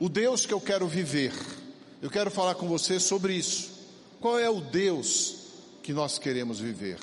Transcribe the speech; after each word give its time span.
O 0.00 0.08
Deus 0.08 0.46
que 0.46 0.54
eu 0.54 0.60
quero 0.62 0.88
viver. 0.88 1.30
Eu 2.00 2.08
quero 2.08 2.30
falar 2.30 2.54
com 2.54 2.66
você 2.66 2.98
sobre 2.98 3.34
isso. 3.34 3.68
Qual 4.18 4.38
é 4.38 4.48
o 4.48 4.58
Deus 4.58 5.34
que 5.82 5.92
nós 5.92 6.18
queremos 6.18 6.58
viver? 6.58 6.96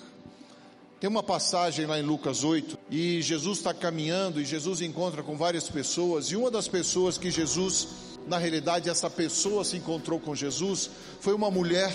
Tem 0.99 1.07
uma 1.07 1.21
passagem 1.21 1.85
lá 1.85 1.99
em 1.99 2.01
Lucas 2.01 2.43
8 2.43 2.75
e 2.89 3.21
Jesus 3.21 3.59
está 3.59 3.71
caminhando 3.71 4.41
e 4.41 4.45
Jesus 4.45 4.81
encontra 4.81 5.21
com 5.21 5.37
várias 5.37 5.69
pessoas 5.69 6.31
e 6.31 6.35
uma 6.35 6.49
das 6.49 6.67
pessoas 6.67 7.19
que 7.19 7.29
Jesus, 7.29 7.89
na 8.25 8.39
realidade, 8.39 8.89
essa 8.89 9.11
pessoa 9.11 9.63
se 9.63 9.77
encontrou 9.77 10.19
com 10.19 10.33
Jesus 10.33 10.89
foi 11.19 11.35
uma 11.35 11.51
mulher 11.51 11.93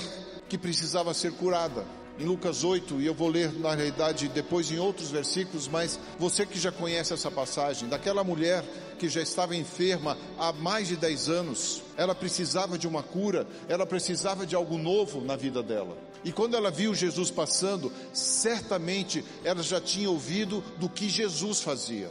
que 0.48 0.56
precisava 0.56 1.12
ser 1.12 1.32
curada 1.32 1.84
em 2.22 2.24
Lucas 2.24 2.62
8, 2.62 3.00
e 3.00 3.06
eu 3.06 3.14
vou 3.14 3.28
ler 3.28 3.52
na 3.58 3.74
realidade 3.74 4.28
depois 4.28 4.70
em 4.70 4.78
outros 4.78 5.10
versículos, 5.10 5.66
mas 5.66 5.98
você 6.18 6.46
que 6.46 6.58
já 6.58 6.70
conhece 6.70 7.12
essa 7.12 7.30
passagem, 7.30 7.88
daquela 7.88 8.22
mulher 8.22 8.64
que 8.96 9.08
já 9.08 9.20
estava 9.20 9.56
enferma 9.56 10.16
há 10.38 10.52
mais 10.52 10.86
de 10.86 10.96
10 10.96 11.28
anos, 11.28 11.82
ela 11.96 12.14
precisava 12.14 12.78
de 12.78 12.86
uma 12.86 13.02
cura, 13.02 13.44
ela 13.68 13.84
precisava 13.84 14.46
de 14.46 14.54
algo 14.54 14.78
novo 14.78 15.20
na 15.20 15.34
vida 15.34 15.64
dela. 15.64 15.98
E 16.24 16.30
quando 16.30 16.56
ela 16.56 16.70
viu 16.70 16.94
Jesus 16.94 17.28
passando, 17.28 17.92
certamente 18.12 19.24
ela 19.42 19.62
já 19.62 19.80
tinha 19.80 20.08
ouvido 20.08 20.62
do 20.78 20.88
que 20.88 21.08
Jesus 21.08 21.60
fazia. 21.60 22.08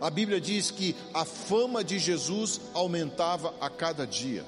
A 0.00 0.08
Bíblia 0.08 0.40
diz 0.40 0.70
que 0.70 0.94
a 1.12 1.24
fama 1.24 1.82
de 1.82 1.98
Jesus 1.98 2.60
aumentava 2.72 3.52
a 3.60 3.68
cada 3.68 4.06
dia. 4.06 4.44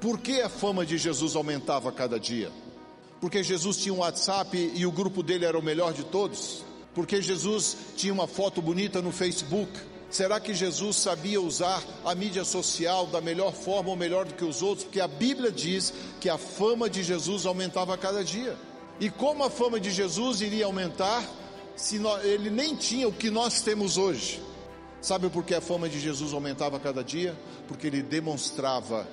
Por 0.00 0.20
que 0.20 0.40
a 0.40 0.48
fama 0.48 0.86
de 0.86 0.96
Jesus 0.96 1.34
aumentava 1.34 1.88
a 1.88 1.92
cada 1.92 2.20
dia? 2.20 2.52
Porque 3.22 3.40
Jesus 3.40 3.76
tinha 3.76 3.94
um 3.94 3.98
WhatsApp 3.98 4.72
e 4.74 4.84
o 4.84 4.90
grupo 4.90 5.22
dele 5.22 5.44
era 5.44 5.56
o 5.56 5.62
melhor 5.62 5.92
de 5.92 6.02
todos? 6.02 6.64
Porque 6.92 7.22
Jesus 7.22 7.76
tinha 7.96 8.12
uma 8.12 8.26
foto 8.26 8.60
bonita 8.60 9.00
no 9.00 9.12
Facebook? 9.12 9.70
Será 10.10 10.40
que 10.40 10.52
Jesus 10.52 10.96
sabia 10.96 11.40
usar 11.40 11.80
a 12.04 12.16
mídia 12.16 12.44
social 12.44 13.06
da 13.06 13.20
melhor 13.20 13.52
forma 13.52 13.90
ou 13.90 13.96
melhor 13.96 14.24
do 14.24 14.34
que 14.34 14.44
os 14.44 14.60
outros? 14.60 14.82
Porque 14.82 15.00
a 15.00 15.06
Bíblia 15.06 15.52
diz 15.52 15.94
que 16.20 16.28
a 16.28 16.36
fama 16.36 16.90
de 16.90 17.04
Jesus 17.04 17.46
aumentava 17.46 17.94
a 17.94 17.96
cada 17.96 18.24
dia. 18.24 18.56
E 18.98 19.08
como 19.08 19.44
a 19.44 19.50
fama 19.50 19.78
de 19.78 19.92
Jesus 19.92 20.40
iria 20.40 20.66
aumentar 20.66 21.24
se 21.76 22.00
ele 22.24 22.50
nem 22.50 22.74
tinha 22.74 23.06
o 23.06 23.12
que 23.12 23.30
nós 23.30 23.62
temos 23.62 23.98
hoje? 23.98 24.42
Sabe 25.00 25.30
por 25.30 25.44
que 25.44 25.54
a 25.54 25.60
fama 25.60 25.88
de 25.88 26.00
Jesus 26.00 26.34
aumentava 26.34 26.76
a 26.76 26.80
cada 26.80 27.04
dia? 27.04 27.38
Porque 27.68 27.86
ele 27.86 28.02
demonstrava 28.02 29.06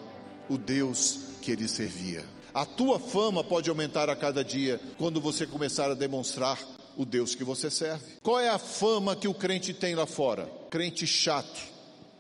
o 0.50 0.58
Deus 0.58 1.20
que 1.44 1.52
ele 1.52 1.68
servia. 1.68 2.39
A 2.54 2.66
tua 2.66 3.00
fama 3.00 3.44
pode 3.44 3.70
aumentar 3.70 4.10
a 4.10 4.16
cada 4.16 4.44
dia 4.44 4.80
quando 4.98 5.22
você 5.22 5.46
começar 5.46 5.92
a 5.92 5.96
demonstrar 5.96 6.60
o 6.98 7.06
Deus 7.06 7.36
que 7.36 7.44
você 7.44 7.70
serve. 7.70 8.18
Qual 8.22 8.40
é 8.40 8.50
a 8.50 8.58
fama 8.58 9.16
que 9.16 9.28
o 9.28 9.34
crente 9.34 9.74
tem 9.74 9.96
lá 9.96 10.06
fora? 10.06 10.50
Crente 10.70 11.06
chato. 11.08 11.62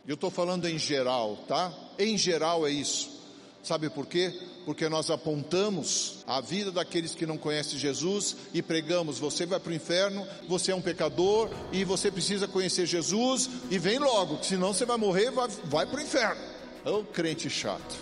Eu 0.07 0.15
estou 0.15 0.31
falando 0.31 0.67
em 0.67 0.77
geral, 0.77 1.37
tá? 1.47 1.73
Em 1.97 2.17
geral 2.17 2.65
é 2.65 2.71
isso. 2.71 3.19
Sabe 3.61 3.89
por 3.89 4.05
quê? 4.05 4.33
Porque 4.65 4.87
nós 4.87 5.09
apontamos 5.09 6.23
a 6.25 6.39
vida 6.39 6.71
daqueles 6.71 7.13
que 7.13 7.25
não 7.25 7.37
conhecem 7.37 7.77
Jesus 7.77 8.37
e 8.53 8.61
pregamos: 8.61 9.19
você 9.19 9.45
vai 9.45 9.59
para 9.59 9.71
o 9.71 9.75
inferno, 9.75 10.25
você 10.47 10.71
é 10.71 10.75
um 10.75 10.81
pecador 10.81 11.49
e 11.71 11.83
você 11.83 12.09
precisa 12.09 12.47
conhecer 12.47 12.85
Jesus 12.85 13.49
e 13.69 13.77
vem 13.77 13.99
logo, 13.99 14.41
senão 14.43 14.73
você 14.73 14.85
vai 14.85 14.97
morrer, 14.97 15.29
vai, 15.31 15.49
vai 15.65 15.85
para 15.85 15.99
o 15.99 16.03
inferno. 16.03 16.41
É 16.85 16.89
o 16.89 17.03
crente 17.03 17.49
chato. 17.49 17.97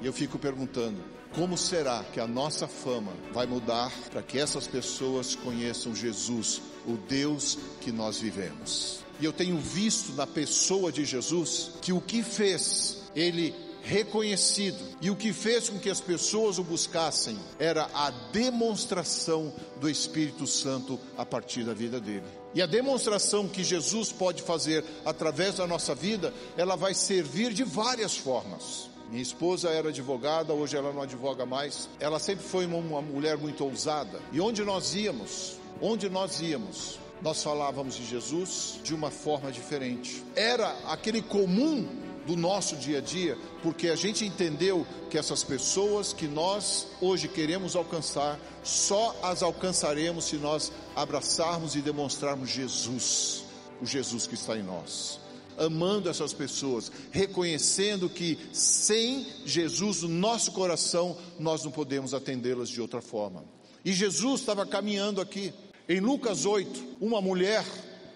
E 0.00 0.06
eu 0.06 0.12
fico 0.12 0.38
perguntando: 0.38 1.02
como 1.34 1.56
será 1.56 2.04
que 2.12 2.20
a 2.20 2.26
nossa 2.26 2.68
fama 2.68 3.12
vai 3.32 3.46
mudar 3.46 3.90
para 4.10 4.22
que 4.22 4.38
essas 4.38 4.66
pessoas 4.66 5.34
conheçam 5.34 5.94
Jesus, 5.94 6.60
o 6.86 6.96
Deus 6.96 7.58
que 7.80 7.90
nós 7.90 8.18
vivemos? 8.18 9.00
E 9.20 9.24
eu 9.24 9.32
tenho 9.32 9.58
visto 9.58 10.12
na 10.12 10.26
pessoa 10.26 10.92
de 10.92 11.04
Jesus 11.04 11.72
que 11.80 11.92
o 11.92 12.00
que 12.00 12.22
fez 12.22 13.04
ele 13.14 13.54
reconhecido 13.82 14.78
e 15.00 15.10
o 15.10 15.16
que 15.16 15.32
fez 15.32 15.68
com 15.68 15.78
que 15.78 15.90
as 15.90 16.00
pessoas 16.00 16.58
o 16.58 16.64
buscassem 16.64 17.36
era 17.58 17.88
a 17.94 18.10
demonstração 18.10 19.52
do 19.80 19.90
Espírito 19.90 20.46
Santo 20.46 20.98
a 21.16 21.26
partir 21.26 21.64
da 21.64 21.74
vida 21.74 22.00
dele. 22.00 22.26
E 22.54 22.60
a 22.60 22.66
demonstração 22.66 23.48
que 23.48 23.64
Jesus 23.64 24.12
pode 24.12 24.42
fazer 24.42 24.84
através 25.04 25.56
da 25.56 25.66
nossa 25.66 25.94
vida, 25.94 26.32
ela 26.56 26.76
vai 26.76 26.94
servir 26.94 27.52
de 27.52 27.64
várias 27.64 28.16
formas. 28.16 28.91
Minha 29.12 29.22
esposa 29.22 29.68
era 29.68 29.90
advogada, 29.90 30.54
hoje 30.54 30.74
ela 30.74 30.90
não 30.90 31.02
advoga 31.02 31.44
mais. 31.44 31.86
Ela 32.00 32.18
sempre 32.18 32.46
foi 32.46 32.64
uma, 32.64 33.02
mulher 33.02 33.36
muito 33.36 33.62
ousada. 33.62 34.18
E 34.32 34.40
onde 34.40 34.64
nós 34.64 34.94
íamos, 34.94 35.58
onde 35.82 36.08
nós 36.08 36.40
íamos, 36.40 36.98
nós 37.20 37.42
falávamos 37.42 37.94
de 37.94 38.06
Jesus 38.06 38.80
de 38.82 38.94
uma 38.94 39.10
forma 39.10 39.52
diferente. 39.52 40.24
Era 40.34 40.74
aquele 40.86 41.20
comum 41.20 41.86
do 42.26 42.34
nosso 42.36 42.74
dia 42.76 42.98
a 42.98 43.00
dia, 43.02 43.36
porque 43.62 43.88
a 43.88 43.96
gente 43.96 44.24
entendeu 44.24 44.86
que 45.10 45.18
essas 45.18 45.44
pessoas 45.44 46.14
que 46.14 46.26
nós 46.26 46.86
hoje 46.98 47.28
queremos 47.28 47.76
alcançar, 47.76 48.40
só 48.64 49.14
as 49.22 49.42
alcançaremos 49.42 50.24
se 50.24 50.36
nós 50.36 50.72
abraçarmos 50.96 51.76
e 51.76 51.82
demonstrarmos 51.82 52.48
Jesus, 52.48 53.44
o 53.78 53.84
Jesus 53.84 54.26
que 54.26 54.36
está 54.36 54.56
em 54.56 54.62
nós 54.62 55.20
amando 55.58 56.08
essas 56.08 56.32
pessoas, 56.32 56.90
reconhecendo 57.10 58.08
que 58.08 58.38
sem 58.52 59.26
Jesus 59.44 60.02
no 60.02 60.08
nosso 60.08 60.52
coração 60.52 61.16
nós 61.38 61.64
não 61.64 61.70
podemos 61.70 62.14
atendê-las 62.14 62.68
de 62.68 62.80
outra 62.80 63.00
forma. 63.00 63.44
E 63.84 63.92
Jesus 63.92 64.40
estava 64.40 64.64
caminhando 64.64 65.20
aqui. 65.20 65.52
Em 65.88 66.00
Lucas 66.00 66.46
8, 66.46 66.96
uma 67.00 67.20
mulher 67.20 67.64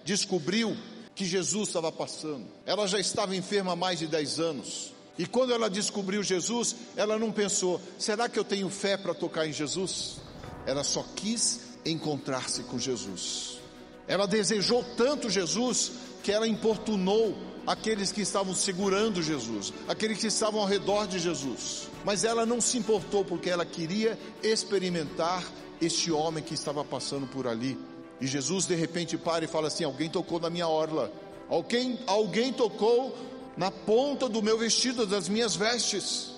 descobriu 0.05 0.77
que 1.15 1.25
Jesus 1.25 1.69
estava 1.69 1.91
passando. 1.91 2.47
Ela 2.65 2.87
já 2.87 3.01
estava 3.01 3.35
enferma 3.35 3.73
há 3.73 3.77
mais 3.77 3.99
de 3.99 4.07
10 4.07 4.39
anos. 4.39 4.93
E 5.19 5.27
quando 5.27 5.53
ela 5.53 5.71
descobriu 5.71 6.23
Jesus, 6.23 6.77
ela 6.95 7.19
não 7.19 7.33
pensou: 7.33 7.81
será 7.99 8.29
que 8.29 8.39
eu 8.39 8.45
tenho 8.45 8.69
fé 8.69 8.97
para 8.97 9.15
tocar 9.15 9.47
em 9.47 9.53
Jesus? 9.53 10.19
Ela 10.67 10.85
só 10.85 11.05
quis 11.15 11.61
encontrar-se 11.85 12.63
com 12.65 12.79
Jesus. 12.79 13.59
Ela 14.07 14.27
desejou 14.27 14.85
tanto 14.97 15.31
Jesus 15.31 15.93
que 16.27 16.33
ela 16.33 16.49
importunou 16.49 17.39
aqueles 17.65 18.11
que 18.11 18.21
estavam 18.21 18.53
segurando 18.53 19.23
Jesus, 19.23 19.73
aqueles 19.87 20.19
que 20.19 20.27
estavam 20.27 20.61
ao 20.61 20.67
redor 20.67 21.07
de 21.07 21.21
Jesus. 21.21 21.89
Mas 22.05 22.25
ela 22.25 22.45
não 22.45 22.61
se 22.61 22.77
importou 22.77 23.25
porque 23.25 23.49
ela 23.49 23.65
queria 23.65 24.19
experimentar 24.43 25.45
este 25.81 26.11
homem 26.11 26.43
que 26.43 26.53
estava 26.53 26.85
passando 26.85 27.29
por 27.29 27.47
ali. 27.47 27.79
E 28.21 28.27
Jesus 28.27 28.67
de 28.67 28.75
repente 28.75 29.17
para 29.17 29.45
e 29.45 29.47
fala 29.47 29.69
assim: 29.69 29.85
Alguém 29.85 30.11
tocou 30.11 30.41
na 30.41 30.51
minha 30.51 30.67
orla, 30.67 31.13
alguém, 31.49 31.97
alguém 32.09 32.53
tocou 32.53 33.17
na 33.57 33.71
ponta 33.71 34.29
do 34.29 34.43
meu 34.43 34.59
vestido, 34.59 35.07
das 35.07 35.29
minhas 35.29 35.55
vestes. 35.55 36.33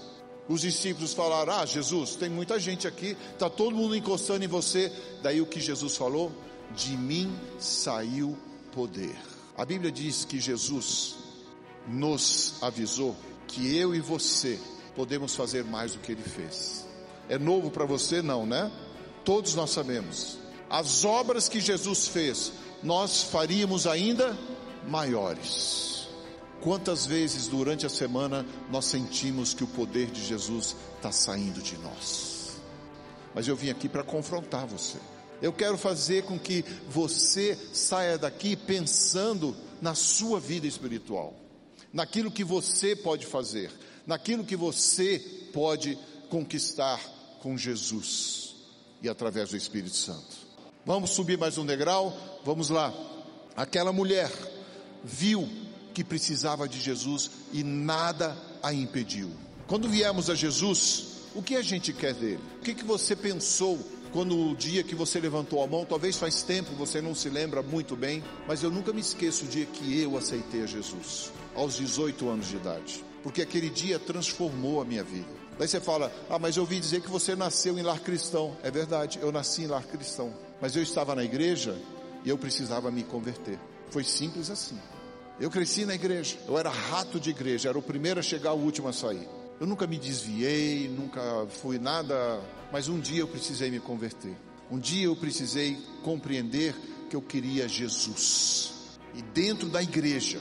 Os 0.47 0.61
discípulos 0.61 1.15
falaram: 1.15 1.55
Ah, 1.55 1.65
Jesus, 1.65 2.15
tem 2.15 2.29
muita 2.29 2.61
gente 2.61 2.87
aqui, 2.87 3.17
está 3.33 3.49
todo 3.49 3.75
mundo 3.75 3.97
encostando 3.97 4.45
em 4.45 4.49
você. 4.49 4.93
Daí 5.23 5.41
o 5.41 5.47
que 5.47 5.61
Jesus 5.61 5.97
falou? 5.97 6.31
De 6.77 6.95
mim 6.95 7.35
saiu 7.59 8.37
poder. 8.71 9.17
A 9.59 9.65
Bíblia 9.65 9.91
diz 9.91 10.25
que 10.25 10.39
Jesus 10.39 11.17
nos 11.89 12.55
avisou 12.63 13.17
que 13.49 13.77
eu 13.77 13.93
e 13.93 14.01
você 14.01 14.57
podemos 14.95 15.35
fazer 15.35 15.65
mais 15.65 15.95
do 15.95 15.99
que 15.99 16.13
ele 16.13 16.23
fez. 16.23 16.87
É 17.29 17.37
novo 17.37 17.69
para 17.69 17.85
você? 17.85 18.23
Não, 18.23 18.47
né? 18.47 18.71
Todos 19.25 19.57
nós 19.57 19.71
sabemos. 19.71 20.39
As 20.71 21.05
obras 21.05 21.49
que 21.49 21.59
Jesus 21.59 22.07
fez, 22.07 22.53
nós 22.85 23.25
faríamos 23.25 23.85
ainda 23.89 24.39
maiores. 24.87 26.07
Quantas 26.61 27.05
vezes 27.05 27.49
durante 27.49 27.85
a 27.85 27.89
semana 27.89 28.47
nós 28.71 28.85
sentimos 28.85 29.55
que 29.55 29.65
o 29.65 29.69
poder 29.69 30.07
de 30.07 30.25
Jesus 30.25 30.77
está 30.95 31.11
saindo 31.11 31.61
de 31.61 31.77
nós? 31.79 32.61
Mas 33.35 33.49
eu 33.49 33.57
vim 33.57 33.71
aqui 33.71 33.89
para 33.89 34.05
confrontar 34.05 34.67
você. 34.67 34.99
Eu 35.41 35.53
quero 35.53 35.79
fazer 35.79 36.25
com 36.25 36.39
que 36.39 36.65
você 36.89 37.57
saia 37.73 38.19
daqui 38.19 38.57
pensando 38.57 39.57
na 39.81 39.95
sua 39.95 40.41
vida 40.41 40.67
espiritual, 40.67 41.35
naquilo 41.93 42.31
que 42.31 42.43
você 42.43 42.97
pode 42.97 43.25
fazer, 43.25 43.71
naquilo 44.07 44.45
que 44.45 44.57
você 44.57 45.19
pode 45.53 45.97
conquistar 46.29 47.01
com 47.41 47.57
Jesus 47.57 48.57
e 49.01 49.09
através 49.09 49.51
do 49.51 49.57
Espírito 49.57 49.97
Santo. 49.97 50.49
Vamos 50.85 51.11
subir 51.11 51.39
mais 51.39 51.57
um 51.57 51.67
degrau? 51.67 52.17
Vamos 52.45 52.71
lá. 52.71 52.93
Aquela 53.57 53.93
mulher 53.93 54.31
viu 55.05 55.49
que 55.95 56.03
precisava 56.03 56.69
de 56.69 56.81
Jesus 56.81 57.31
e 57.53 57.63
nada 57.63 58.37
a 58.63 58.73
impediu. 58.73 59.31
Quando 59.67 59.89
viemos 59.89 60.31
a 60.31 60.35
Jesus, 60.35 61.19
o 61.35 61.43
que 61.43 61.55
a 61.57 61.63
gente 61.63 61.93
quer 61.93 62.15
dele? 62.15 62.41
O 62.59 62.63
que, 62.63 62.75
que 62.75 62.85
você 62.85 63.15
pensou 63.15 63.79
quando 64.13 64.51
o 64.51 64.57
dia 64.57 64.83
que 64.83 64.95
você 64.95 65.21
levantou 65.21 65.63
a 65.63 65.67
mão, 65.67 65.85
talvez 65.85 66.17
faz 66.17 66.43
tempo, 66.43 66.75
você 66.75 67.01
não 67.01 67.15
se 67.15 67.29
lembra 67.29 67.63
muito 67.63 67.97
bem, 67.97 68.23
mas 68.47 68.63
eu 68.63 68.71
nunca 68.71 68.93
me 68.93 69.01
esqueço 69.01 69.45
o 69.45 69.49
dia 69.49 69.67
que 69.67 70.01
eu 70.01 70.17
aceitei 70.17 70.63
a 70.63 70.67
Jesus, 70.67 71.33
aos 71.55 71.77
18 71.77 72.29
anos 72.29 72.49
de 72.49 72.57
idade, 72.57 73.05
porque 73.23 73.43
aquele 73.43 73.69
dia 73.69 73.99
transformou 73.99 74.81
a 74.81 74.85
minha 74.85 75.05
vida. 75.05 75.39
Daí 75.59 75.67
você 75.67 75.81
fala: 75.81 76.13
Ah, 76.31 76.39
mas 76.39 76.57
eu 76.57 76.63
ouvi 76.63 76.79
dizer 76.79 77.03
que 77.03 77.11
você 77.11 77.35
nasceu 77.35 77.79
em 77.79 77.83
lar 77.83 77.99
cristão. 77.99 78.57
É 78.63 78.71
verdade, 78.71 79.19
eu 79.21 79.33
nasci 79.33 79.63
em 79.63 79.67
lar 79.67 79.83
cristão, 79.85 80.33
mas 80.61 80.77
eu 80.77 80.83
estava 80.83 81.15
na 81.15 81.25
igreja 81.25 81.77
e 82.25 82.29
eu 82.29 82.39
precisava 82.39 82.91
me 82.91 83.03
converter. 83.03 83.59
Foi 83.91 84.05
simples 84.05 84.51
assim. 84.51 84.79
Eu 85.41 85.51
cresci 85.51 85.85
na 85.85 85.95
igreja, 85.95 86.37
eu 86.49 86.59
era 86.59 86.69
rato 86.69 87.21
de 87.21 87.31
igreja, 87.31 87.69
era 87.69 87.79
o 87.79 87.83
primeiro 87.83 88.19
a 88.19 88.23
chegar, 88.23 88.53
o 88.53 88.59
último 88.59 88.89
a 88.89 88.93
sair. 88.93 89.29
Eu 89.61 89.67
nunca 89.67 89.89
me 89.89 89.99
desviei, 89.99 90.89
nunca 90.89 91.21
fui 91.49 91.81
nada, 91.81 92.41
mas 92.73 92.89
um 92.89 93.01
dia 93.01 93.21
eu 93.21 93.29
precisei 93.29 93.71
me 93.71 93.81
converter. 93.81 94.37
Um 94.71 94.79
dia 94.79 95.07
eu 95.07 95.17
precisei 95.17 95.77
compreender 96.05 96.75
que 97.11 97.17
eu 97.17 97.23
queria 97.23 97.67
Jesus. 97.67 98.99
E 99.15 99.23
dentro 99.23 99.69
da 99.69 99.83
igreja, 99.83 100.39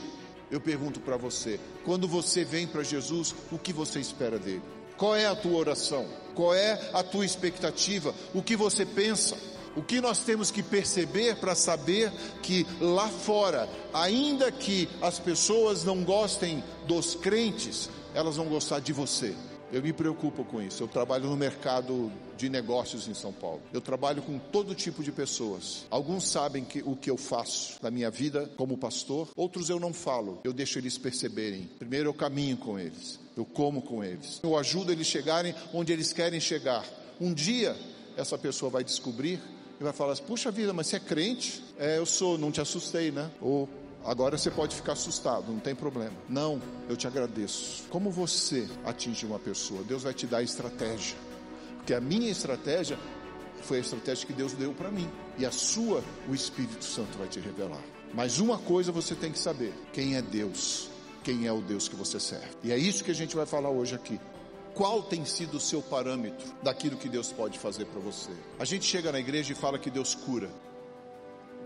eu 0.52 0.60
pergunto 0.60 1.00
para 1.00 1.16
você: 1.16 1.58
quando 1.84 2.06
você 2.06 2.44
vem 2.44 2.66
para 2.66 2.84
Jesus, 2.84 3.34
o 3.50 3.58
que 3.58 3.72
você 3.72 3.98
espera 3.98 4.38
dele? 4.38 4.62
Qual 4.96 5.16
é 5.16 5.26
a 5.26 5.34
tua 5.34 5.58
oração? 5.58 6.06
Qual 6.34 6.54
é 6.54 6.90
a 6.92 7.02
tua 7.02 7.26
expectativa? 7.26 8.14
O 8.32 8.42
que 8.42 8.54
você 8.54 8.86
pensa? 8.86 9.36
O 9.76 9.82
que 9.82 10.00
nós 10.00 10.20
temos 10.20 10.50
que 10.50 10.62
perceber 10.62 11.36
para 11.36 11.54
saber 11.54 12.12
que 12.42 12.66
lá 12.80 13.08
fora, 13.08 13.68
ainda 13.92 14.50
que 14.50 14.88
as 15.00 15.18
pessoas 15.18 15.84
não 15.84 16.02
gostem 16.02 16.62
dos 16.86 17.14
crentes, 17.14 17.88
elas 18.14 18.36
vão 18.36 18.46
gostar 18.46 18.80
de 18.80 18.92
você. 18.92 19.34
Eu 19.70 19.82
me 19.82 19.92
preocupo 19.92 20.44
com 20.44 20.62
isso. 20.62 20.82
Eu 20.82 20.88
trabalho 20.88 21.28
no 21.28 21.36
mercado 21.36 22.10
de 22.38 22.48
negócios 22.48 23.06
em 23.06 23.12
São 23.12 23.32
Paulo. 23.32 23.60
Eu 23.70 23.82
trabalho 23.82 24.22
com 24.22 24.38
todo 24.38 24.74
tipo 24.74 25.02
de 25.02 25.12
pessoas. 25.12 25.84
Alguns 25.90 26.26
sabem 26.26 26.64
que, 26.64 26.82
o 26.82 26.96
que 26.96 27.10
eu 27.10 27.18
faço 27.18 27.76
na 27.82 27.90
minha 27.90 28.10
vida 28.10 28.50
como 28.56 28.78
pastor, 28.78 29.28
outros 29.36 29.68
eu 29.68 29.78
não 29.78 29.92
falo. 29.92 30.40
Eu 30.42 30.54
deixo 30.54 30.78
eles 30.78 30.96
perceberem. 30.96 31.68
Primeiro 31.78 32.08
eu 32.08 32.14
caminho 32.14 32.56
com 32.56 32.78
eles, 32.78 33.20
eu 33.36 33.44
como 33.44 33.82
com 33.82 34.02
eles, 34.02 34.40
eu 34.42 34.56
ajudo 34.56 34.90
eles 34.90 35.06
chegarem 35.06 35.54
onde 35.74 35.92
eles 35.92 36.12
querem 36.12 36.40
chegar. 36.40 36.84
Um 37.20 37.34
dia 37.34 37.76
essa 38.16 38.38
pessoa 38.38 38.70
vai 38.70 38.82
descobrir 38.82 39.38
e 39.78 39.84
vai 39.84 39.92
falar 39.92 40.12
assim: 40.12 40.24
puxa 40.24 40.50
vida, 40.50 40.72
mas 40.72 40.86
você 40.86 40.96
é 40.96 41.00
crente? 41.00 41.62
É, 41.78 41.98
eu 41.98 42.06
sou, 42.06 42.38
não 42.38 42.50
te 42.50 42.60
assustei, 42.60 43.10
né? 43.10 43.30
Ou 43.40 43.68
Agora 44.08 44.38
você 44.38 44.50
pode 44.50 44.74
ficar 44.74 44.94
assustado, 44.94 45.52
não 45.52 45.60
tem 45.60 45.74
problema. 45.74 46.16
Não, 46.26 46.62
eu 46.88 46.96
te 46.96 47.06
agradeço. 47.06 47.84
Como 47.90 48.10
você 48.10 48.66
atinge 48.82 49.26
uma 49.26 49.38
pessoa? 49.38 49.82
Deus 49.82 50.02
vai 50.02 50.14
te 50.14 50.26
dar 50.26 50.42
estratégia. 50.42 51.14
Porque 51.76 51.92
a 51.92 52.00
minha 52.00 52.30
estratégia 52.30 52.98
foi 53.60 53.76
a 53.76 53.80
estratégia 53.80 54.26
que 54.26 54.32
Deus 54.32 54.54
deu 54.54 54.72
para 54.72 54.90
mim. 54.90 55.06
E 55.36 55.44
a 55.44 55.50
sua, 55.50 56.02
o 56.26 56.34
Espírito 56.34 56.86
Santo 56.86 57.18
vai 57.18 57.28
te 57.28 57.38
revelar. 57.38 57.82
Mas 58.14 58.38
uma 58.38 58.56
coisa 58.56 58.90
você 58.90 59.14
tem 59.14 59.30
que 59.30 59.38
saber: 59.38 59.74
quem 59.92 60.16
é 60.16 60.22
Deus? 60.22 60.88
Quem 61.22 61.46
é 61.46 61.52
o 61.52 61.60
Deus 61.60 61.86
que 61.86 61.94
você 61.94 62.18
serve? 62.18 62.48
E 62.64 62.72
é 62.72 62.78
isso 62.78 63.04
que 63.04 63.10
a 63.10 63.14
gente 63.14 63.36
vai 63.36 63.44
falar 63.44 63.68
hoje 63.68 63.94
aqui. 63.94 64.18
Qual 64.72 65.02
tem 65.02 65.26
sido 65.26 65.58
o 65.58 65.60
seu 65.60 65.82
parâmetro 65.82 66.46
daquilo 66.62 66.96
que 66.96 67.10
Deus 67.10 67.30
pode 67.30 67.58
fazer 67.58 67.84
para 67.84 68.00
você? 68.00 68.30
A 68.58 68.64
gente 68.64 68.86
chega 68.86 69.12
na 69.12 69.20
igreja 69.20 69.52
e 69.52 69.54
fala 69.54 69.78
que 69.78 69.90
Deus 69.90 70.14
cura. 70.14 70.48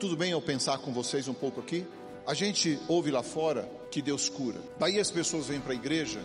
Tudo 0.00 0.16
bem 0.16 0.32
eu 0.32 0.42
pensar 0.42 0.78
com 0.78 0.92
vocês 0.92 1.28
um 1.28 1.34
pouco 1.34 1.60
aqui? 1.60 1.86
A 2.26 2.34
gente 2.34 2.78
ouve 2.88 3.10
lá 3.10 3.22
fora 3.22 3.69
que 3.90 4.00
Deus 4.00 4.28
cura. 4.28 4.60
Daí 4.78 4.98
as 5.00 5.10
pessoas 5.10 5.46
vêm 5.46 5.60
para 5.60 5.72
a 5.72 5.76
igreja, 5.76 6.20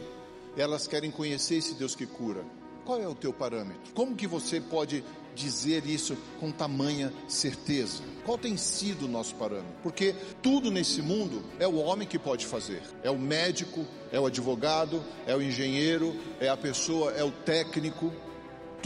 elas 0.56 0.88
querem 0.88 1.10
conhecer 1.10 1.56
esse 1.56 1.74
Deus 1.74 1.96
que 1.96 2.06
cura. 2.06 2.44
Qual 2.86 3.02
é 3.02 3.08
o 3.08 3.16
teu 3.16 3.34
parâmetro? 3.34 3.94
Como 3.94 4.16
que 4.16 4.28
você 4.28 4.62
pode 4.62 5.04
dizer 5.36 5.86
isso 5.86 6.16
com 6.40 6.52
tamanha 6.52 7.12
certeza? 7.28 8.02
Qual 8.26 8.38
tem 8.38 8.56
sido 8.58 9.06
o 9.06 9.08
nosso 9.10 9.36
parâmetro? 9.36 9.76
Porque 9.84 10.16
tudo 10.42 10.72
nesse 10.72 11.02
mundo 11.02 11.44
é 11.60 11.68
o 11.68 11.76
homem 11.76 12.08
que 12.08 12.18
pode 12.18 12.46
fazer. 12.46 12.82
É 13.04 13.12
o 13.12 13.20
médico, 13.20 13.86
é 14.12 14.20
o 14.20 14.26
advogado, 14.26 15.04
é 15.26 15.36
o 15.36 15.42
engenheiro, 15.42 16.16
é 16.40 16.48
a 16.48 16.56
pessoa, 16.56 17.12
é 17.12 17.24
o 17.24 17.32
técnico, 17.32 18.14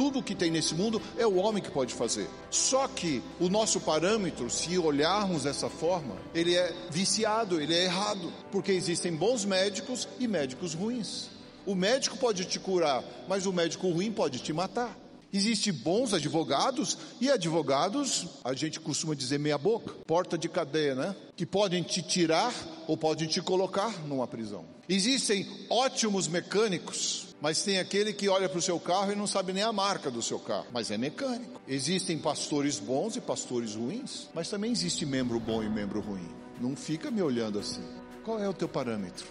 tudo 0.02 0.24
que 0.24 0.34
tem 0.34 0.50
nesse 0.50 0.74
mundo 0.74 1.00
é 1.16 1.28
o 1.28 1.36
homem 1.36 1.62
que 1.62 1.70
pode 1.70 1.94
fazer. 1.94 2.28
Só 2.50 2.88
que 2.88 3.22
o 3.40 3.48
nosso 3.48 3.80
parâmetro, 3.80 4.50
se 4.50 4.76
olharmos 4.76 5.44
dessa 5.44 5.70
forma, 5.70 6.18
ele 6.34 6.56
é 6.56 6.74
viciado, 6.90 7.62
ele 7.62 7.76
é 7.76 7.84
errado, 7.84 8.34
porque 8.52 8.72
existem 8.72 9.16
bons 9.16 9.46
médicos 9.46 10.08
e 10.20 10.28
médicos 10.28 10.74
ruins. 10.74 11.30
O 11.68 11.76
médico 11.76 12.18
pode 12.18 12.46
te 12.46 12.60
curar, 12.60 13.04
mas 13.28 13.46
o 13.46 13.54
médico 13.54 13.92
ruim 13.92 14.12
pode 14.12 14.40
te 14.40 14.52
matar. 14.52 14.98
Existem 15.32 15.72
bons 15.72 16.16
advogados 16.16 16.98
e 17.22 17.30
advogados, 17.30 18.26
a 18.44 18.56
gente 18.56 18.80
costuma 18.80 19.14
dizer 19.14 19.38
meia 19.38 19.60
boca, 19.60 19.94
porta 20.08 20.36
de 20.36 20.50
cadeia, 20.50 20.96
né? 20.96 21.16
Que 21.36 21.46
podem 21.46 21.84
te 21.84 22.02
tirar 22.02 22.52
ou 22.88 22.98
podem 22.98 23.28
te 23.28 23.40
colocar 23.40 24.04
numa 24.08 24.26
prisão. 24.26 24.66
Existem 24.90 25.48
ótimos 25.70 26.28
mecânicos 26.28 27.31
mas 27.42 27.64
tem 27.64 27.80
aquele 27.80 28.14
que 28.14 28.30
olha 28.30 28.48
para 28.48 28.60
o 28.60 28.62
seu 28.62 28.80
carro 28.80 29.12
e 29.12 29.16
não 29.16 29.26
sabe 29.26 29.52
nem 29.52 29.64
a 29.64 29.74
marca 29.74 30.12
do 30.12 30.22
seu 30.22 30.40
carro, 30.40 30.68
mas 30.72 30.92
é 30.92 30.98
mecânico. 30.98 31.60
Existem 31.68 32.20
pastores 32.20 32.78
bons 32.78 33.16
e 33.16 33.22
pastores 33.22 33.74
ruins, 33.74 34.30
mas 34.34 34.48
também 34.48 34.72
existe 34.72 35.06
membro 35.06 35.40
bom 35.40 35.64
e 35.64 35.70
membro 35.70 36.00
ruim. 36.00 36.30
Não 36.60 36.76
fica 36.76 37.10
me 37.10 37.22
olhando 37.22 37.58
assim. 37.58 37.84
Qual 38.24 38.40
é 38.40 38.48
o 38.48 38.54
teu 38.54 38.70
parâmetro? 38.70 39.26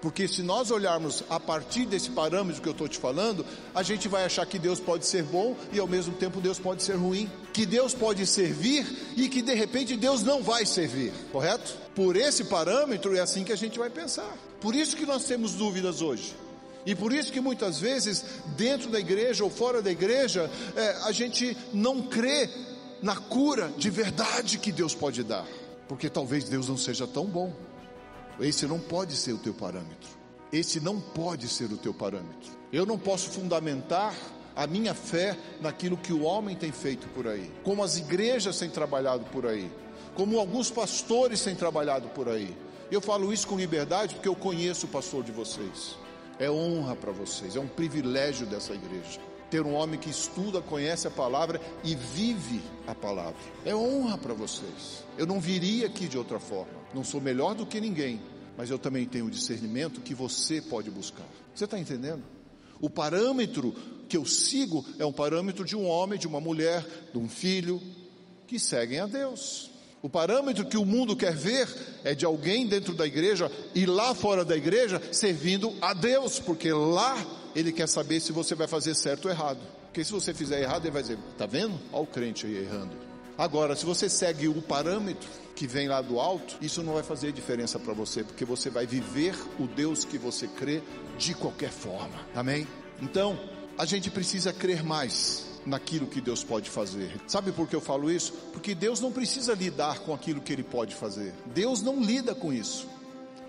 Porque 0.00 0.28
se 0.28 0.42
nós 0.42 0.70
olharmos 0.70 1.24
a 1.30 1.40
partir 1.40 1.86
desse 1.86 2.10
parâmetro 2.10 2.60
que 2.60 2.68
eu 2.68 2.72
estou 2.72 2.86
te 2.86 2.98
falando, 2.98 3.44
a 3.74 3.82
gente 3.82 4.06
vai 4.06 4.24
achar 4.24 4.44
que 4.44 4.58
Deus 4.58 4.78
pode 4.78 5.06
ser 5.06 5.24
bom 5.24 5.56
e 5.72 5.80
ao 5.80 5.86
mesmo 5.86 6.14
tempo 6.14 6.42
Deus 6.42 6.58
pode 6.58 6.82
ser 6.82 6.94
ruim. 6.94 7.28
Que 7.54 7.64
Deus 7.64 7.94
pode 7.94 8.26
servir 8.26 8.86
e 9.16 9.28
que 9.28 9.40
de 9.40 9.54
repente 9.54 9.96
Deus 9.96 10.22
não 10.22 10.42
vai 10.42 10.66
servir, 10.66 11.10
correto? 11.32 11.74
Por 11.94 12.16
esse 12.16 12.44
parâmetro 12.44 13.16
é 13.16 13.20
assim 13.20 13.44
que 13.44 13.52
a 13.52 13.56
gente 13.56 13.78
vai 13.78 13.88
pensar. 13.88 14.30
Por 14.60 14.74
isso 14.74 14.94
que 14.94 15.06
nós 15.06 15.24
temos 15.24 15.52
dúvidas 15.52 16.02
hoje. 16.02 16.34
E 16.86 16.94
por 16.94 17.12
isso 17.12 17.32
que 17.32 17.40
muitas 17.40 17.78
vezes, 17.78 18.24
dentro 18.56 18.90
da 18.90 19.00
igreja 19.00 19.42
ou 19.42 19.50
fora 19.50 19.80
da 19.80 19.90
igreja, 19.90 20.50
é, 20.76 20.90
a 21.04 21.12
gente 21.12 21.56
não 21.72 22.02
crê 22.02 22.50
na 23.02 23.16
cura 23.16 23.72
de 23.76 23.90
verdade 23.90 24.58
que 24.58 24.70
Deus 24.70 24.94
pode 24.94 25.22
dar, 25.22 25.46
porque 25.88 26.10
talvez 26.10 26.44
Deus 26.44 26.68
não 26.68 26.76
seja 26.76 27.06
tão 27.06 27.24
bom. 27.24 27.52
Esse 28.40 28.66
não 28.66 28.78
pode 28.80 29.16
ser 29.16 29.32
o 29.32 29.38
teu 29.38 29.54
parâmetro. 29.54 30.10
Esse 30.52 30.80
não 30.80 31.00
pode 31.00 31.48
ser 31.48 31.72
o 31.72 31.76
teu 31.76 31.94
parâmetro. 31.94 32.50
Eu 32.72 32.84
não 32.84 32.98
posso 32.98 33.30
fundamentar 33.30 34.14
a 34.54 34.66
minha 34.66 34.94
fé 34.94 35.36
naquilo 35.60 35.96
que 35.96 36.12
o 36.12 36.22
homem 36.22 36.54
tem 36.54 36.70
feito 36.70 37.08
por 37.08 37.26
aí, 37.26 37.50
como 37.62 37.82
as 37.82 37.96
igrejas 37.98 38.58
têm 38.58 38.70
trabalhado 38.70 39.24
por 39.26 39.46
aí, 39.46 39.70
como 40.14 40.38
alguns 40.38 40.70
pastores 40.70 41.42
têm 41.42 41.56
trabalhado 41.56 42.08
por 42.08 42.28
aí. 42.28 42.56
Eu 42.90 43.00
falo 43.00 43.32
isso 43.32 43.48
com 43.48 43.56
liberdade 43.56 44.14
porque 44.14 44.28
eu 44.28 44.36
conheço 44.36 44.86
o 44.86 44.88
pastor 44.88 45.24
de 45.24 45.32
vocês. 45.32 45.96
É 46.38 46.50
honra 46.50 46.96
para 46.96 47.12
vocês, 47.12 47.56
é 47.56 47.60
um 47.60 47.68
privilégio 47.68 48.46
dessa 48.46 48.72
igreja. 48.74 49.20
Ter 49.50 49.64
um 49.64 49.74
homem 49.74 50.00
que 50.00 50.10
estuda, 50.10 50.60
conhece 50.60 51.06
a 51.06 51.10
palavra 51.10 51.60
e 51.84 51.94
vive 51.94 52.60
a 52.86 52.94
palavra. 52.94 53.36
É 53.64 53.74
honra 53.74 54.18
para 54.18 54.34
vocês. 54.34 55.04
Eu 55.16 55.26
não 55.26 55.38
viria 55.38 55.86
aqui 55.86 56.08
de 56.08 56.18
outra 56.18 56.40
forma. 56.40 56.72
Não 56.92 57.04
sou 57.04 57.20
melhor 57.20 57.54
do 57.54 57.64
que 57.64 57.80
ninguém, 57.80 58.20
mas 58.56 58.70
eu 58.70 58.78
também 58.78 59.04
tenho 59.06 59.26
o 59.26 59.30
discernimento 59.30 60.00
que 60.00 60.14
você 60.14 60.60
pode 60.60 60.90
buscar. 60.90 61.26
Você 61.54 61.66
está 61.66 61.78
entendendo? 61.78 62.22
O 62.80 62.90
parâmetro 62.90 63.72
que 64.08 64.16
eu 64.16 64.24
sigo 64.24 64.84
é 64.98 65.06
um 65.06 65.12
parâmetro 65.12 65.64
de 65.64 65.76
um 65.76 65.86
homem, 65.86 66.18
de 66.18 66.26
uma 66.26 66.40
mulher, 66.40 66.84
de 67.12 67.18
um 67.18 67.28
filho 67.28 67.80
que 68.46 68.58
seguem 68.58 69.00
a 69.00 69.06
Deus. 69.06 69.70
O 70.04 70.08
parâmetro 70.10 70.66
que 70.66 70.76
o 70.76 70.84
mundo 70.84 71.16
quer 71.16 71.34
ver 71.34 71.66
é 72.04 72.14
de 72.14 72.26
alguém 72.26 72.66
dentro 72.66 72.92
da 72.92 73.06
igreja 73.06 73.50
e 73.74 73.86
lá 73.86 74.14
fora 74.14 74.44
da 74.44 74.54
igreja 74.54 75.00
servindo 75.10 75.72
a 75.80 75.94
Deus, 75.94 76.38
porque 76.38 76.70
lá 76.70 77.16
ele 77.56 77.72
quer 77.72 77.88
saber 77.88 78.20
se 78.20 78.30
você 78.30 78.54
vai 78.54 78.66
fazer 78.66 78.94
certo 78.94 79.24
ou 79.24 79.30
errado. 79.30 79.60
Porque 79.86 80.04
se 80.04 80.12
você 80.12 80.34
fizer 80.34 80.60
errado, 80.60 80.84
ele 80.84 80.90
vai 80.90 81.00
dizer: 81.00 81.16
tá 81.38 81.46
vendo? 81.46 81.80
Olha 81.90 82.02
o 82.02 82.06
crente 82.06 82.44
aí 82.44 82.54
errando. 82.54 82.90
Agora, 83.38 83.74
se 83.74 83.86
você 83.86 84.06
segue 84.10 84.46
o 84.46 84.60
parâmetro 84.60 85.26
que 85.56 85.66
vem 85.66 85.88
lá 85.88 86.02
do 86.02 86.20
alto, 86.20 86.58
isso 86.60 86.82
não 86.82 86.92
vai 86.92 87.02
fazer 87.02 87.32
diferença 87.32 87.78
para 87.78 87.94
você, 87.94 88.22
porque 88.22 88.44
você 88.44 88.68
vai 88.68 88.86
viver 88.86 89.34
o 89.58 89.66
Deus 89.66 90.04
que 90.04 90.18
você 90.18 90.46
crê 90.46 90.82
de 91.16 91.32
qualquer 91.32 91.70
forma. 91.70 92.26
Amém? 92.34 92.68
Então, 93.00 93.40
a 93.78 93.86
gente 93.86 94.10
precisa 94.10 94.52
crer 94.52 94.84
mais 94.84 95.53
naquilo 95.66 96.06
que 96.06 96.20
Deus 96.20 96.42
pode 96.42 96.70
fazer. 96.70 97.20
Sabe 97.26 97.52
por 97.52 97.68
que 97.68 97.76
eu 97.76 97.80
falo 97.80 98.10
isso? 98.10 98.32
Porque 98.52 98.74
Deus 98.74 99.00
não 99.00 99.12
precisa 99.12 99.54
lidar 99.54 100.00
com 100.00 100.14
aquilo 100.14 100.40
que 100.40 100.52
Ele 100.52 100.62
pode 100.62 100.94
fazer. 100.94 101.32
Deus 101.46 101.82
não 101.82 102.00
lida 102.00 102.34
com 102.34 102.52
isso. 102.52 102.86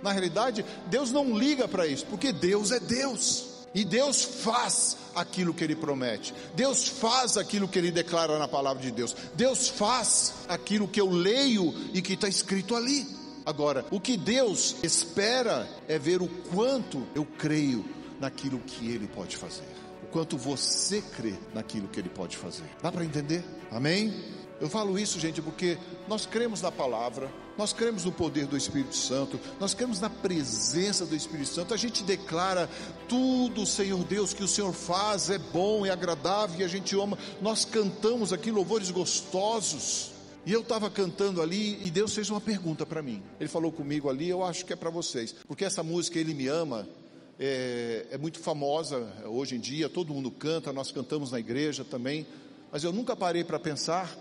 Na 0.02 0.12
realidade, 0.12 0.66
Deus 0.88 1.12
não 1.12 1.38
liga 1.38 1.68
para 1.68 1.88
isso, 1.88 2.06
porque 2.06 2.32
Deus 2.32 2.72
é 2.72 2.80
Deus. 2.80 3.56
E 3.74 3.84
Deus 3.84 4.24
faz 4.24 4.98
aquilo 5.14 5.54
que 5.54 5.64
Ele 5.64 5.76
promete. 5.76 6.34
Deus 6.56 6.88
faz 6.88 7.38
aquilo 7.38 7.68
que 7.68 7.78
Ele 7.78 7.92
declara 7.92 8.40
na 8.40 8.48
palavra 8.48 8.82
de 8.82 8.92
Deus. 8.92 9.16
Deus 9.36 9.68
faz 9.68 10.34
aquilo 10.48 10.88
que 10.88 11.02
eu 11.02 11.10
leio 11.10 11.74
e 11.94 12.02
que 12.02 12.14
está 12.14 12.28
escrito 12.28 12.76
ali. 12.76 13.06
Agora, 13.46 13.86
o 13.92 14.00
que 14.00 14.16
Deus 14.16 14.78
espera 14.82 15.68
é 15.88 16.00
ver 16.00 16.22
o 16.22 16.28
quanto 16.28 17.06
eu 17.14 17.26
creio 17.26 17.86
naquilo 18.20 18.60
que 18.60 18.90
Ele 18.90 19.08
pode 19.08 19.36
fazer 19.36 19.85
quanto 20.16 20.38
você 20.38 21.02
crê 21.02 21.34
naquilo 21.54 21.90
que 21.90 22.00
Ele 22.00 22.08
pode 22.08 22.38
fazer. 22.38 22.64
Dá 22.82 22.90
para 22.90 23.04
entender? 23.04 23.44
Amém? 23.70 24.14
Eu 24.62 24.70
falo 24.70 24.98
isso, 24.98 25.20
gente, 25.20 25.42
porque 25.42 25.78
nós 26.08 26.26
cremos 26.26 26.62
na 26.62 26.72
palavra, 26.72 27.30
nós 27.58 27.74
cremos 27.74 28.06
no 28.06 28.14
poder 28.14 28.46
do 28.48 28.56
Espírito 28.56 28.96
Santo, 28.96 29.38
nós 29.60 29.74
cremos 29.74 30.00
na 30.00 30.10
presença 30.10 31.06
do 31.06 31.14
Espírito 31.14 31.50
Santo. 31.50 31.74
A 31.74 31.78
gente 31.78 32.02
declara 32.02 32.70
tudo, 33.10 33.66
Senhor 33.66 34.02
Deus, 34.06 34.34
que 34.34 34.42
o 34.42 34.48
Senhor 34.48 34.72
faz 34.72 35.30
é 35.30 35.38
bom, 35.38 35.86
é 35.86 35.90
agradável 35.90 36.62
e 36.62 36.64
a 36.64 36.68
gente 36.70 36.96
ama. 36.98 37.18
Nós 37.42 37.66
cantamos 37.66 38.32
aqui 38.32 38.52
louvores 38.52 38.92
gostosos. 38.92 40.14
E 40.46 40.54
eu 40.54 40.62
estava 40.62 40.90
cantando 40.90 41.42
ali 41.42 41.82
e 41.84 41.92
Deus 41.92 42.16
fez 42.16 42.30
uma 42.30 42.40
pergunta 42.40 42.86
para 42.86 43.02
mim. 43.02 43.22
Ele 43.38 43.50
falou 43.50 43.70
comigo 43.70 44.10
ali, 44.10 44.30
eu 44.30 44.46
acho 44.46 44.64
que 44.64 44.72
é 44.72 44.78
para 44.78 44.90
vocês. 44.90 45.36
Porque 45.46 45.66
essa 45.66 45.84
música, 45.84 46.18
Ele 46.18 46.34
Me 46.34 46.48
Ama, 46.48 46.88
é, 47.40 48.08
é, 48.12 48.18
muito 48.18 48.40
famosa 48.40 49.12
hoje 49.26 49.56
em 49.56 49.60
dia, 49.60 49.90
todo 49.90 50.14
mundo 50.14 50.32
canta, 50.32 50.72
nós 50.72 50.92
cantamos 50.92 51.32
na 51.32 51.40
igreja 51.40 51.84
também. 51.84 52.26
Mas 52.72 52.84
eu 52.84 52.92
nunca 52.92 53.16
parei 53.16 53.44
para 53.44 53.60
pensar 53.60 54.16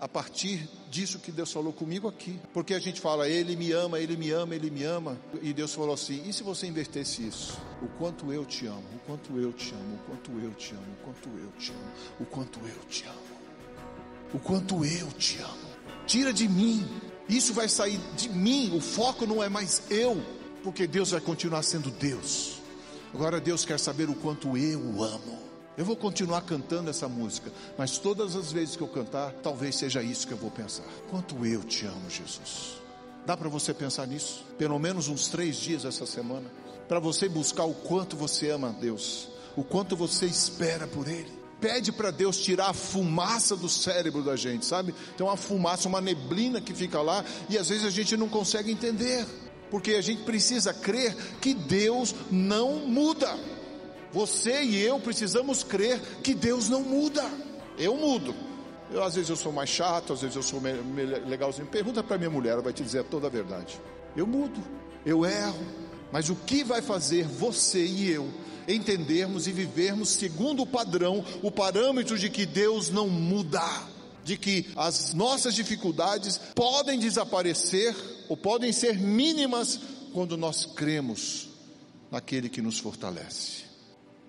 a 0.00 0.08
partir 0.08 0.68
disso 0.90 1.18
que 1.18 1.30
Deus 1.30 1.52
falou 1.52 1.72
comigo 1.72 2.08
aqui. 2.08 2.38
Porque 2.52 2.74
a 2.74 2.78
gente 2.78 3.00
fala, 3.00 3.28
Ele 3.28 3.56
me 3.56 3.72
ama, 3.72 3.98
Ele 3.98 4.16
me 4.16 4.30
ama, 4.30 4.54
Ele 4.54 4.70
me 4.70 4.84
ama. 4.84 5.18
E 5.42 5.52
Deus 5.52 5.74
falou 5.74 5.94
assim: 5.94 6.22
e 6.28 6.32
se 6.32 6.42
você 6.42 6.66
invertesse 6.66 7.26
isso? 7.26 7.58
O 7.82 7.88
quanto 7.98 8.32
eu 8.32 8.44
te 8.44 8.66
amo, 8.66 8.84
o 8.96 8.98
quanto 9.06 9.38
eu 9.38 9.52
te 9.52 9.72
amo, 9.74 9.94
o 9.94 9.98
quanto 10.06 10.30
eu 10.32 10.50
te 10.54 10.74
amo, 10.74 10.92
o 11.00 11.04
quanto 11.04 11.28
eu 11.28 11.52
te 11.58 11.70
amo, 11.70 11.92
o 12.20 12.24
quanto 12.26 12.60
eu 12.60 12.84
te 12.88 13.04
amo 13.04 13.32
o 14.34 14.38
quanto 14.38 14.84
eu 14.84 15.08
te 15.12 15.38
amo. 15.38 15.72
Tira 16.06 16.32
de 16.32 16.48
mim, 16.48 16.86
isso 17.28 17.52
vai 17.52 17.68
sair 17.68 18.00
de 18.16 18.28
mim, 18.28 18.74
o 18.74 18.80
foco 18.80 19.26
não 19.26 19.42
é 19.42 19.48
mais 19.48 19.82
eu, 19.90 20.20
porque 20.62 20.86
Deus 20.86 21.10
vai 21.10 21.20
continuar 21.20 21.62
sendo 21.62 21.90
Deus. 21.90 22.60
Agora 23.12 23.40
Deus 23.40 23.64
quer 23.64 23.78
saber 23.78 24.08
o 24.08 24.14
quanto 24.14 24.56
eu 24.56 24.80
o 24.80 25.04
amo. 25.04 25.38
Eu 25.76 25.84
vou 25.84 25.96
continuar 25.96 26.42
cantando 26.42 26.90
essa 26.90 27.08
música, 27.08 27.50
mas 27.78 27.96
todas 27.96 28.36
as 28.36 28.52
vezes 28.52 28.76
que 28.76 28.82
eu 28.82 28.88
cantar, 28.88 29.32
talvez 29.42 29.76
seja 29.76 30.02
isso 30.02 30.26
que 30.26 30.32
eu 30.32 30.38
vou 30.38 30.50
pensar. 30.50 30.84
Quanto 31.10 31.46
eu 31.46 31.62
te 31.64 31.86
amo, 31.86 32.10
Jesus. 32.10 32.80
Dá 33.24 33.36
para 33.36 33.48
você 33.48 33.72
pensar 33.72 34.06
nisso? 34.06 34.44
Pelo 34.58 34.78
menos 34.78 35.08
uns 35.08 35.28
três 35.28 35.56
dias 35.56 35.84
essa 35.84 36.04
semana, 36.04 36.50
para 36.88 37.00
você 37.00 37.28
buscar 37.28 37.64
o 37.64 37.74
quanto 37.74 38.16
você 38.16 38.50
ama 38.50 38.68
a 38.68 38.72
Deus, 38.72 39.28
o 39.56 39.64
quanto 39.64 39.96
você 39.96 40.26
espera 40.26 40.86
por 40.86 41.08
Ele 41.08 41.42
pede 41.62 41.92
para 41.92 42.10
Deus 42.10 42.38
tirar 42.38 42.70
a 42.70 42.74
fumaça 42.74 43.54
do 43.54 43.68
cérebro 43.68 44.20
da 44.20 44.34
gente, 44.34 44.66
sabe? 44.66 44.92
Tem 45.16 45.24
uma 45.24 45.36
fumaça, 45.36 45.88
uma 45.88 46.00
neblina 46.00 46.60
que 46.60 46.74
fica 46.74 47.00
lá 47.00 47.24
e 47.48 47.56
às 47.56 47.68
vezes 47.68 47.86
a 47.86 47.90
gente 47.90 48.16
não 48.16 48.28
consegue 48.28 48.72
entender, 48.72 49.24
porque 49.72 49.92
a 49.92 50.02
gente 50.02 50.22
precisa 50.24 50.74
crer 50.74 51.16
que 51.40 51.54
Deus 51.54 52.14
não 52.30 52.86
muda. 52.86 53.34
Você 54.12 54.62
e 54.62 54.78
eu 54.78 55.00
precisamos 55.00 55.64
crer 55.64 55.98
que 56.22 56.34
Deus 56.34 56.68
não 56.68 56.82
muda. 56.82 57.24
Eu 57.78 57.96
mudo. 57.96 58.34
Eu, 58.90 59.02
às 59.02 59.14
vezes 59.14 59.30
eu 59.30 59.36
sou 59.36 59.50
mais 59.50 59.70
chato, 59.70 60.12
às 60.12 60.20
vezes 60.20 60.36
eu 60.36 60.42
sou 60.42 60.60
legalzinho. 61.26 61.66
Pergunta 61.68 62.02
para 62.02 62.18
minha 62.18 62.28
mulher, 62.28 62.50
ela 62.50 62.60
vai 62.60 62.74
te 62.74 62.82
dizer 62.82 63.02
toda 63.04 63.28
a 63.28 63.30
verdade. 63.30 63.80
Eu 64.14 64.26
mudo, 64.26 64.62
eu 65.06 65.24
erro, 65.24 65.66
mas 66.12 66.28
o 66.28 66.36
que 66.36 66.62
vai 66.62 66.82
fazer 66.82 67.24
você 67.26 67.82
e 67.82 68.10
eu 68.10 68.28
entendermos 68.68 69.46
e 69.48 69.52
vivermos 69.52 70.10
segundo 70.10 70.64
o 70.64 70.66
padrão, 70.66 71.24
o 71.42 71.50
parâmetro 71.50 72.18
de 72.18 72.28
que 72.28 72.44
Deus 72.44 72.90
não 72.90 73.08
muda, 73.08 73.66
de 74.22 74.36
que 74.36 74.68
as 74.76 75.14
nossas 75.14 75.54
dificuldades 75.54 76.38
podem 76.54 76.98
desaparecer 76.98 77.96
ou 78.32 78.36
podem 78.36 78.72
ser 78.72 78.98
mínimas 78.98 79.78
quando 80.14 80.38
nós 80.38 80.64
cremos 80.64 81.50
naquele 82.10 82.48
que 82.48 82.62
nos 82.62 82.78
fortalece. 82.78 83.64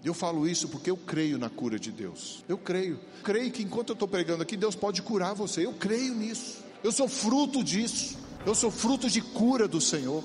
Eu 0.03 0.13
falo 0.13 0.45
isso 0.45 0.67
porque 0.67 0.91
eu 0.91 0.97
creio 0.97 1.37
na 1.37 1.49
cura 1.49 1.79
de 1.79 1.89
Deus. 1.89 2.43
Eu 2.49 2.57
creio. 2.57 2.99
Creio 3.23 3.49
que 3.49 3.63
enquanto 3.63 3.91
eu 3.91 3.93
estou 3.93 4.05
pregando 4.05 4.43
aqui, 4.43 4.57
Deus 4.57 4.75
pode 4.75 5.01
curar 5.01 5.33
você. 5.33 5.65
Eu 5.65 5.71
creio 5.71 6.13
nisso. 6.13 6.61
Eu 6.83 6.91
sou 6.91 7.07
fruto 7.07 7.63
disso. 7.63 8.17
Eu 8.45 8.53
sou 8.53 8.69
fruto 8.69 9.09
de 9.09 9.21
cura 9.21 9.69
do 9.69 9.79
Senhor. 9.79 10.21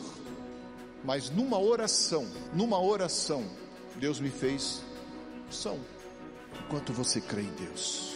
Mas 1.04 1.30
numa 1.30 1.61
oração, 1.61 2.26
numa 2.52 2.82
oração, 2.82 3.49
Deus 4.00 4.18
me 4.18 4.28
fez 4.28 4.82
são. 5.52 5.78
Enquanto 6.66 6.92
você 6.92 7.20
crê 7.20 7.42
em 7.42 7.52
Deus, 7.52 8.14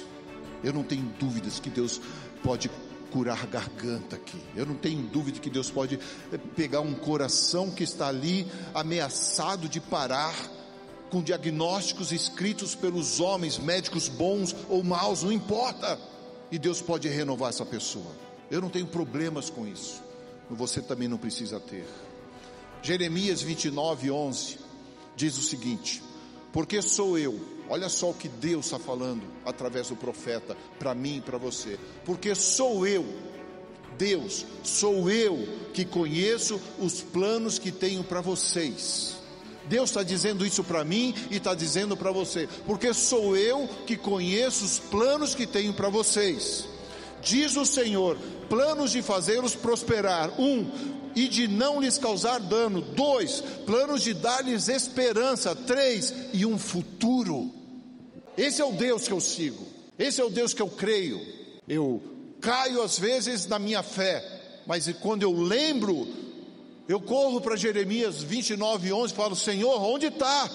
eu 0.65 0.73
não 0.73 0.83
tenho 0.83 1.05
dúvidas 1.21 1.61
que 1.61 1.71
Deus 1.71 2.01
pode 2.43 2.69
curar 3.13 3.47
garganta 3.47 4.17
aqui. 4.17 4.41
Eu 4.57 4.65
não 4.65 4.75
tenho 4.75 5.03
dúvida 5.03 5.39
que 5.39 5.51
Deus 5.51 5.71
pode 5.71 5.99
eh, 6.33 6.39
pegar 6.57 6.81
um 6.81 6.95
coração 6.95 7.71
que 7.71 7.85
está 7.85 8.09
ali 8.09 8.51
ameaçado 8.75 9.69
de 9.69 9.81
parar 9.81 10.35
com 11.11 11.23
diagnósticos 11.23 12.11
escritos 12.11 12.75
pelos 12.75 13.21
homens, 13.21 13.59
médicos 13.59 14.09
bons 14.09 14.57
ou 14.69 14.83
maus, 14.83 15.23
não 15.23 15.31
importa. 15.31 16.01
E 16.51 16.59
Deus 16.59 16.81
pode 16.81 17.07
renovar 17.07 17.51
essa 17.51 17.67
pessoa. 17.67 18.11
Eu 18.51 18.63
não 18.63 18.71
tenho 18.71 18.87
problemas 18.87 19.51
com 19.51 19.67
isso. 19.67 20.03
Você 20.51 20.81
também 20.81 21.09
não 21.09 21.19
precisa 21.19 21.61
ter. 21.61 21.87
Jeremias 22.83 23.43
29, 23.43 24.11
11 24.11 24.59
diz 25.15 25.37
o 25.37 25.43
seguinte: 25.43 26.03
Porque 26.53 26.81
sou 26.81 27.19
eu, 27.19 27.39
olha 27.73 27.89
só 27.89 28.11
o 28.11 28.15
que 28.15 28.29
Deus 28.29 28.67
está 28.67 28.79
falando 28.79 29.23
através 29.47 29.89
do 29.89 29.97
profeta, 29.97 30.55
para 30.79 30.95
mim 30.95 31.17
e 31.17 31.21
para 31.23 31.39
você, 31.39 31.79
porque 32.05 32.35
sou 32.35 32.87
eu, 32.87 33.03
Deus, 33.97 34.45
sou 34.63 35.11
eu 35.11 35.49
que 35.73 35.83
conheço 35.83 36.61
os 36.79 37.01
planos 37.01 37.59
que 37.59 37.73
tenho 37.73 38.05
para 38.05 38.21
vocês. 38.21 39.17
Deus 39.67 39.89
está 39.89 40.03
dizendo 40.03 40.45
isso 40.45 40.63
para 40.63 40.85
mim 40.85 41.15
e 41.31 41.37
está 41.37 41.55
dizendo 41.55 41.97
para 41.97 42.13
você, 42.13 42.47
porque 42.67 42.93
sou 42.93 43.35
eu 43.39 43.67
que 43.87 43.97
conheço 43.97 44.67
os 44.67 44.79
planos 44.79 45.35
que 45.35 45.47
tenho 45.47 45.73
para 45.73 45.89
vocês. 45.89 46.69
Diz 47.23 47.57
o 47.57 47.65
Senhor, 47.65 48.19
planos 48.51 48.91
de 48.93 49.01
fazê-los 49.01 49.55
prosperar. 49.55 50.39
Um, 50.39 51.01
e 51.15 51.29
de 51.29 51.47
não 51.47 51.81
lhes 51.81 51.99
causar 51.99 52.41
dano. 52.41 52.81
Dois, 52.81 53.43
planos 53.67 54.03
de 54.03 54.15
dar-lhes 54.15 54.69
esperança. 54.69 55.55
Três, 55.55 56.13
e 56.33 56.45
um 56.47 56.59
futuro. 56.59 57.62
Esse 58.37 58.63
é 58.63 58.65
o 58.65 58.73
Deus 58.73 59.07
que 59.07 59.13
eu 59.13 59.21
sigo. 59.21 59.67
Esse 59.99 60.21
é 60.21 60.25
o 60.25 60.31
Deus 60.31 60.55
que 60.55 60.63
eu 60.63 60.69
creio. 60.69 61.21
Eu 61.69 62.03
caio 62.41 62.83
às 62.83 62.99
vezes 62.99 63.47
na 63.47 63.59
minha 63.59 63.83
fé, 63.83 64.25
mas 64.67 64.93
quando 65.01 65.23
eu 65.23 65.33
lembro, 65.33 66.09
eu 66.89 67.01
corro 67.01 67.41
para 67.41 67.57
Jeremias 67.57 68.23
29, 68.23 68.93
11 68.93 69.13
e 69.13 69.17
falo: 69.17 69.37
Senhor, 69.37 69.83
onde 69.83 70.07
está? 70.07 70.51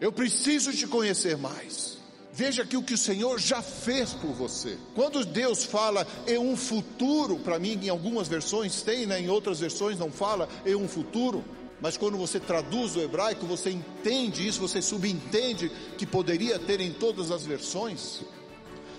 Eu 0.00 0.12
preciso 0.12 0.72
te 0.72 0.86
conhecer 0.86 1.36
mais. 1.36 1.96
Veja 2.32 2.64
aqui 2.64 2.76
o 2.76 2.82
que 2.82 2.92
o 2.92 2.98
Senhor 2.98 3.40
já 3.40 3.62
fez 3.62 4.12
por 4.12 4.30
você. 4.30 4.76
Quando 4.94 5.24
Deus 5.24 5.64
fala 5.64 6.06
em 6.26 6.36
um 6.36 6.54
futuro, 6.54 7.38
para 7.38 7.58
mim 7.58 7.80
em 7.82 7.88
algumas 7.88 8.28
versões 8.28 8.82
tem, 8.82 9.06
né? 9.06 9.18
em 9.18 9.30
outras 9.30 9.60
versões 9.60 9.98
não 9.98 10.12
fala 10.12 10.46
em 10.66 10.74
um 10.74 10.86
futuro, 10.86 11.42
mas 11.80 11.96
quando 11.96 12.16
você 12.16 12.40
traduz 12.40 12.96
o 12.96 13.00
hebraico, 13.00 13.46
você 13.46 13.70
entende 13.70 14.46
isso, 14.46 14.60
você 14.60 14.80
subentende 14.80 15.70
que 15.98 16.06
poderia 16.06 16.58
ter 16.58 16.80
em 16.80 16.92
todas 16.92 17.30
as 17.30 17.44
versões. 17.44 18.22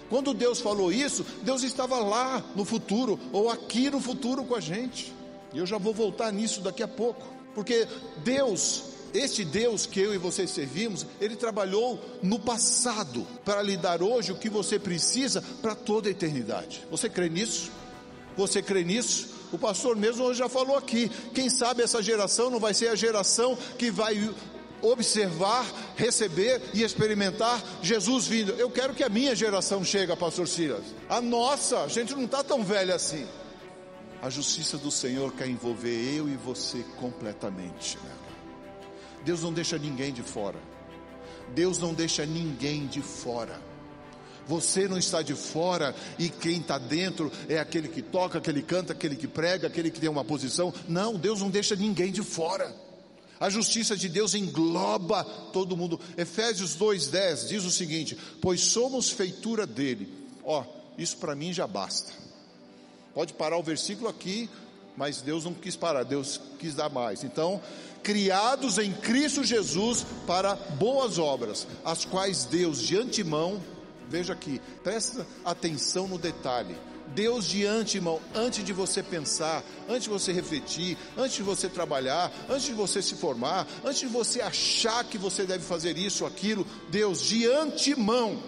Quando 0.09 0.33
Deus 0.33 0.59
falou 0.59 0.91
isso, 0.91 1.25
Deus 1.41 1.63
estava 1.63 1.99
lá 1.99 2.43
no 2.55 2.63
futuro, 2.63 3.19
ou 3.33 3.49
aqui 3.49 3.89
no 3.89 3.99
futuro 3.99 4.45
com 4.45 4.55
a 4.55 4.59
gente. 4.59 5.13
E 5.53 5.57
eu 5.57 5.65
já 5.65 5.77
vou 5.77 5.93
voltar 5.93 6.31
nisso 6.31 6.61
daqui 6.61 6.83
a 6.83 6.87
pouco, 6.87 7.25
porque 7.53 7.87
Deus 8.23 8.95
este 9.13 9.43
Deus 9.45 9.85
que 9.85 9.99
eu 9.99 10.13
e 10.13 10.17
você 10.17 10.45
servimos, 10.45 11.05
ele 11.19 11.35
trabalhou 11.35 11.99
no 12.21 12.39
passado 12.39 13.25
para 13.43 13.61
lhe 13.61 13.77
dar 13.77 14.03
hoje 14.03 14.31
o 14.31 14.37
que 14.37 14.49
você 14.49 14.77
precisa 14.77 15.41
para 15.61 15.73
toda 15.73 16.07
a 16.07 16.11
eternidade. 16.11 16.85
Você 16.91 17.09
crê 17.09 17.29
nisso? 17.29 17.71
Você 18.35 18.61
crê 18.61 18.83
nisso? 18.83 19.29
O 19.51 19.57
pastor 19.57 19.95
mesmo 19.95 20.23
hoje 20.23 20.39
já 20.39 20.49
falou 20.49 20.77
aqui. 20.77 21.09
Quem 21.33 21.49
sabe 21.49 21.83
essa 21.83 22.01
geração 22.01 22.49
não 22.49 22.59
vai 22.59 22.73
ser 22.73 22.89
a 22.89 22.95
geração 22.95 23.57
que 23.77 23.89
vai 23.89 24.29
observar, 24.81 25.65
receber 25.95 26.61
e 26.73 26.83
experimentar 26.83 27.61
Jesus 27.81 28.27
vindo. 28.27 28.51
Eu 28.53 28.69
quero 28.69 28.93
que 28.93 29.03
a 29.03 29.09
minha 29.09 29.35
geração 29.35 29.83
chegue, 29.83 30.15
pastor 30.15 30.47
Silas. 30.47 30.83
A 31.09 31.21
nossa, 31.21 31.83
a 31.83 31.87
gente 31.87 32.13
não 32.13 32.25
está 32.25 32.43
tão 32.43 32.63
velha 32.63 32.95
assim. 32.95 33.25
A 34.21 34.29
justiça 34.29 34.77
do 34.77 34.91
Senhor 34.91 35.31
quer 35.33 35.47
envolver 35.47 36.15
eu 36.15 36.27
e 36.27 36.35
você 36.35 36.83
completamente. 36.99 37.97
Né? 37.97 38.11
Deus 39.23 39.43
não 39.43 39.53
deixa 39.53 39.77
ninguém 39.77 40.11
de 40.11 40.23
fora. 40.23 40.59
Deus 41.53 41.79
não 41.79 41.93
deixa 41.93 42.25
ninguém 42.25 42.87
de 42.87 43.01
fora. 43.01 43.59
Você 44.47 44.87
não 44.87 44.97
está 44.97 45.21
de 45.21 45.35
fora 45.35 45.93
e 46.17 46.29
quem 46.29 46.59
está 46.59 46.77
dentro 46.77 47.31
é 47.49 47.59
aquele 47.59 47.87
que 47.87 48.01
toca, 48.01 48.37
aquele 48.37 48.61
que 48.61 48.67
canta, 48.67 48.93
aquele 48.93 49.15
que 49.15 49.27
prega, 49.27 49.67
aquele 49.67 49.91
que 49.91 49.99
tem 49.99 50.09
uma 50.09 50.23
posição. 50.23 50.73
Não, 50.87 51.15
Deus 51.15 51.41
não 51.41 51.49
deixa 51.49 51.75
ninguém 51.75 52.11
de 52.11 52.23
fora. 52.23 52.73
A 53.39 53.49
justiça 53.49 53.95
de 53.95 54.09
Deus 54.09 54.33
engloba 54.33 55.23
todo 55.53 55.77
mundo. 55.77 55.99
Efésios 56.17 56.75
2:10 56.75 57.47
diz 57.47 57.65
o 57.65 57.71
seguinte: 57.71 58.17
"Pois 58.41 58.61
somos 58.61 59.09
feitura 59.09 59.67
dele". 59.67 60.11
Ó, 60.43 60.63
isso 60.97 61.17
para 61.17 61.35
mim 61.35 61.53
já 61.53 61.67
basta. 61.67 62.11
Pode 63.13 63.33
parar 63.33 63.57
o 63.57 63.63
versículo 63.63 64.09
aqui, 64.09 64.49
mas 64.95 65.21
Deus 65.21 65.43
não 65.43 65.53
quis 65.53 65.75
parar, 65.75 66.03
Deus 66.03 66.39
quis 66.57 66.73
dar 66.73 66.89
mais. 66.89 67.23
Então, 67.23 67.61
criados 68.01 68.77
em 68.77 68.91
Cristo 68.91 69.43
Jesus 69.43 70.05
para 70.25 70.55
boas 70.55 71.19
obras, 71.19 71.67
as 71.83 72.05
quais 72.05 72.45
Deus 72.45 72.81
de 72.81 72.97
antemão, 72.97 73.61
veja 74.09 74.33
aqui, 74.33 74.61
presta 74.83 75.25
atenção 75.43 76.07
no 76.07 76.17
detalhe. 76.17 76.75
Deus 77.13 77.45
de 77.45 77.65
antemão, 77.65 78.19
antes 78.35 78.63
de 78.63 78.73
você 78.73 79.01
pensar, 79.01 79.63
antes 79.87 80.03
de 80.03 80.09
você 80.09 80.33
refletir, 80.33 80.97
antes 81.17 81.37
de 81.37 81.43
você 81.43 81.69
trabalhar, 81.69 82.31
antes 82.49 82.65
de 82.65 82.73
você 82.73 83.01
se 83.01 83.15
formar, 83.15 83.65
antes 83.83 83.99
de 83.99 84.07
você 84.07 84.41
achar 84.41 85.03
que 85.05 85.17
você 85.17 85.45
deve 85.45 85.63
fazer 85.63 85.97
isso 85.97 86.23
ou 86.23 86.29
aquilo, 86.29 86.67
Deus 86.89 87.21
de 87.21 87.47
antemão 87.47 88.41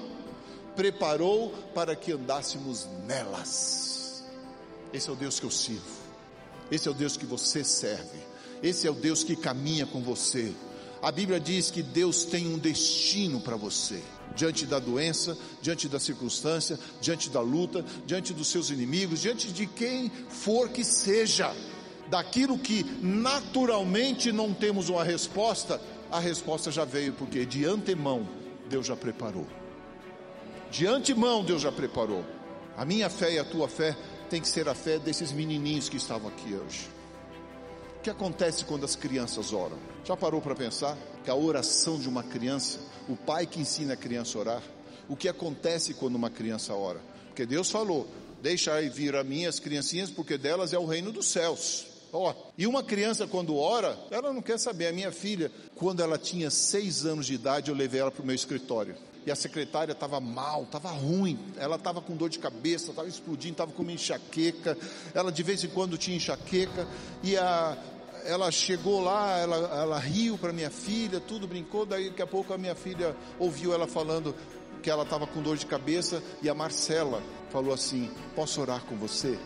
preparou 0.75 1.51
para 1.73 1.95
que 1.95 2.11
andássemos 2.11 2.87
nelas. 3.05 4.23
Esse 4.93 5.09
é 5.09 5.13
o 5.13 5.15
Deus 5.15 5.39
que 5.39 5.45
eu 5.45 5.51
sirvo. 5.51 5.99
Esse 6.71 6.87
é 6.87 6.91
o 6.91 6.93
Deus 6.93 7.17
que 7.17 7.25
você 7.25 7.63
serve. 7.63 8.19
Esse 8.61 8.87
é 8.87 8.91
o 8.91 8.93
Deus 8.93 9.23
que 9.23 9.35
caminha 9.35 9.85
com 9.85 10.01
você. 10.01 10.53
A 11.01 11.11
Bíblia 11.11 11.39
diz 11.39 11.71
que 11.71 11.81
Deus 11.81 12.25
tem 12.25 12.47
um 12.47 12.57
destino 12.57 13.39
para 13.39 13.55
você. 13.55 14.01
Diante 14.35 14.65
da 14.65 14.79
doença, 14.79 15.37
diante 15.61 15.87
da 15.87 15.99
circunstância, 15.99 16.77
diante 16.99 17.29
da 17.29 17.41
luta, 17.41 17.85
diante 18.05 18.33
dos 18.33 18.47
seus 18.47 18.69
inimigos, 18.69 19.21
diante 19.21 19.51
de 19.51 19.65
quem 19.65 20.11
for 20.29 20.69
que 20.69 20.83
seja, 20.83 21.53
daquilo 22.09 22.57
que 22.57 22.83
naturalmente 23.01 24.31
não 24.31 24.53
temos 24.53 24.89
uma 24.89 25.03
resposta, 25.03 25.81
a 26.11 26.19
resposta 26.19 26.71
já 26.71 26.83
veio, 26.83 27.13
porque 27.13 27.45
de 27.45 27.65
antemão 27.65 28.27
Deus 28.69 28.87
já 28.87 28.95
preparou. 28.95 29.47
De 30.69 30.85
antemão 30.85 31.43
Deus 31.43 31.61
já 31.61 31.71
preparou. 31.71 32.25
A 32.75 32.85
minha 32.85 33.09
fé 33.09 33.33
e 33.33 33.39
a 33.39 33.45
tua 33.45 33.67
fé 33.67 33.95
tem 34.29 34.41
que 34.41 34.47
ser 34.47 34.67
a 34.67 34.75
fé 34.75 34.99
desses 34.99 35.31
menininhos 35.31 35.89
que 35.89 35.97
estavam 35.97 36.29
aqui 36.29 36.53
hoje. 36.53 36.98
Que 38.09 38.13
acontece 38.13 38.65
quando 38.65 38.85
as 38.85 38.95
crianças 38.95 39.53
oram? 39.53 39.77
Já 40.03 40.17
parou 40.17 40.41
para 40.41 40.55
pensar 40.55 40.97
que 41.23 41.29
a 41.29 41.35
oração 41.35 41.99
de 41.99 42.09
uma 42.09 42.23
criança, 42.23 42.79
o 43.07 43.15
pai 43.15 43.45
que 43.45 43.59
ensina 43.59 43.93
a 43.93 43.95
criança 43.95 44.35
a 44.35 44.41
orar, 44.41 44.63
o 45.07 45.15
que 45.15 45.29
acontece 45.29 45.93
quando 45.93 46.15
uma 46.15 46.31
criança 46.31 46.73
ora? 46.73 46.99
Porque 47.27 47.45
Deus 47.45 47.69
falou: 47.69 48.07
Deixai 48.41 48.89
vir 48.89 49.15
a 49.15 49.23
mim 49.23 49.45
as 49.45 49.59
criancinhas, 49.59 50.09
porque 50.09 50.39
delas 50.39 50.73
é 50.73 50.79
o 50.79 50.87
reino 50.87 51.11
dos 51.11 51.27
céus. 51.27 51.85
Ó, 52.11 52.33
e 52.57 52.65
uma 52.65 52.81
criança 52.81 53.27
quando 53.27 53.55
ora, 53.55 53.95
ela 54.09 54.33
não 54.33 54.41
quer 54.41 54.57
saber. 54.57 54.87
A 54.87 54.91
minha 54.91 55.11
filha, 55.11 55.51
quando 55.75 56.01
ela 56.01 56.17
tinha 56.17 56.49
seis 56.49 57.05
anos 57.05 57.27
de 57.27 57.35
idade, 57.35 57.69
eu 57.69 57.77
levei 57.77 58.01
ela 58.01 58.09
para 58.09 58.23
o 58.23 58.25
meu 58.25 58.33
escritório 58.33 58.95
e 59.25 59.31
a 59.31 59.35
secretária 59.35 59.91
estava 59.91 60.19
mal, 60.19 60.63
estava 60.63 60.89
ruim, 60.89 61.37
ela 61.57 61.75
estava 61.75 62.01
com 62.01 62.15
dor 62.15 62.29
de 62.29 62.39
cabeça, 62.39 62.89
estava 62.89 63.07
explodindo, 63.07 63.53
estava 63.53 63.71
com 63.71 63.83
uma 63.83 63.91
enxaqueca, 63.91 64.75
ela 65.13 65.31
de 65.31 65.43
vez 65.43 65.63
em 65.63 65.67
quando 65.67 65.97
tinha 65.97 66.17
enxaqueca, 66.17 66.87
e 67.21 67.37
a, 67.37 67.77
ela 68.29 68.51
chegou 68.51 69.01
lá, 69.01 69.37
ela, 69.39 69.57
ela 69.81 69.97
riu 69.97 70.37
para 70.37 70.53
minha 70.53 70.69
filha, 70.69 71.19
tudo 71.19 71.47
brincou, 71.47 71.83
daí 71.83 72.09
daqui 72.09 72.21
a 72.21 72.27
pouco 72.27 72.53
a 72.53 72.57
minha 72.59 72.75
filha 72.75 73.15
ouviu 73.39 73.73
ela 73.73 73.87
falando 73.87 74.35
que 74.83 74.89
ela 74.89 75.01
estava 75.01 75.25
com 75.25 75.41
dor 75.41 75.57
de 75.57 75.65
cabeça, 75.65 76.23
e 76.41 76.47
a 76.47 76.53
Marcela 76.53 77.23
falou 77.49 77.73
assim: 77.73 78.11
Posso 78.35 78.61
orar 78.61 78.85
com 78.85 78.95
você? 78.95 79.37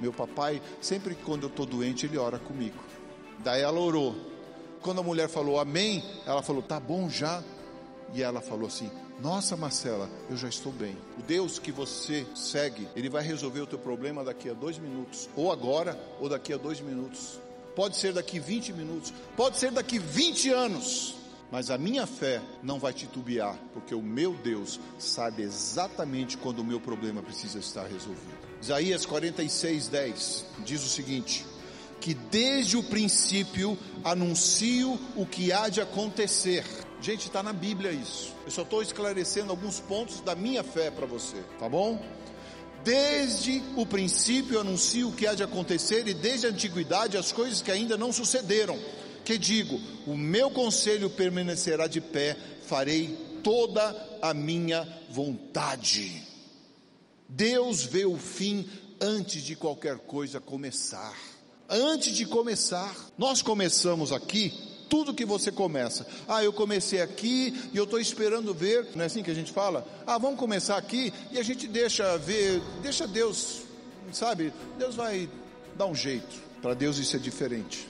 Meu 0.00 0.12
papai, 0.12 0.62
sempre 0.80 1.14
que 1.14 1.22
quando 1.22 1.42
eu 1.42 1.48
estou 1.48 1.66
doente, 1.66 2.06
ele 2.06 2.16
ora 2.16 2.38
comigo. 2.38 2.82
Daí 3.40 3.60
ela 3.60 3.78
orou. 3.78 4.16
Quando 4.80 5.00
a 5.00 5.04
mulher 5.04 5.28
falou 5.28 5.60
amém, 5.60 6.02
ela 6.26 6.42
falou: 6.42 6.62
Tá 6.62 6.80
bom 6.80 7.10
já. 7.10 7.42
E 8.14 8.22
ela 8.22 8.40
falou 8.40 8.66
assim: 8.66 8.90
nossa, 9.20 9.56
Marcela, 9.56 10.10
eu 10.28 10.36
já 10.36 10.48
estou 10.48 10.72
bem. 10.72 10.96
O 11.18 11.22
Deus 11.22 11.58
que 11.58 11.70
você 11.70 12.26
segue, 12.34 12.88
Ele 12.96 13.08
vai 13.08 13.22
resolver 13.22 13.60
o 13.60 13.66
teu 13.66 13.78
problema 13.78 14.24
daqui 14.24 14.50
a 14.50 14.52
dois 14.52 14.78
minutos, 14.78 15.28
ou 15.36 15.52
agora, 15.52 15.98
ou 16.18 16.28
daqui 16.28 16.52
a 16.52 16.56
dois 16.56 16.80
minutos. 16.80 17.38
Pode 17.74 17.96
ser 17.96 18.12
daqui 18.12 18.38
20 18.38 18.72
minutos, 18.72 19.12
pode 19.36 19.58
ser 19.58 19.70
daqui 19.70 19.98
20 19.98 20.50
anos. 20.50 21.16
Mas 21.50 21.70
a 21.70 21.76
minha 21.76 22.06
fé 22.06 22.40
não 22.62 22.78
vai 22.78 22.94
titubear, 22.94 23.58
porque 23.74 23.94
o 23.94 24.00
meu 24.00 24.32
Deus 24.32 24.80
sabe 24.98 25.42
exatamente 25.42 26.38
quando 26.38 26.60
o 26.60 26.64
meu 26.64 26.80
problema 26.80 27.22
precisa 27.22 27.58
estar 27.58 27.86
resolvido. 27.86 28.38
Isaías 28.60 29.04
46, 29.04 29.88
10 29.88 30.46
diz 30.64 30.82
o 30.82 30.88
seguinte: 30.88 31.44
que 32.00 32.14
desde 32.14 32.78
o 32.78 32.82
princípio 32.82 33.76
anuncio 34.02 34.98
o 35.14 35.26
que 35.26 35.52
há 35.52 35.68
de 35.68 35.82
acontecer 35.82 36.64
Gente, 37.02 37.26
está 37.26 37.42
na 37.42 37.52
Bíblia 37.52 37.90
isso. 37.90 38.32
Eu 38.44 38.52
só 38.52 38.62
estou 38.62 38.80
esclarecendo 38.80 39.50
alguns 39.50 39.80
pontos 39.80 40.20
da 40.20 40.36
minha 40.36 40.62
fé 40.62 40.88
para 40.88 41.04
você, 41.04 41.42
tá 41.58 41.68
bom? 41.68 42.00
Desde 42.84 43.62
o 43.76 43.86
princípio 43.86 44.58
anuncio 44.58 45.08
o 45.08 45.12
que 45.12 45.26
há 45.26 45.34
de 45.34 45.42
acontecer 45.42 46.06
e 46.08 46.14
desde 46.14 46.46
a 46.46 46.50
antiguidade 46.50 47.16
as 47.16 47.30
coisas 47.30 47.62
que 47.62 47.70
ainda 47.70 47.96
não 47.96 48.12
sucederam. 48.12 48.78
Que 49.24 49.38
digo, 49.38 49.80
o 50.06 50.16
meu 50.16 50.50
conselho 50.50 51.08
permanecerá 51.08 51.86
de 51.86 52.00
pé, 52.00 52.36
farei 52.66 53.16
toda 53.42 54.18
a 54.20 54.34
minha 54.34 54.86
vontade. 55.10 56.22
Deus 57.28 57.84
vê 57.84 58.04
o 58.04 58.18
fim 58.18 58.68
antes 59.00 59.42
de 59.42 59.54
qualquer 59.54 59.98
coisa 59.98 60.40
começar. 60.40 61.16
Antes 61.68 62.14
de 62.14 62.26
começar, 62.26 62.94
nós 63.16 63.40
começamos 63.42 64.12
aqui 64.12 64.71
tudo 64.92 65.14
que 65.14 65.24
você 65.24 65.50
começa. 65.50 66.06
Ah, 66.28 66.44
eu 66.44 66.52
comecei 66.52 67.00
aqui 67.00 67.58
e 67.72 67.78
eu 67.78 67.84
estou 67.84 67.98
esperando 67.98 68.52
ver, 68.52 68.88
não 68.94 69.02
é 69.02 69.06
assim 69.06 69.22
que 69.22 69.30
a 69.30 69.34
gente 69.34 69.50
fala? 69.50 69.86
Ah, 70.06 70.18
vamos 70.18 70.38
começar 70.38 70.76
aqui 70.76 71.10
e 71.30 71.38
a 71.38 71.42
gente 71.42 71.66
deixa 71.66 72.18
ver, 72.18 72.60
deixa 72.82 73.06
Deus, 73.06 73.62
sabe? 74.12 74.52
Deus 74.76 74.94
vai 74.94 75.30
dar 75.78 75.86
um 75.86 75.94
jeito. 75.94 76.38
Para 76.60 76.74
Deus 76.74 76.98
isso 76.98 77.16
é 77.16 77.18
diferente. 77.18 77.88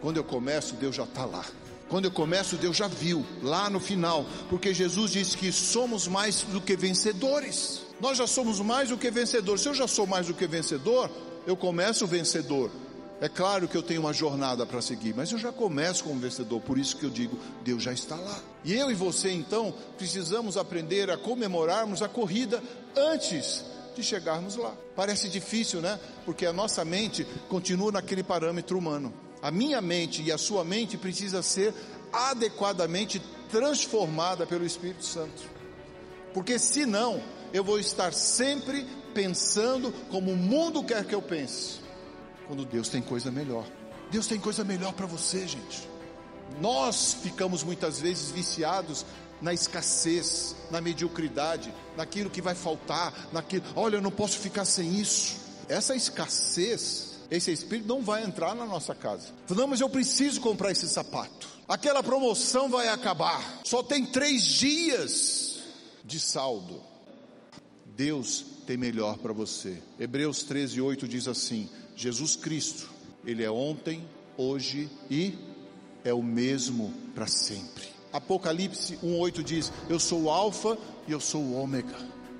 Quando 0.00 0.16
eu 0.16 0.24
começo, 0.24 0.74
Deus 0.76 0.96
já 0.96 1.04
está 1.04 1.26
lá. 1.26 1.44
Quando 1.90 2.06
eu 2.06 2.10
começo, 2.10 2.56
Deus 2.56 2.74
já 2.74 2.88
viu 2.88 3.22
lá 3.42 3.68
no 3.68 3.78
final, 3.78 4.24
porque 4.48 4.72
Jesus 4.72 5.10
disse 5.10 5.36
que 5.36 5.52
somos 5.52 6.08
mais 6.08 6.40
do 6.40 6.58
que 6.58 6.74
vencedores. 6.74 7.82
Nós 8.00 8.16
já 8.16 8.26
somos 8.26 8.60
mais 8.60 8.88
do 8.88 8.96
que 8.96 9.10
vencedores. 9.10 9.60
Se 9.60 9.68
eu 9.68 9.74
já 9.74 9.86
sou 9.86 10.06
mais 10.06 10.28
do 10.28 10.32
que 10.32 10.46
vencedor, 10.46 11.10
eu 11.46 11.54
começo 11.54 12.06
vencedor. 12.06 12.70
É 13.20 13.28
claro 13.28 13.68
que 13.68 13.76
eu 13.76 13.82
tenho 13.82 14.00
uma 14.00 14.12
jornada 14.12 14.66
para 14.66 14.82
seguir, 14.82 15.14
mas 15.14 15.30
eu 15.30 15.38
já 15.38 15.52
começo 15.52 16.04
como 16.04 16.18
vencedor, 16.18 16.60
por 16.60 16.76
isso 16.76 16.96
que 16.96 17.04
eu 17.04 17.10
digo, 17.10 17.38
Deus 17.62 17.82
já 17.82 17.92
está 17.92 18.16
lá. 18.16 18.40
E 18.64 18.74
eu 18.74 18.90
e 18.90 18.94
você 18.94 19.30
então 19.30 19.72
precisamos 19.96 20.56
aprender 20.56 21.10
a 21.10 21.16
comemorarmos 21.16 22.02
a 22.02 22.08
corrida 22.08 22.62
antes 22.96 23.64
de 23.94 24.02
chegarmos 24.02 24.56
lá. 24.56 24.74
Parece 24.96 25.28
difícil, 25.28 25.80
né? 25.80 25.98
Porque 26.24 26.44
a 26.44 26.52
nossa 26.52 26.84
mente 26.84 27.24
continua 27.48 27.92
naquele 27.92 28.24
parâmetro 28.24 28.76
humano. 28.76 29.14
A 29.40 29.50
minha 29.50 29.80
mente 29.80 30.20
e 30.20 30.32
a 30.32 30.38
sua 30.38 30.64
mente 30.64 30.98
precisa 30.98 31.40
ser 31.40 31.72
adequadamente 32.12 33.22
transformada 33.48 34.44
pelo 34.44 34.66
Espírito 34.66 35.04
Santo. 35.04 35.42
Porque 36.32 36.58
senão 36.58 37.22
eu 37.52 37.62
vou 37.62 37.78
estar 37.78 38.12
sempre 38.12 38.84
pensando 39.14 39.92
como 40.10 40.32
o 40.32 40.36
mundo 40.36 40.82
quer 40.82 41.04
que 41.04 41.14
eu 41.14 41.22
pense 41.22 41.83
quando 42.46 42.64
Deus 42.64 42.88
tem 42.88 43.02
coisa 43.02 43.30
melhor. 43.30 43.66
Deus 44.10 44.26
tem 44.26 44.38
coisa 44.38 44.64
melhor 44.64 44.92
para 44.92 45.06
você, 45.06 45.46
gente. 45.46 45.88
Nós 46.60 47.14
ficamos 47.22 47.62
muitas 47.62 48.00
vezes 48.00 48.30
viciados 48.30 49.04
na 49.40 49.52
escassez, 49.52 50.54
na 50.70 50.80
mediocridade, 50.80 51.72
naquilo 51.96 52.30
que 52.30 52.40
vai 52.40 52.54
faltar, 52.54 53.28
naquilo, 53.32 53.64
olha, 53.74 53.96
eu 53.96 54.02
não 54.02 54.10
posso 54.10 54.38
ficar 54.38 54.64
sem 54.64 54.94
isso. 54.94 55.36
Essa 55.68 55.94
escassez, 55.94 57.20
esse 57.30 57.50
espírito 57.50 57.88
não 57.88 58.02
vai 58.02 58.24
entrar 58.24 58.54
na 58.54 58.64
nossa 58.64 58.94
casa. 58.94 59.28
Não, 59.50 59.66
mas 59.66 59.80
eu 59.80 59.88
preciso 59.88 60.40
comprar 60.40 60.70
esse 60.70 60.88
sapato. 60.88 61.48
Aquela 61.68 62.02
promoção 62.02 62.68
vai 62.68 62.88
acabar. 62.88 63.60
Só 63.64 63.82
tem 63.82 64.04
três 64.06 64.42
dias 64.42 65.60
de 66.04 66.20
saldo. 66.20 66.80
Deus 67.86 68.44
tem 68.66 68.76
melhor 68.76 69.18
para 69.18 69.32
você. 69.32 69.82
Hebreus 69.98 70.42
13, 70.42 70.80
8 70.80 71.08
diz 71.08 71.28
assim: 71.28 71.68
Jesus 71.96 72.36
Cristo, 72.36 72.90
Ele 73.24 73.42
é 73.42 73.50
ontem, 73.50 74.04
hoje 74.36 74.90
e 75.10 75.34
é 76.04 76.12
o 76.12 76.22
mesmo 76.22 76.92
para 77.14 77.26
sempre. 77.26 77.84
Apocalipse 78.12 78.96
1,8 79.02 79.42
diz: 79.42 79.72
Eu 79.88 79.98
sou 79.98 80.22
o 80.22 80.30
Alfa 80.30 80.78
e 81.08 81.12
eu 81.12 81.20
sou 81.20 81.40
o 81.40 81.60
Ômega. 81.60 81.96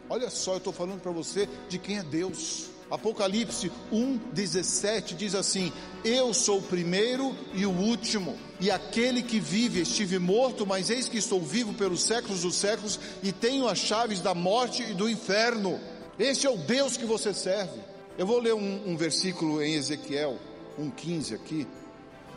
Olha 0.09 0.31
só, 0.31 0.53
eu 0.53 0.59
estou 0.59 0.73
falando 0.73 1.01
para 1.01 1.11
você 1.11 1.49
de 1.69 1.79
quem 1.79 1.99
é 1.99 2.03
Deus. 2.03 2.71
Apocalipse 2.91 3.73
1,17 3.93 5.17
diz 5.17 5.35
assim: 5.35 5.73
Eu 6.05 6.35
sou 6.35 6.59
o 6.59 6.63
primeiro 6.63 7.35
e 7.55 7.65
o 7.65 7.71
último, 7.71 8.39
e 8.61 8.71
aquele 8.71 9.23
que 9.23 9.41
vive, 9.41 9.81
estive 9.81 10.19
morto, 10.19 10.67
mas 10.67 10.91
eis 10.91 11.09
que 11.09 11.19
estou 11.19 11.41
vivo 11.41 11.73
pelos 11.75 12.03
séculos 12.03 12.43
dos 12.43 12.55
séculos, 12.55 13.01
e 13.23 13.33
tenho 13.33 13.67
as 13.67 13.79
chaves 13.79 14.21
da 14.21 14.35
morte 14.35 14.83
e 14.83 14.95
do 14.95 15.09
inferno. 15.09 15.81
Esse 16.19 16.47
é 16.47 16.51
o 16.51 16.57
Deus 16.57 16.97
que 16.97 17.07
você 17.07 17.33
serve. 17.33 17.94
Eu 18.17 18.27
vou 18.27 18.39
ler 18.39 18.55
um, 18.55 18.91
um 18.91 18.97
versículo 18.97 19.61
em 19.61 19.75
Ezequiel 19.75 20.39
1,15 20.79 21.35
aqui, 21.35 21.67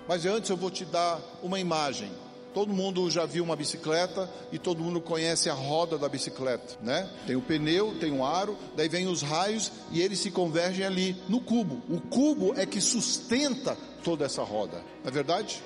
mas 0.08 0.26
antes 0.26 0.50
eu 0.50 0.58
vou 0.58 0.72
te 0.72 0.84
dar 0.84 1.22
uma 1.44 1.60
imagem. 1.60 2.12
Todo 2.52 2.74
mundo 2.74 3.12
já 3.12 3.28
viu 3.28 3.44
uma 3.44 3.56
bicicleta 3.56 4.28
e 4.52 4.58
todo 4.58 4.82
mundo 4.82 5.00
conhece 5.00 5.52
a 5.52 5.54
roda 5.54 5.96
da 5.96 6.10
bicicleta, 6.10 6.76
né? 6.82 7.08
Tem 7.28 7.36
o 7.36 7.42
pneu, 7.42 7.94
tem 8.00 8.12
o 8.12 8.26
aro, 8.26 8.58
daí 8.76 8.90
vem 8.90 9.08
os 9.08 9.22
raios 9.22 9.72
e 9.92 10.02
eles 10.02 10.18
se 10.18 10.32
convergem 10.32 10.84
ali 10.84 11.16
no 11.30 11.40
cubo. 11.40 11.80
O 11.88 12.02
cubo 12.02 12.56
é 12.58 12.66
que 12.66 12.82
sustenta 12.82 13.78
toda 14.04 14.26
essa 14.26 14.42
roda, 14.42 14.78
não 15.04 15.10
é 15.10 15.12
verdade? 15.12 15.62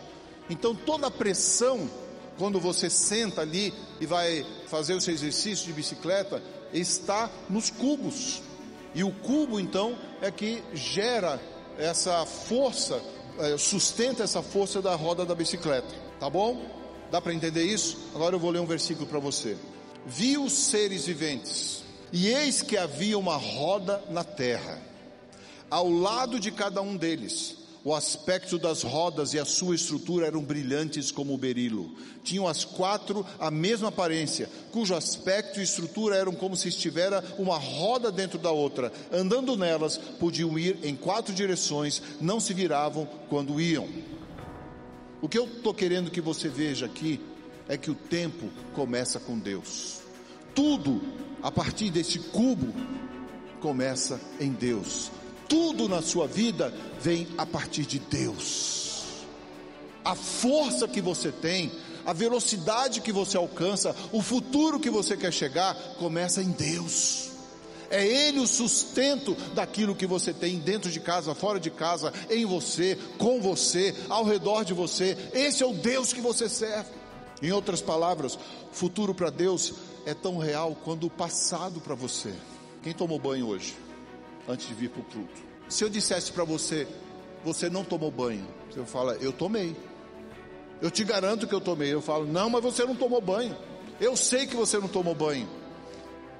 Então 0.49 0.75
toda 0.75 1.07
a 1.07 1.11
pressão, 1.11 1.89
quando 2.37 2.59
você 2.59 2.89
senta 2.89 3.39
ali 3.39 3.73
e 4.01 4.05
vai 4.05 4.45
fazer 4.67 4.93
o 4.93 4.99
seu 4.99 5.13
exercício 5.13 5.67
de 5.67 5.71
bicicleta, 5.71 6.43
está 6.73 7.29
nos 7.49 7.69
cubos. 7.69 8.41
E 8.93 9.03
o 9.03 9.11
cubo, 9.11 9.59
então, 9.59 9.97
é 10.21 10.29
que 10.29 10.63
gera 10.73 11.39
essa 11.77 12.25
força, 12.25 13.01
é, 13.39 13.57
sustenta 13.57 14.23
essa 14.23 14.41
força 14.41 14.81
da 14.81 14.95
roda 14.95 15.25
da 15.25 15.33
bicicleta. 15.33 15.93
Tá 16.19 16.29
bom? 16.29 16.61
Dá 17.09 17.21
para 17.21 17.33
entender 17.33 17.63
isso? 17.63 17.97
Agora 18.13 18.35
eu 18.35 18.39
vou 18.39 18.51
ler 18.51 18.59
um 18.59 18.65
versículo 18.65 19.07
para 19.07 19.19
você. 19.19 19.57
Vi 20.05 20.37
os 20.37 20.53
seres 20.53 21.05
viventes, 21.05 21.83
e 22.11 22.27
eis 22.27 22.61
que 22.61 22.77
havia 22.77 23.17
uma 23.17 23.37
roda 23.37 24.03
na 24.09 24.23
terra. 24.23 24.79
Ao 25.69 25.89
lado 25.89 26.39
de 26.39 26.51
cada 26.51 26.81
um 26.81 26.97
deles, 26.97 27.55
o 27.83 27.95
aspecto 27.95 28.59
das 28.59 28.83
rodas 28.83 29.33
e 29.33 29.39
a 29.39 29.45
sua 29.45 29.75
estrutura 29.75 30.27
eram 30.27 30.43
brilhantes 30.43 31.09
como 31.11 31.33
o 31.33 31.37
berilo. 31.37 31.91
Tinham 32.23 32.47
as 32.47 32.63
quatro 32.63 33.25
a 33.39 33.49
mesma 33.49 33.87
aparência, 33.87 34.49
cujo 34.71 34.95
aspecto 34.95 35.59
e 35.59 35.63
estrutura 35.63 36.15
eram 36.15 36.33
como 36.33 36.55
se 36.55 36.67
estivera 36.67 37.23
uma 37.39 37.57
roda 37.57 38.11
dentro 38.11 38.37
da 38.37 38.51
outra. 38.51 38.91
Andando 39.11 39.57
nelas, 39.57 39.97
podiam 39.97 40.57
ir 40.59 40.77
em 40.83 40.95
quatro 40.95 41.33
direções, 41.33 42.01
não 42.19 42.39
se 42.39 42.53
viravam 42.53 43.07
quando 43.29 43.59
iam. 43.59 43.87
O 45.19 45.27
que 45.27 45.37
eu 45.37 45.45
estou 45.45 45.73
querendo 45.73 46.11
que 46.11 46.21
você 46.21 46.49
veja 46.49 46.85
aqui 46.85 47.19
é 47.67 47.77
que 47.77 47.89
o 47.89 47.95
tempo 47.95 48.49
começa 48.73 49.19
com 49.19 49.39
Deus. 49.39 50.01
Tudo 50.53 51.01
a 51.41 51.51
partir 51.51 51.89
desse 51.89 52.19
cubo 52.19 52.73
começa 53.59 54.19
em 54.39 54.51
Deus 54.51 55.11
tudo 55.51 55.89
na 55.89 56.01
sua 56.01 56.27
vida 56.27 56.73
vem 57.01 57.27
a 57.37 57.45
partir 57.45 57.85
de 57.85 57.99
Deus. 57.99 59.25
A 60.01 60.15
força 60.15 60.87
que 60.87 61.01
você 61.01 61.29
tem, 61.29 61.69
a 62.05 62.13
velocidade 62.13 63.01
que 63.01 63.11
você 63.11 63.35
alcança, 63.35 63.93
o 64.13 64.21
futuro 64.21 64.79
que 64.79 64.89
você 64.89 65.17
quer 65.17 65.33
chegar, 65.33 65.75
começa 65.99 66.41
em 66.41 66.51
Deus. 66.51 67.31
É 67.89 68.07
Ele 68.07 68.39
o 68.39 68.47
sustento 68.47 69.35
daquilo 69.53 69.93
que 69.93 70.07
você 70.07 70.31
tem 70.31 70.57
dentro 70.57 70.89
de 70.89 71.01
casa, 71.01 71.35
fora 71.35 71.59
de 71.59 71.69
casa, 71.69 72.13
em 72.29 72.45
você, 72.45 72.97
com 73.17 73.41
você, 73.41 73.93
ao 74.07 74.23
redor 74.23 74.63
de 74.63 74.73
você. 74.73 75.17
Esse 75.33 75.63
é 75.63 75.65
o 75.65 75.73
Deus 75.73 76.13
que 76.13 76.21
você 76.21 76.47
serve. 76.47 76.91
Em 77.41 77.51
outras 77.51 77.81
palavras, 77.81 78.39
futuro 78.71 79.13
para 79.13 79.29
Deus 79.29 79.73
é 80.05 80.13
tão 80.13 80.37
real 80.37 80.77
quanto 80.81 81.07
o 81.07 81.11
passado 81.11 81.81
para 81.81 81.93
você. 81.93 82.33
Quem 82.81 82.93
tomou 82.93 83.19
banho 83.19 83.47
hoje? 83.47 83.90
Antes 84.51 84.67
de 84.67 84.73
vir 84.73 84.89
para 84.89 85.01
o 85.01 85.05
culto. 85.05 85.41
Se 85.69 85.83
eu 85.83 85.89
dissesse 85.89 86.31
para 86.31 86.43
você, 86.43 86.87
você 87.43 87.69
não 87.69 87.83
tomou 87.83 88.11
banho, 88.11 88.45
você 88.69 88.85
fala, 88.85 89.15
eu 89.15 89.31
tomei. 89.31 89.75
Eu 90.81 90.89
te 90.89 91.03
garanto 91.03 91.47
que 91.47 91.53
eu 91.53 91.61
tomei. 91.61 91.93
Eu 91.93 92.01
falo, 92.01 92.25
não, 92.25 92.49
mas 92.49 92.63
você 92.63 92.83
não 92.83 92.95
tomou 92.95 93.21
banho. 93.21 93.55
Eu 93.99 94.15
sei 94.17 94.47
que 94.47 94.55
você 94.55 94.79
não 94.79 94.87
tomou 94.87 95.13
banho. 95.13 95.47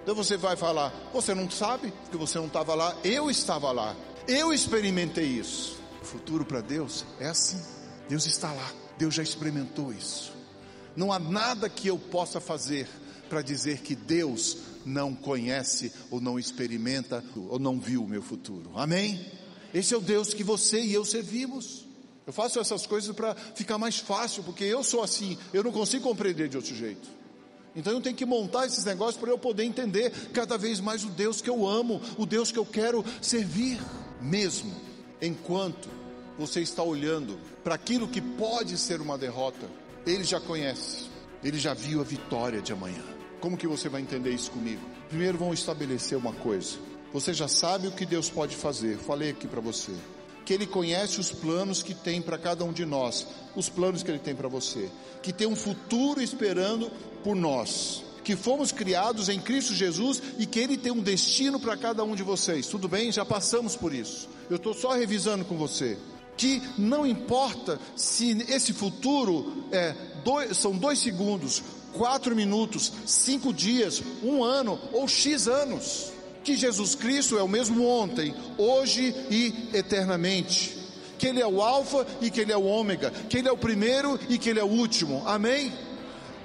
Então 0.02 0.16
você 0.16 0.36
vai 0.36 0.56
falar, 0.56 0.92
você 1.14 1.36
não 1.36 1.50
sabe, 1.50 1.94
porque 2.04 2.18
você 2.18 2.40
não 2.40 2.48
estava 2.48 2.74
lá. 2.74 2.96
Eu 3.04 3.30
estava 3.30 3.72
lá. 3.72 3.96
Eu 4.28 4.52
experimentei 4.52 5.26
isso. 5.26 5.80
O 6.02 6.06
futuro 6.06 6.44
para 6.44 6.60
Deus 6.60 7.06
é 7.20 7.28
assim. 7.28 7.62
Deus 8.10 8.26
está 8.26 8.52
lá. 8.52 8.72
Deus 8.98 9.14
já 9.14 9.22
experimentou 9.22 9.94
isso. 9.94 10.34
Não 10.96 11.14
há 11.14 11.20
nada 11.20 11.70
que 11.70 11.88
eu 11.88 11.98
possa 11.98 12.40
fazer 12.40 12.88
para 13.30 13.42
dizer 13.42 13.80
que 13.82 13.96
Deus 13.96 14.58
não 14.86 15.14
conhece 15.14 15.92
ou 16.10 16.20
não 16.20 16.40
experimenta 16.40 17.24
ou 17.50 17.60
não 17.60 17.80
viu 17.80 18.04
o 18.04 18.08
meu 18.08 18.22
futuro. 18.22 18.72
Amém? 18.76 19.26
Esse 19.74 19.94
é 19.94 19.98
o 19.98 20.02
Deus 20.02 20.34
que 20.34 20.44
você 20.44 20.82
e 20.82 20.94
eu 20.94 21.06
servimos. 21.06 21.86
Eu 22.26 22.34
faço 22.34 22.60
essas 22.60 22.86
coisas 22.86 23.16
para 23.16 23.36
ficar 23.36 23.78
mais 23.78 23.98
fácil, 23.98 24.44
porque 24.44 24.64
eu 24.64 24.84
sou 24.84 25.02
assim, 25.02 25.38
eu 25.54 25.64
não 25.64 25.72
consigo 25.72 26.04
compreender 26.04 26.48
de 26.50 26.58
outro 26.58 26.76
jeito. 26.76 27.08
Então 27.76 27.94
eu 27.94 28.02
tenho 28.02 28.16
que 28.16 28.26
montar 28.26 28.66
esses 28.66 28.84
negócios 28.84 29.18
para 29.18 29.30
eu 29.30 29.38
poder 29.38 29.64
entender 29.64 30.12
cada 30.34 30.58
vez 30.58 30.80
mais 30.80 31.04
o 31.04 31.10
Deus 31.10 31.42
que 31.42 31.50
eu 31.50 31.68
amo, 31.68 32.02
o 32.18 32.26
Deus 32.26 32.52
que 32.52 32.60
eu 32.60 32.66
quero 32.66 33.04
servir, 33.22 33.80
mesmo 34.22 34.74
enquanto 35.22 35.90
você 36.38 36.62
está 36.62 36.84
olhando 36.84 37.40
para 37.64 37.76
aquilo 37.76 38.08
que 38.08 38.22
pode 38.22 38.78
ser 38.78 39.00
uma 39.00 39.18
derrota, 39.18 39.70
ele 40.06 40.24
já 40.24 40.40
conhece, 40.40 41.10
ele 41.44 41.58
já 41.58 41.74
viu 41.74 42.02
a 42.02 42.04
vitória 42.04 42.62
de 42.62 42.74
amanhã. 42.74 43.21
Como 43.42 43.58
que 43.58 43.68
você 43.68 43.90
vai 43.90 44.02
entender 44.02 44.32
isso 44.32 44.52
comigo? 44.52 44.82
Primeiro 45.10 45.36
vamos 45.36 45.58
estabelecer 45.60 46.16
uma 46.16 46.32
coisa. 46.32 46.78
Você 47.12 47.34
já 47.34 47.48
sabe 47.48 47.88
o 47.88 47.92
que 47.92 48.06
Deus 48.06 48.30
pode 48.30 48.56
fazer. 48.56 49.00
Falei 49.00 49.32
aqui 49.32 49.48
para 49.48 49.60
você. 49.60 49.92
Que 50.46 50.54
Ele 50.54 50.68
conhece 50.68 51.20
os 51.20 51.32
planos 51.32 51.82
que 51.82 51.96
tem 51.96 52.22
para 52.22 52.38
cada 52.38 52.64
um 52.64 52.72
de 52.72 52.86
nós, 52.86 53.26
os 53.56 53.68
planos 53.68 54.04
que 54.04 54.12
Ele 54.12 54.20
tem 54.20 54.36
para 54.36 54.48
você, 54.48 54.90
que 55.24 55.34
tem 55.34 55.48
um 55.48 55.56
futuro 55.56 56.22
esperando 56.22 56.92
por 57.24 57.36
nós, 57.36 58.04
que 58.24 58.36
fomos 58.36 58.72
criados 58.72 59.28
em 59.28 59.40
Cristo 59.40 59.74
Jesus 59.74 60.22
e 60.38 60.46
que 60.46 60.60
Ele 60.60 60.78
tem 60.78 60.92
um 60.92 61.02
destino 61.02 61.60
para 61.60 61.76
cada 61.76 62.04
um 62.04 62.16
de 62.16 62.24
vocês. 62.24 62.68
Tudo 62.68 62.88
bem? 62.88 63.12
Já 63.12 63.26
passamos 63.26 63.76
por 63.76 63.94
isso. 63.94 64.30
Eu 64.50 64.58
estou 64.58 64.74
só 64.74 64.92
revisando 64.92 65.46
com 65.46 65.58
você. 65.58 65.98
Que 66.38 66.62
não 66.78 67.06
importa 67.06 67.80
se 67.96 68.32
esse 68.50 68.72
futuro 68.72 69.66
é 69.72 69.96
dois, 70.24 70.58
são 70.58 70.72
dois 70.76 71.00
segundos, 71.00 71.62
quatro 71.94 72.36
minutos, 72.36 72.92
cinco 73.06 73.54
dias, 73.54 74.02
um 74.24 74.44
ano 74.44 74.80
ou 74.92 75.08
X 75.08 75.48
anos. 75.48 76.12
Que 76.44 76.56
Jesus 76.56 76.96
Cristo 76.96 77.38
é 77.38 77.44
o 77.44 77.48
mesmo 77.48 77.86
ontem, 77.86 78.34
hoje 78.58 79.14
e 79.30 79.70
eternamente. 79.74 80.78
Que 81.20 81.28
Ele 81.28 81.40
é 81.40 81.46
o 81.46 81.62
Alfa 81.62 82.06
e 82.20 82.32
que 82.32 82.42
Ele 82.42 82.52
é 82.52 82.58
o 82.58 82.66
Ômega. 82.66 83.12
Que 83.12 83.38
Ele 83.38 83.48
é 83.48 83.52
o 83.52 83.58
primeiro 83.58 84.20
e 84.28 84.38
que 84.38 84.50
Ele 84.50 84.60
é 84.60 84.64
o 84.64 84.68
último. 84.68 85.22
Amém? 85.28 85.72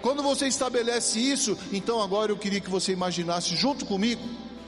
Quando 0.02 0.22
você 0.22 0.46
estabelece 0.46 1.18
isso, 1.18 1.56
então 1.72 2.02
agora 2.02 2.30
eu 2.30 2.36
queria 2.36 2.60
que 2.60 2.70
você 2.70 2.92
imaginasse 2.92 3.56
junto 3.56 3.86
comigo 3.86 4.22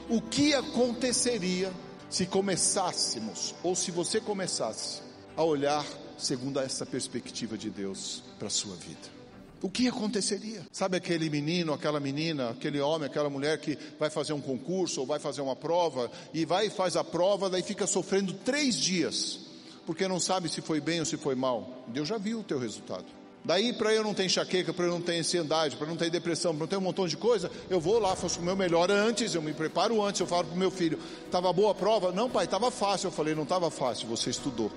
o 0.09 0.19
que 0.19 0.53
aconteceria 0.55 1.71
se 2.09 2.25
começássemos, 2.25 3.53
ou 3.61 3.75
se 3.75 3.91
você 3.91 4.19
começasse, 4.19 5.01
a 5.37 5.43
olhar 5.43 5.85
segundo 6.17 6.59
essa 6.59 6.85
perspectiva 6.85 7.55
de 7.55 7.69
Deus 7.69 8.23
para 8.39 8.47
a 8.47 8.51
sua 8.51 8.75
vida 8.75 9.18
o 9.61 9.69
que 9.69 9.87
aconteceria? 9.87 10.65
Sabe 10.71 10.97
aquele 10.97 11.29
menino, 11.29 11.73
aquela 11.73 11.99
menina, 11.99 12.51
aquele 12.51 12.79
homem, 12.79 13.07
aquela 13.07 13.29
mulher 13.29 13.57
que 13.59 13.77
vai 13.99 14.09
fazer 14.09 14.33
um 14.33 14.41
concurso 14.41 15.01
ou 15.01 15.05
vai 15.05 15.19
fazer 15.19 15.41
uma 15.41 15.55
prova 15.55 16.09
e 16.33 16.45
vai 16.45 16.67
e 16.67 16.69
faz 16.69 16.95
a 16.95 17.03
prova, 17.03 17.49
daí 17.49 17.61
fica 17.61 17.85
sofrendo 17.85 18.33
três 18.33 18.75
dias, 18.75 19.39
porque 19.85 20.07
não 20.07 20.19
sabe 20.19 20.47
se 20.47 20.61
foi 20.61 20.79
bem 20.79 20.99
ou 21.01 21.05
se 21.05 21.17
foi 21.17 21.35
mal. 21.35 21.83
Deus 21.87 22.07
já 22.07 22.17
viu 22.17 22.39
o 22.39 22.43
teu 22.43 22.57
resultado. 22.57 23.05
Daí, 23.43 23.73
para 23.73 23.93
eu 23.93 24.03
não 24.03 24.13
ter 24.13 24.25
enxaqueca, 24.25 24.73
para 24.73 24.85
eu 24.85 24.91
não 24.91 25.01
ter 25.01 25.17
ansiedade, 25.17 25.75
para 25.75 25.87
não 25.87 25.95
ter 25.95 26.09
depressão, 26.09 26.51
para 26.51 26.59
não 26.59 26.67
ter 26.67 26.77
um 26.77 26.81
montão 26.81 27.07
de 27.07 27.17
coisa, 27.17 27.49
eu 27.69 27.79
vou 27.79 27.97
lá, 27.97 28.15
faço 28.15 28.39
o 28.39 28.43
meu 28.43 28.55
melhor 28.55 28.91
antes, 28.91 29.33
eu 29.33 29.41
me 29.41 29.53
preparo 29.53 30.03
antes, 30.03 30.19
eu 30.21 30.27
falo 30.27 30.45
para 30.45 30.55
o 30.55 30.57
meu 30.57 30.69
filho: 30.69 30.99
estava 31.25 31.51
boa 31.51 31.71
a 31.71 31.75
prova? 31.75 32.11
Não, 32.11 32.29
pai, 32.29 32.45
estava 32.45 32.69
fácil. 32.69 33.07
Eu 33.07 33.11
falei: 33.11 33.33
não 33.33 33.43
estava 33.43 33.71
fácil, 33.71 34.07
você 34.07 34.29
estudou, 34.29 34.71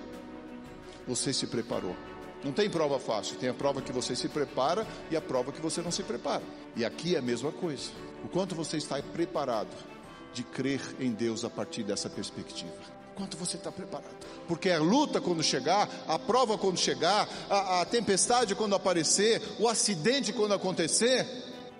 você 1.07 1.33
se 1.33 1.47
preparou. 1.47 1.95
Não 2.44 2.52
tem 2.52 2.68
prova 2.68 2.98
fácil, 2.98 3.37
tem 3.37 3.48
a 3.48 3.55
prova 3.55 3.81
que 3.81 3.92
você 3.92 4.16
se 4.16 4.28
prepara 4.28 4.87
e 5.11 5.16
a 5.16 5.20
prova 5.20 5.52
que 5.52 5.61
você 5.61 5.81
não 5.81 5.92
se 5.92 6.02
prepara. 6.02 6.42
E 6.74 6.85
aqui 6.85 7.14
é 7.14 7.18
a 7.18 7.22
mesma 7.22 7.52
coisa. 7.52 7.90
O 8.24 8.28
quanto 8.28 8.55
você 8.55 8.76
está 8.76 9.00
preparado 9.00 9.70
de 10.33 10.42
crer 10.42 10.81
em 10.98 11.12
Deus 11.12 11.44
a 11.44 11.50
partir 11.50 11.83
dessa 11.83 12.09
perspectiva. 12.09 12.72
Quanto 13.14 13.37
você 13.37 13.57
está 13.57 13.70
preparado? 13.70 14.16
Porque 14.48 14.70
a 14.70 14.81
luta 14.81 15.20
quando 15.20 15.42
chegar, 15.42 15.88
a 16.09 16.18
prova 16.18 16.57
quando 16.57 16.78
chegar, 16.78 17.28
a, 17.48 17.83
a 17.83 17.85
tempestade 17.85 18.55
quando 18.55 18.74
aparecer, 18.74 19.42
o 19.59 19.68
acidente 19.68 20.33
quando 20.33 20.55
acontecer, 20.55 21.26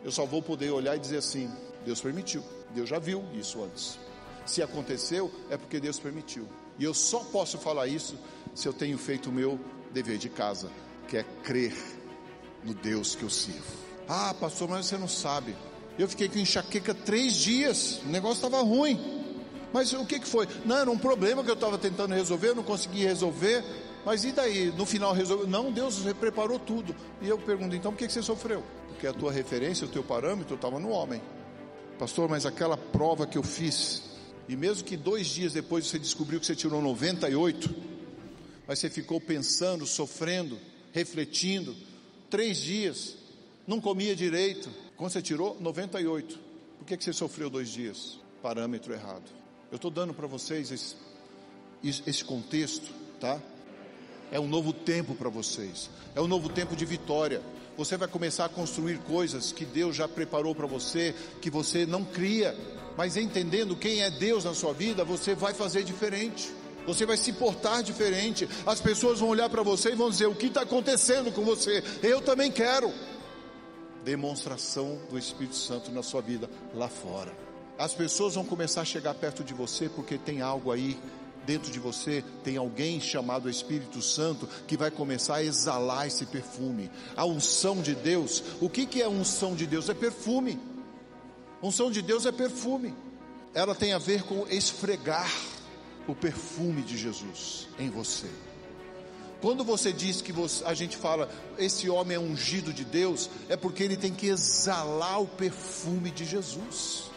eu 0.05 0.13
só 0.13 0.27
vou 0.27 0.43
poder 0.43 0.71
olhar 0.71 0.95
e 0.95 0.99
dizer 0.99 1.19
assim: 1.19 1.51
Deus 1.85 2.01
permitiu, 2.01 2.45
Deus 2.75 2.89
já 2.89 2.99
viu 2.99 3.25
isso 3.33 3.63
antes. 3.65 3.99
Se 4.45 4.63
aconteceu, 4.63 5.33
é 5.49 5.57
porque 5.57 5.81
Deus 5.81 5.99
permitiu. 5.99 6.47
E 6.79 6.85
eu 6.85 6.93
só 6.93 7.21
posso 7.21 7.59
falar 7.59 7.87
isso 7.87 8.19
se 8.55 8.69
eu 8.69 8.73
tenho 8.73 8.99
feito 8.99 9.31
o 9.31 9.33
meu 9.33 9.59
dever 9.93 10.19
de 10.19 10.29
casa, 10.29 10.71
que 11.09 11.17
é 11.17 11.25
crer 11.43 11.75
no 12.65 12.75
Deus 12.75 13.15
que 13.15 13.23
eu 13.23 13.31
sirvo. 13.31 13.83
Ah, 14.09 14.35
pastor, 14.35 14.69
mas 14.69 14.87
você 14.87 14.97
não 14.97 15.09
sabe. 15.09 15.55
Eu 15.99 16.09
fiquei 16.09 16.29
com 16.29 16.39
enxaqueca 16.39 16.95
três 16.95 17.35
dias, 17.35 18.01
o 18.05 18.09
negócio 18.09 18.45
estava 18.45 18.63
ruim. 18.63 18.99
Mas 19.73 19.93
o 19.93 20.05
que, 20.05 20.21
que 20.21 20.27
foi? 20.27 20.47
Não, 20.65 20.77
era 20.77 20.91
um 20.91 20.99
problema 20.99 21.43
que 21.43 21.51
eu 21.51 21.55
estava 21.55 21.79
tentando 21.79 22.15
resolver, 22.15 22.49
eu 22.49 22.55
não 22.55 22.63
consegui 22.63 23.05
resolver. 23.05 23.65
Mas 24.05 24.25
e 24.25 24.33
daí? 24.33 24.73
No 24.77 24.85
final 24.85 25.13
resolveu? 25.13 25.47
Não, 25.47 25.71
Deus 25.71 26.01
preparou 26.19 26.59
tudo. 26.59 26.95
E 27.21 27.29
eu 27.29 27.39
pergunto, 27.39 27.75
então 27.75 27.93
por 27.93 27.99
que, 27.99 28.07
que 28.07 28.13
você 28.13 28.23
sofreu? 28.23 28.63
Porque 28.89 29.07
a 29.07 29.13
tua 29.13 29.33
referência, 29.33 29.87
o 29.87 29.91
teu 29.91 30.03
parâmetro 30.03 30.57
estava 30.57 30.79
no 30.79 30.91
homem. 30.91 31.23
Pastor, 31.99 32.29
mas 32.29 32.45
aquela 32.45 32.77
prova 32.77 33.27
que 33.27 33.39
eu 33.39 33.43
fiz, 33.43 34.03
e 34.49 34.57
mesmo 34.57 34.85
que 34.85 34.97
dois 34.97 35.27
dias 35.29 35.53
depois 35.53 35.87
você 35.87 35.99
descobriu 35.99 36.41
que 36.41 36.47
você 36.47 36.57
tirou 36.57 36.83
98, 36.83 37.92
mas 38.73 38.79
você 38.79 38.89
ficou 38.89 39.21
pensando, 39.21 39.87
sofrendo, 39.87 40.59
refletindo, 40.95 41.77
três 42.31 42.57
dias, 42.57 43.19
não 43.67 43.79
comia 43.79 44.17
direito. 44.17 44.71
Quando 44.97 45.13
você 45.13 45.21
tirou 45.21 45.59
98, 45.61 46.39
por 46.79 46.87
que, 46.87 46.97
que 46.97 47.05
você 47.05 47.13
sofreu 47.13 47.51
dois 47.51 47.69
dias? 47.69 48.19
Parâmetro 48.41 48.95
errado. 48.95 49.25
Eu 49.71 49.77
estou 49.77 49.91
dando 49.91 50.15
para 50.15 50.27
vocês 50.27 50.71
esse, 50.71 50.97
esse 51.85 52.25
contexto, 52.25 52.91
tá? 53.21 53.39
É 54.31 54.41
um 54.41 54.49
novo 54.49 54.73
tempo 54.73 55.15
para 55.15 55.29
vocês, 55.29 55.91
é 56.15 56.21
um 56.23 56.27
novo 56.27 56.49
tempo 56.49 56.75
de 56.75 56.87
vitória. 56.87 57.43
Você 57.77 57.99
vai 57.99 58.09
começar 58.09 58.47
a 58.47 58.49
construir 58.49 59.01
coisas 59.01 59.53
que 59.53 59.67
Deus 59.67 59.95
já 59.95 60.09
preparou 60.09 60.55
para 60.55 60.67
você, 60.67 61.15
que 61.43 61.51
você 61.51 61.85
não 61.85 62.07
cria, 62.07 62.57
mas 62.97 63.19
entendendo 63.19 63.77
quem 63.77 64.01
é 64.01 64.11
Deus 64.11 64.45
na 64.45 64.55
sua 64.55 64.73
vida, 64.73 65.05
você 65.05 65.35
vai 65.35 65.53
fazer 65.53 65.85
diferente. 65.85 66.62
Você 66.87 67.07
vai 67.07 67.17
se 67.17 67.33
portar 67.33 67.83
diferente. 67.83 68.49
As 68.67 68.81
pessoas 68.81 69.21
vão 69.21 69.29
olhar 69.29 69.49
para 69.49 69.63
você 69.63 69.93
e 69.93 69.95
vão 69.95 70.11
dizer: 70.11 70.27
O 70.27 70.35
que 70.35 70.47
está 70.47 70.63
acontecendo 70.63 71.33
com 71.33 71.45
você? 71.45 71.83
Eu 72.03 72.21
também 72.21 72.51
quero. 72.51 72.93
Demonstração 74.05 74.99
do 75.09 75.19
Espírito 75.19 75.57
Santo 75.57 75.93
na 75.93 76.03
sua 76.03 76.21
vida 76.21 76.51
lá 76.75 76.89
fora. 76.89 77.33
As 77.79 77.95
pessoas 77.95 78.35
vão 78.35 78.45
começar 78.45 78.83
a 78.83 78.85
chegar 78.85 79.15
perto 79.15 79.45
de 79.45 79.55
você 79.55 79.89
porque 79.89 80.19
tem 80.19 80.41
algo 80.41 80.73
aí 80.73 80.99
dentro 81.45 81.71
de 81.73 81.79
você 81.79 82.25
tem 82.45 82.57
alguém 82.57 83.01
chamado 83.01 83.51
Espírito 83.51 84.01
Santo 84.01 84.49
que 84.67 84.77
vai 84.77 84.91
começar 84.91 85.37
a 85.37 85.45
exalar 85.45 86.07
esse 86.07 86.27
perfume. 86.27 86.91
A 87.17 87.25
unção 87.25 87.81
de 87.81 87.95
Deus, 87.95 88.43
o 88.61 88.69
que, 88.69 88.87
que 88.87 89.03
é 89.03 89.09
unção 89.09 89.55
de 89.55 89.67
Deus? 89.67 89.89
É 89.89 89.95
perfume. 89.95 90.59
Unção 91.63 91.91
de 91.91 92.03
Deus 92.03 92.27
é 92.27 92.33
perfume. 92.33 92.95
Ela 93.55 93.75
tem 93.75 93.93
a 93.93 93.99
ver 93.99 94.23
com 94.23 94.47
esfregar 94.49 95.31
o 96.07 96.15
perfume 96.15 96.83
de 96.83 96.97
Jesus 96.97 97.69
em 97.79 97.91
você. 97.91 98.29
Quando 99.41 99.65
você 99.65 99.93
diz 99.93 100.23
que 100.23 100.33
você, 100.33 100.65
a 100.65 100.73
gente 100.73 100.97
fala, 100.97 101.29
esse 101.59 101.91
homem 101.91 102.17
é 102.17 102.21
ungido 102.21 102.73
de 102.73 102.85
Deus, 102.85 103.29
é 103.49 103.57
porque 103.57 103.83
ele 103.83 103.97
tem 103.97 104.13
que 104.13 104.29
exalar 104.29 105.21
o 105.21 105.27
perfume 105.27 106.13
de 106.13 106.25
Jesus. 106.25 107.11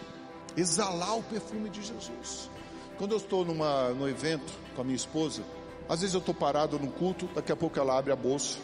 Exalar 0.58 1.20
o 1.20 1.24
perfume 1.24 1.70
de 1.70 1.84
Jesus. 1.84 2.50
Quando 2.98 3.12
eu 3.12 3.18
estou 3.18 3.46
numa, 3.46 3.90
no 3.90 4.10
evento 4.10 4.52
com 4.76 4.82
a 4.82 4.84
minha 4.84 4.96
esposa, 4.96 5.44
às 5.88 6.02
vezes 6.02 6.16
eu 6.16 6.20
estou 6.20 6.34
parado 6.34 6.80
no 6.80 6.92
culto, 6.92 7.28
daqui 7.28 7.52
a 7.52 7.56
pouco 7.56 7.80
ela 7.80 7.96
abre 7.96 8.12
a 8.12 8.16
bolsa, 8.16 8.58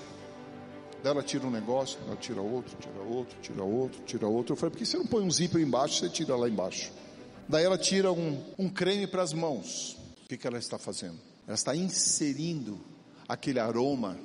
ela 1.04 1.22
tira 1.22 1.46
um 1.46 1.52
negócio, 1.52 2.00
ela 2.08 2.16
tira 2.16 2.42
outro, 2.42 2.76
tira 2.80 3.02
outro, 3.04 3.38
tira 3.42 3.64
outro, 3.64 4.02
tira 4.06 4.28
outro. 4.28 4.54
Eu 4.54 4.58
falei, 4.58 4.72
por 4.72 4.80
que 4.80 4.86
você 4.88 4.98
não 4.98 5.06
põe 5.06 5.24
um 5.24 5.30
zíper 5.30 5.62
embaixo, 5.62 6.00
você 6.00 6.10
tira 6.10 6.36
lá 6.36 6.50
embaixo? 6.50 6.92
Daí 7.48 7.64
ela 7.64 7.78
tira 7.78 8.12
um, 8.12 8.44
um 8.58 8.70
creme 8.70 9.06
para 9.06 9.22
as 9.22 9.34
mãos. 9.34 10.01
Que, 10.32 10.38
que 10.38 10.48
ela 10.48 10.60
está 10.60 10.78
fazendo? 10.78 11.20
Ela 11.46 11.56
está 11.56 11.76
inserindo 11.76 12.80
aquele 13.28 13.60
aroma 13.60 14.18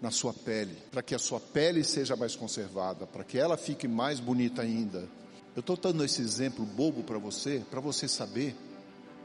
na 0.00 0.08
sua 0.08 0.32
pele, 0.32 0.76
para 0.88 1.02
que 1.02 1.16
a 1.16 1.18
sua 1.18 1.40
pele 1.40 1.82
seja 1.82 2.14
mais 2.14 2.36
conservada, 2.36 3.08
para 3.08 3.24
que 3.24 3.36
ela 3.36 3.56
fique 3.56 3.88
mais 3.88 4.20
bonita 4.20 4.62
ainda. 4.62 5.08
Eu 5.56 5.58
estou 5.58 5.76
dando 5.76 6.04
esse 6.04 6.22
exemplo 6.22 6.64
bobo 6.64 7.02
para 7.02 7.18
você, 7.18 7.60
para 7.68 7.80
você 7.80 8.06
saber 8.06 8.54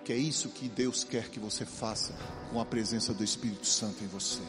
que 0.03 0.11
é 0.11 0.17
isso 0.17 0.49
que 0.49 0.67
Deus 0.67 1.03
quer 1.03 1.29
que 1.29 1.39
você 1.39 1.67
faça 1.67 2.15
com 2.51 2.59
a 2.59 2.65
presença 2.65 3.13
do 3.13 3.23
Espírito 3.23 3.67
Santo 3.67 4.03
em 4.03 4.07
você. 4.07 4.41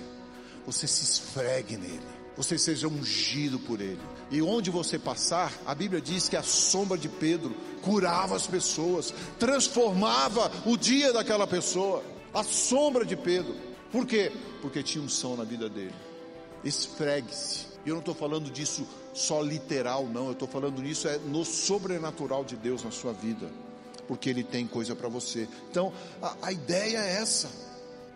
Você 0.64 0.86
se 0.86 1.04
esfregue 1.04 1.76
nele, 1.76 2.00
você 2.36 2.58
seja 2.58 2.88
ungido 2.88 3.58
por 3.58 3.80
ele. 3.80 4.00
E 4.30 4.42
onde 4.42 4.70
você 4.70 4.98
passar, 4.98 5.52
a 5.64 5.74
Bíblia 5.74 6.00
diz 6.00 6.28
que 6.28 6.36
a 6.36 6.42
sombra 6.42 6.98
de 6.98 7.08
Pedro 7.08 7.54
curava 7.82 8.34
as 8.34 8.46
pessoas, 8.46 9.14
transformava 9.38 10.50
o 10.66 10.76
dia 10.76 11.12
daquela 11.12 11.46
pessoa. 11.46 12.02
A 12.32 12.42
sombra 12.42 13.04
de 13.04 13.16
Pedro. 13.16 13.54
Por 13.92 14.04
quê? 14.06 14.32
Porque 14.60 14.82
tinha 14.82 15.04
unção 15.04 15.36
na 15.36 15.44
vida 15.44 15.68
dele. 15.68 15.94
Esfregue-se. 16.64 17.66
Eu 17.86 17.92
não 17.92 18.00
estou 18.00 18.14
falando 18.14 18.50
disso 18.50 18.86
só 19.12 19.40
literal, 19.40 20.06
não. 20.06 20.26
Eu 20.26 20.32
estou 20.32 20.48
falando 20.48 20.82
nisso 20.82 21.06
é 21.06 21.18
no 21.18 21.44
sobrenatural 21.44 22.44
de 22.44 22.56
Deus 22.56 22.82
na 22.82 22.90
sua 22.90 23.12
vida. 23.12 23.48
Porque 24.08 24.28
Ele 24.28 24.42
tem 24.42 24.66
coisa 24.66 24.96
para 24.96 25.08
você. 25.08 25.46
Então, 25.70 25.92
a, 26.20 26.36
a 26.42 26.52
ideia 26.52 26.98
é 26.98 27.20
essa. 27.20 27.48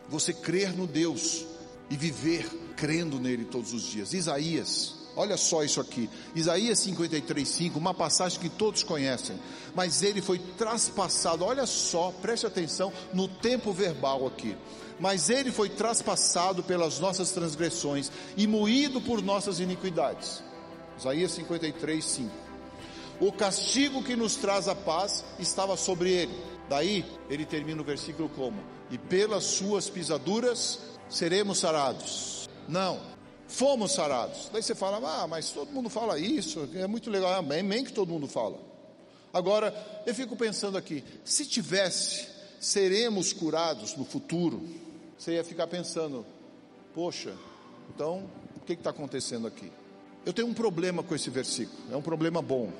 Você 0.08 0.32
crer 0.32 0.72
no 0.72 0.86
Deus 0.86 1.46
e 1.90 1.96
viver 1.96 2.46
crendo 2.76 3.18
nele 3.18 3.44
todos 3.44 3.72
os 3.72 3.82
dias. 3.82 4.12
Isaías, 4.12 4.94
olha 5.16 5.36
só 5.36 5.62
isso 5.64 5.80
aqui. 5.80 6.08
Isaías 6.34 6.78
53:5, 6.80 7.76
uma 7.76 7.94
passagem 7.94 8.40
que 8.40 8.48
todos 8.48 8.82
conhecem. 8.82 9.38
Mas 9.74 10.02
ele 10.02 10.20
foi 10.20 10.38
traspassado. 10.38 11.44
Olha 11.44 11.66
só, 11.66 12.12
preste 12.22 12.46
atenção 12.46 12.92
no 13.12 13.28
tempo 13.28 13.72
verbal 13.72 14.26
aqui 14.26 14.56
mas 15.00 15.30
ele 15.30 15.52
foi 15.52 15.68
traspassado 15.68 16.62
pelas 16.62 16.98
nossas 16.98 17.30
transgressões 17.30 18.10
e 18.36 18.46
moído 18.46 19.00
por 19.00 19.22
nossas 19.22 19.60
iniquidades. 19.60 20.42
Isaías 20.98 21.32
53, 21.32 22.04
5. 22.04 22.30
O 23.20 23.32
castigo 23.32 24.02
que 24.02 24.16
nos 24.16 24.36
traz 24.36 24.68
a 24.68 24.74
paz 24.74 25.24
estava 25.38 25.76
sobre 25.76 26.10
ele. 26.10 26.34
Daí 26.68 27.04
ele 27.30 27.44
termina 27.44 27.80
o 27.80 27.84
versículo 27.84 28.28
como: 28.28 28.62
E 28.90 28.98
pelas 28.98 29.44
suas 29.44 29.88
pisaduras 29.88 30.80
seremos 31.08 31.58
sarados. 31.58 32.48
Não, 32.68 33.00
fomos 33.46 33.92
sarados. 33.92 34.48
Daí 34.52 34.62
você 34.62 34.74
fala: 34.74 35.00
Ah, 35.22 35.26
mas 35.26 35.50
todo 35.50 35.72
mundo 35.72 35.88
fala 35.88 36.18
isso, 36.18 36.68
é 36.74 36.86
muito 36.86 37.10
legal. 37.10 37.34
Amém, 37.34 37.60
amém 37.60 37.84
que 37.84 37.92
todo 37.92 38.08
mundo 38.08 38.28
fala. 38.28 38.58
Agora, 39.32 39.74
eu 40.06 40.14
fico 40.14 40.36
pensando 40.36 40.76
aqui: 40.78 41.04
se 41.24 41.46
tivesse, 41.46 42.28
seremos 42.60 43.32
curados 43.32 43.96
no 43.96 44.04
futuro 44.04 44.62
você 45.18 45.32
ia 45.32 45.44
ficar 45.44 45.66
pensando: 45.66 46.24
poxa, 46.94 47.34
então 47.92 48.30
o 48.56 48.60
que 48.60 48.74
está 48.74 48.90
acontecendo 48.90 49.48
aqui? 49.48 49.72
Eu 50.24 50.32
tenho 50.32 50.46
um 50.46 50.54
problema 50.54 51.02
com 51.02 51.14
esse 51.14 51.28
versículo, 51.28 51.76
é 51.90 51.96
um 51.96 52.02
problema 52.02 52.40
bom. 52.40 52.70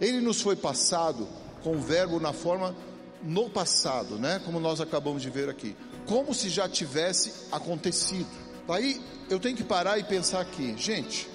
Ele 0.00 0.20
nos 0.20 0.40
foi 0.40 0.56
passado 0.56 1.28
com 1.62 1.76
o 1.76 1.80
verbo 1.80 2.18
na 2.18 2.32
forma 2.32 2.74
no 3.22 3.48
passado, 3.48 4.18
né? 4.18 4.40
Como 4.44 4.58
nós 4.58 4.80
acabamos 4.80 5.22
de 5.22 5.30
ver 5.30 5.48
aqui, 5.48 5.76
como 6.06 6.34
se 6.34 6.48
já 6.48 6.68
tivesse 6.68 7.32
acontecido. 7.52 8.28
Aí 8.68 9.00
eu 9.28 9.38
tenho 9.38 9.56
que 9.56 9.64
parar 9.64 9.98
e 9.98 10.04
pensar 10.04 10.40
aqui, 10.40 10.74
gente, 10.76 11.28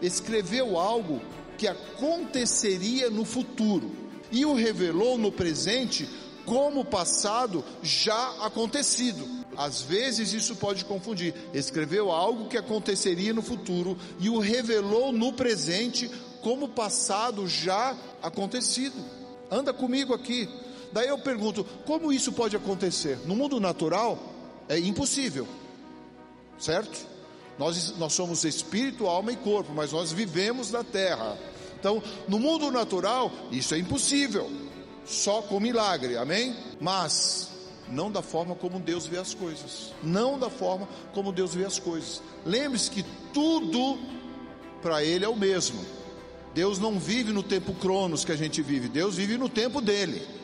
escreveu 0.00 0.78
algo 0.78 1.20
que 1.56 1.66
aconteceria 1.66 3.10
no 3.10 3.24
futuro 3.24 3.90
e 4.30 4.44
o 4.44 4.54
revelou 4.54 5.16
no 5.16 5.30
presente 5.30 6.08
como 6.44 6.84
passado 6.84 7.64
já 7.82 8.44
acontecido. 8.44 9.44
Às 9.56 9.80
vezes 9.80 10.32
isso 10.32 10.56
pode 10.56 10.84
confundir. 10.84 11.34
Escreveu 11.52 12.10
algo 12.10 12.48
que 12.48 12.56
aconteceria 12.56 13.32
no 13.32 13.42
futuro 13.42 13.96
e 14.18 14.28
o 14.28 14.38
revelou 14.38 15.12
no 15.12 15.32
presente 15.32 16.10
como 16.42 16.68
passado 16.68 17.46
já 17.48 17.96
acontecido. 18.22 18.96
Anda 19.50 19.72
comigo 19.72 20.12
aqui. 20.12 20.48
Daí 20.94 21.08
eu 21.08 21.18
pergunto: 21.18 21.64
como 21.84 22.12
isso 22.12 22.32
pode 22.32 22.54
acontecer? 22.54 23.18
No 23.26 23.34
mundo 23.34 23.58
natural 23.58 24.16
é 24.68 24.78
impossível, 24.78 25.46
certo? 26.56 27.04
Nós, 27.58 27.98
nós 27.98 28.12
somos 28.12 28.44
espírito, 28.44 29.08
alma 29.08 29.32
e 29.32 29.36
corpo, 29.36 29.72
mas 29.74 29.90
nós 29.90 30.12
vivemos 30.12 30.70
na 30.70 30.84
terra. 30.84 31.36
Então, 31.78 32.00
no 32.28 32.38
mundo 32.38 32.70
natural, 32.70 33.30
isso 33.50 33.74
é 33.74 33.78
impossível, 33.78 34.48
só 35.04 35.42
com 35.42 35.58
milagre, 35.58 36.16
amém? 36.16 36.56
Mas 36.80 37.50
não 37.88 38.08
da 38.08 38.22
forma 38.22 38.54
como 38.54 38.78
Deus 38.78 39.04
vê 39.04 39.18
as 39.18 39.34
coisas. 39.34 39.92
Não 40.00 40.38
da 40.38 40.48
forma 40.48 40.88
como 41.12 41.32
Deus 41.32 41.54
vê 41.54 41.64
as 41.64 41.78
coisas. 41.78 42.22
Lembre-se 42.46 42.88
que 42.90 43.04
tudo 43.32 43.98
para 44.80 45.02
Ele 45.02 45.24
é 45.24 45.28
o 45.28 45.36
mesmo. 45.36 45.84
Deus 46.54 46.78
não 46.78 47.00
vive 47.00 47.32
no 47.32 47.42
tempo 47.42 47.74
cronos 47.74 48.24
que 48.24 48.30
a 48.30 48.36
gente 48.36 48.62
vive, 48.62 48.88
Deus 48.88 49.16
vive 49.16 49.36
no 49.36 49.48
tempo 49.48 49.80
dele. 49.80 50.43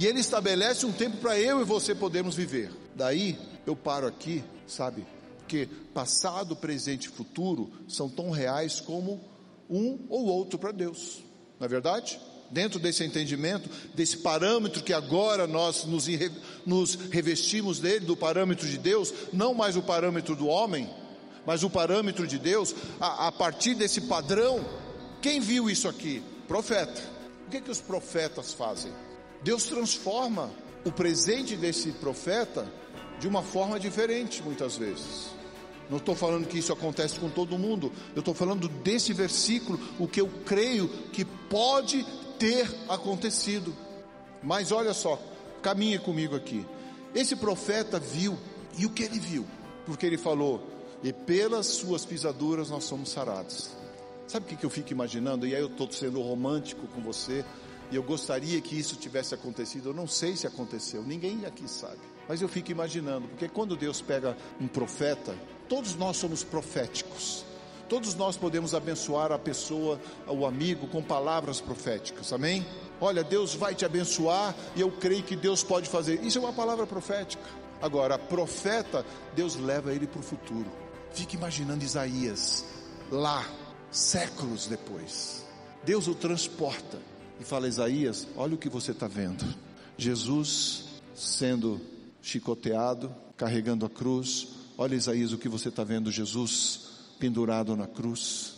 E 0.00 0.06
Ele 0.06 0.18
estabelece 0.18 0.86
um 0.86 0.92
tempo 0.92 1.18
para 1.18 1.38
eu 1.38 1.60
e 1.60 1.64
você 1.64 1.94
podermos 1.94 2.34
viver. 2.34 2.72
Daí 2.96 3.38
eu 3.66 3.76
paro 3.76 4.06
aqui, 4.06 4.42
sabe? 4.66 5.06
Porque 5.40 5.68
passado, 5.92 6.56
presente 6.56 7.04
e 7.04 7.10
futuro 7.10 7.70
são 7.86 8.08
tão 8.08 8.30
reais 8.30 8.80
como 8.80 9.20
um 9.68 9.98
ou 10.08 10.24
outro 10.24 10.58
para 10.58 10.72
Deus. 10.72 11.22
Não 11.58 11.66
é 11.66 11.68
verdade? 11.68 12.18
dentro 12.50 12.80
desse 12.80 13.04
entendimento, 13.04 13.70
desse 13.94 14.16
parâmetro 14.16 14.82
que 14.82 14.92
agora 14.92 15.46
nós 15.46 15.84
nos, 15.84 16.06
nos 16.66 16.96
revestimos 16.96 17.78
dele, 17.78 18.04
do 18.04 18.16
parâmetro 18.16 18.66
de 18.66 18.76
Deus, 18.76 19.14
não 19.32 19.54
mais 19.54 19.76
o 19.76 19.82
parâmetro 19.82 20.34
do 20.34 20.48
homem, 20.48 20.90
mas 21.46 21.62
o 21.62 21.70
parâmetro 21.70 22.26
de 22.26 22.40
Deus, 22.40 22.74
a, 23.00 23.28
a 23.28 23.32
partir 23.32 23.76
desse 23.76 24.00
padrão, 24.00 24.64
quem 25.22 25.38
viu 25.38 25.70
isso 25.70 25.86
aqui? 25.86 26.24
Profeta. 26.48 27.00
O 27.46 27.50
que, 27.50 27.58
é 27.58 27.60
que 27.60 27.70
os 27.70 27.80
profetas 27.80 28.52
fazem? 28.52 28.90
Deus 29.42 29.64
transforma 29.64 30.50
o 30.84 30.92
presente 30.92 31.56
desse 31.56 31.92
profeta 31.92 32.70
de 33.18 33.28
uma 33.28 33.42
forma 33.42 33.78
diferente, 33.78 34.42
muitas 34.42 34.76
vezes. 34.76 35.30
Não 35.88 35.98
estou 35.98 36.14
falando 36.14 36.46
que 36.46 36.58
isso 36.58 36.72
acontece 36.72 37.18
com 37.18 37.28
todo 37.28 37.58
mundo, 37.58 37.92
eu 38.14 38.20
estou 38.20 38.32
falando 38.32 38.68
desse 38.68 39.12
versículo, 39.12 39.78
o 39.98 40.06
que 40.06 40.20
eu 40.20 40.28
creio 40.46 40.88
que 41.12 41.24
pode 41.24 42.06
ter 42.38 42.70
acontecido. 42.88 43.74
Mas 44.42 44.70
olha 44.72 44.94
só, 44.94 45.20
caminhe 45.60 45.98
comigo 45.98 46.36
aqui. 46.36 46.64
Esse 47.14 47.34
profeta 47.34 47.98
viu, 47.98 48.38
e 48.78 48.86
o 48.86 48.90
que 48.90 49.02
ele 49.02 49.18
viu? 49.18 49.44
Porque 49.84 50.06
ele 50.06 50.16
falou: 50.16 50.62
E 51.02 51.12
pelas 51.12 51.66
suas 51.66 52.04
pisaduras 52.04 52.70
nós 52.70 52.84
somos 52.84 53.10
sarados. 53.10 53.70
Sabe 54.28 54.46
o 54.46 54.48
que, 54.48 54.56
que 54.56 54.64
eu 54.64 54.70
fico 54.70 54.92
imaginando? 54.92 55.44
E 55.44 55.56
aí 55.56 55.60
eu 55.60 55.66
estou 55.66 55.90
sendo 55.90 56.22
romântico 56.22 56.86
com 56.86 57.00
você, 57.00 57.44
e 57.90 57.96
eu 57.96 58.02
gostaria 58.02 58.60
que 58.60 58.78
isso 58.78 58.96
tivesse 58.96 59.34
acontecido. 59.34 59.90
Eu 59.90 59.94
não 59.94 60.06
sei 60.06 60.36
se 60.36 60.46
aconteceu, 60.46 61.02
ninguém 61.02 61.44
aqui 61.44 61.68
sabe. 61.68 61.98
Mas 62.28 62.40
eu 62.40 62.48
fico 62.48 62.70
imaginando, 62.70 63.26
porque 63.28 63.48
quando 63.48 63.76
Deus 63.76 64.00
pega 64.00 64.36
um 64.60 64.68
profeta, 64.68 65.36
todos 65.68 65.96
nós 65.96 66.16
somos 66.16 66.44
proféticos. 66.44 67.44
Todos 67.88 68.14
nós 68.14 68.36
podemos 68.36 68.72
abençoar 68.72 69.32
a 69.32 69.38
pessoa, 69.38 70.00
o 70.28 70.46
amigo, 70.46 70.86
com 70.86 71.02
palavras 71.02 71.60
proféticas, 71.60 72.32
amém? 72.32 72.64
Olha, 73.00 73.24
Deus 73.24 73.56
vai 73.56 73.74
te 73.74 73.84
abençoar 73.84 74.54
e 74.76 74.80
eu 74.80 74.92
creio 74.92 75.24
que 75.24 75.34
Deus 75.34 75.64
pode 75.64 75.88
fazer. 75.88 76.22
Isso 76.22 76.38
é 76.38 76.40
uma 76.40 76.52
palavra 76.52 76.86
profética. 76.86 77.42
Agora, 77.82 78.16
profeta, 78.16 79.04
Deus 79.34 79.56
leva 79.56 79.92
ele 79.92 80.06
para 80.06 80.20
o 80.20 80.22
futuro. 80.22 80.70
Fique 81.12 81.34
imaginando 81.34 81.84
Isaías 81.84 82.64
lá, 83.10 83.44
séculos 83.90 84.68
depois. 84.68 85.44
Deus 85.82 86.06
o 86.06 86.14
transporta 86.14 87.09
e 87.40 87.44
fala: 87.44 87.66
Isaías, 87.66 88.28
olha 88.36 88.54
o 88.54 88.58
que 88.58 88.68
você 88.68 88.92
está 88.92 89.08
vendo. 89.08 89.44
Jesus 89.96 90.84
sendo 91.14 91.80
chicoteado, 92.22 93.14
carregando 93.36 93.86
a 93.86 93.90
cruz. 93.90 94.48
Olha, 94.76 94.94
Isaías, 94.94 95.32
o 95.32 95.38
que 95.38 95.48
você 95.48 95.70
está 95.70 95.82
vendo? 95.82 96.12
Jesus 96.12 96.90
pendurado 97.18 97.76
na 97.76 97.86
cruz. 97.86 98.54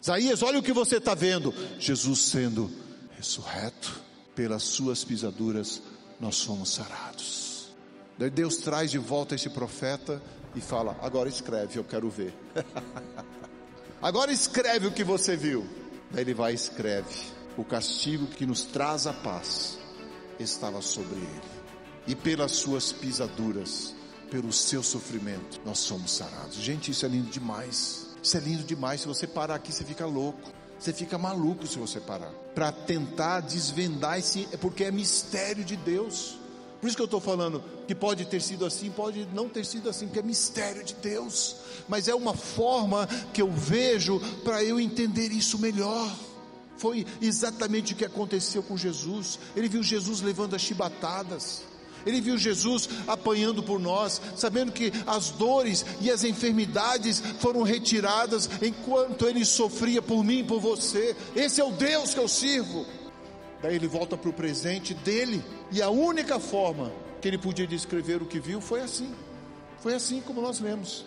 Isaías, 0.00 0.42
olha 0.42 0.58
o 0.58 0.62
que 0.62 0.72
você 0.72 0.96
está 0.96 1.14
vendo: 1.14 1.54
Jesus 1.78 2.20
sendo 2.20 2.70
ressurreto. 3.16 4.00
Pelas 4.34 4.62
suas 4.62 5.04
pisaduras 5.04 5.82
nós 6.18 6.36
somos 6.36 6.70
sarados. 6.70 7.68
Daí 8.16 8.30
Deus 8.30 8.56
traz 8.56 8.90
de 8.90 8.96
volta 8.96 9.34
esse 9.34 9.50
profeta 9.50 10.22
e 10.54 10.60
fala: 10.60 10.96
Agora 11.02 11.28
escreve, 11.28 11.78
eu 11.78 11.84
quero 11.84 12.08
ver. 12.08 12.34
Agora 14.00 14.32
escreve 14.32 14.86
o 14.86 14.92
que 14.92 15.04
você 15.04 15.36
viu. 15.36 15.66
Daí 16.10 16.22
ele 16.22 16.32
vai 16.32 16.52
e 16.52 16.54
escreve: 16.54 17.41
O 17.56 17.64
castigo 17.64 18.26
que 18.26 18.46
nos 18.46 18.64
traz 18.64 19.06
a 19.06 19.12
paz 19.12 19.78
estava 20.38 20.80
sobre 20.80 21.16
ele, 21.16 21.42
e 22.06 22.14
pelas 22.14 22.52
suas 22.52 22.92
pisaduras, 22.92 23.94
pelo 24.30 24.52
seu 24.52 24.82
sofrimento, 24.82 25.60
nós 25.64 25.78
somos 25.78 26.12
sarados. 26.12 26.56
Gente, 26.56 26.90
isso 26.90 27.04
é 27.04 27.08
lindo 27.08 27.30
demais. 27.30 28.06
Isso 28.22 28.36
é 28.36 28.40
lindo 28.40 28.64
demais. 28.64 29.02
Se 29.02 29.06
você 29.06 29.26
parar 29.26 29.56
aqui, 29.56 29.72
você 29.72 29.84
fica 29.84 30.06
louco. 30.06 30.50
Você 30.78 30.92
fica 30.92 31.18
maluco 31.18 31.66
se 31.66 31.78
você 31.78 32.00
parar. 32.00 32.32
Para 32.54 32.72
tentar 32.72 33.40
desvendar 33.40 34.18
esse, 34.18 34.48
é 34.50 34.56
porque 34.56 34.84
é 34.84 34.90
mistério 34.90 35.62
de 35.62 35.76
Deus. 35.76 36.38
Por 36.80 36.88
isso 36.88 36.96
que 36.96 37.02
eu 37.02 37.04
estou 37.06 37.20
falando 37.20 37.62
que 37.86 37.94
pode 37.94 38.24
ter 38.24 38.40
sido 38.42 38.66
assim, 38.66 38.90
pode 38.90 39.28
não 39.32 39.48
ter 39.48 39.64
sido 39.64 39.88
assim, 39.88 40.06
porque 40.06 40.18
é 40.18 40.22
mistério 40.22 40.82
de 40.82 40.94
Deus. 40.94 41.56
Mas 41.88 42.08
é 42.08 42.14
uma 42.14 42.34
forma 42.34 43.06
que 43.32 43.42
eu 43.42 43.52
vejo 43.52 44.18
para 44.42 44.64
eu 44.64 44.80
entender 44.80 45.30
isso 45.30 45.58
melhor. 45.58 46.10
Foi 46.82 47.06
exatamente 47.20 47.92
o 47.92 47.96
que 47.96 48.04
aconteceu 48.04 48.60
com 48.60 48.76
Jesus. 48.76 49.38
Ele 49.54 49.68
viu 49.68 49.84
Jesus 49.84 50.20
levando 50.20 50.56
as 50.56 50.62
chibatadas. 50.62 51.62
Ele 52.04 52.20
viu 52.20 52.36
Jesus 52.36 52.88
apanhando 53.06 53.62
por 53.62 53.78
nós, 53.78 54.20
sabendo 54.34 54.72
que 54.72 54.92
as 55.06 55.30
dores 55.30 55.86
e 56.00 56.10
as 56.10 56.24
enfermidades 56.24 57.22
foram 57.38 57.62
retiradas 57.62 58.50
enquanto 58.60 59.28
ele 59.28 59.44
sofria 59.44 60.02
por 60.02 60.24
mim 60.24 60.40
e 60.40 60.44
por 60.44 60.58
você. 60.58 61.14
Esse 61.36 61.60
é 61.60 61.64
o 61.64 61.70
Deus 61.70 62.14
que 62.14 62.18
eu 62.18 62.26
sirvo. 62.26 62.84
Daí 63.62 63.76
ele 63.76 63.86
volta 63.86 64.16
para 64.16 64.30
o 64.30 64.32
presente 64.32 64.92
dele, 64.92 65.40
e 65.70 65.80
a 65.80 65.88
única 65.88 66.40
forma 66.40 66.90
que 67.20 67.28
ele 67.28 67.38
podia 67.38 67.64
descrever 67.64 68.20
o 68.20 68.26
que 68.26 68.40
viu 68.40 68.60
foi 68.60 68.80
assim. 68.80 69.14
Foi 69.78 69.94
assim 69.94 70.20
como 70.20 70.42
nós 70.42 70.58
lemos. 70.58 71.04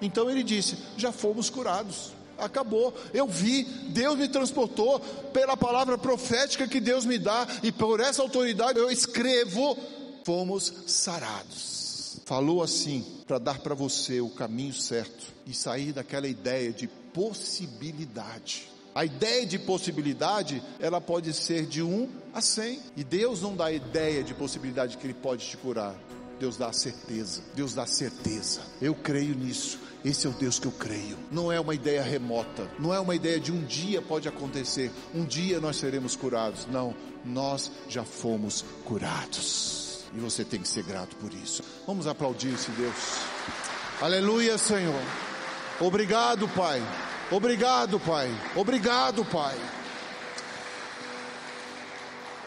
Então 0.00 0.28
ele 0.28 0.42
disse: 0.42 0.76
Já 0.96 1.12
fomos 1.12 1.48
curados 1.48 2.12
acabou. 2.44 2.94
Eu 3.12 3.26
vi, 3.26 3.64
Deus 3.64 4.18
me 4.18 4.28
transportou 4.28 5.00
pela 5.32 5.56
palavra 5.56 5.96
profética 5.96 6.68
que 6.68 6.80
Deus 6.80 7.04
me 7.04 7.18
dá, 7.18 7.46
e 7.62 7.72
por 7.72 8.00
essa 8.00 8.22
autoridade 8.22 8.78
eu 8.78 8.90
escrevo 8.90 9.76
fomos 10.24 10.72
sarados. 10.86 12.20
Falou 12.24 12.62
assim 12.62 13.04
para 13.26 13.38
dar 13.38 13.58
para 13.58 13.74
você 13.74 14.20
o 14.20 14.30
caminho 14.30 14.72
certo 14.72 15.26
e 15.46 15.54
sair 15.54 15.92
daquela 15.92 16.28
ideia 16.28 16.72
de 16.72 16.86
possibilidade. 16.86 18.70
A 18.94 19.04
ideia 19.04 19.46
de 19.46 19.58
possibilidade, 19.58 20.62
ela 20.78 21.00
pode 21.00 21.32
ser 21.32 21.66
de 21.66 21.82
1 21.82 22.08
a 22.34 22.42
100. 22.42 22.80
E 22.96 23.02
Deus 23.02 23.40
não 23.40 23.56
dá 23.56 23.66
a 23.66 23.72
ideia 23.72 24.22
de 24.22 24.34
possibilidade 24.34 24.98
que 24.98 25.06
Ele 25.06 25.14
pode 25.14 25.46
te 25.46 25.56
curar. 25.56 25.94
Deus 26.38 26.58
dá 26.58 26.68
a 26.68 26.72
certeza. 26.72 27.42
Deus 27.54 27.72
dá 27.72 27.84
a 27.84 27.86
certeza. 27.86 28.60
Eu 28.82 28.94
creio 28.94 29.34
nisso. 29.34 29.78
Esse 30.04 30.26
é 30.26 30.30
o 30.30 30.32
Deus 30.32 30.58
que 30.58 30.66
eu 30.66 30.72
creio. 30.72 31.16
Não 31.30 31.52
é 31.52 31.60
uma 31.60 31.74
ideia 31.74 32.02
remota. 32.02 32.68
Não 32.78 32.92
é 32.92 32.98
uma 32.98 33.14
ideia 33.14 33.38
de 33.38 33.52
um 33.52 33.62
dia 33.64 34.02
pode 34.02 34.28
acontecer. 34.28 34.90
Um 35.14 35.24
dia 35.24 35.60
nós 35.60 35.76
seremos 35.76 36.16
curados. 36.16 36.66
Não. 36.66 36.94
Nós 37.24 37.70
já 37.88 38.04
fomos 38.04 38.64
curados. 38.84 40.04
E 40.14 40.18
você 40.18 40.44
tem 40.44 40.60
que 40.60 40.68
ser 40.68 40.82
grato 40.82 41.14
por 41.16 41.32
isso. 41.32 41.62
Vamos 41.86 42.06
aplaudir 42.06 42.52
esse 42.52 42.70
Deus. 42.72 42.94
Aleluia, 44.00 44.58
Senhor. 44.58 45.00
Obrigado, 45.80 46.48
Pai. 46.48 46.82
Obrigado, 47.30 48.00
Pai. 48.00 48.28
Obrigado, 48.56 49.24
Pai. 49.24 49.56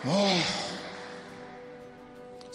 Oh. 0.06 0.64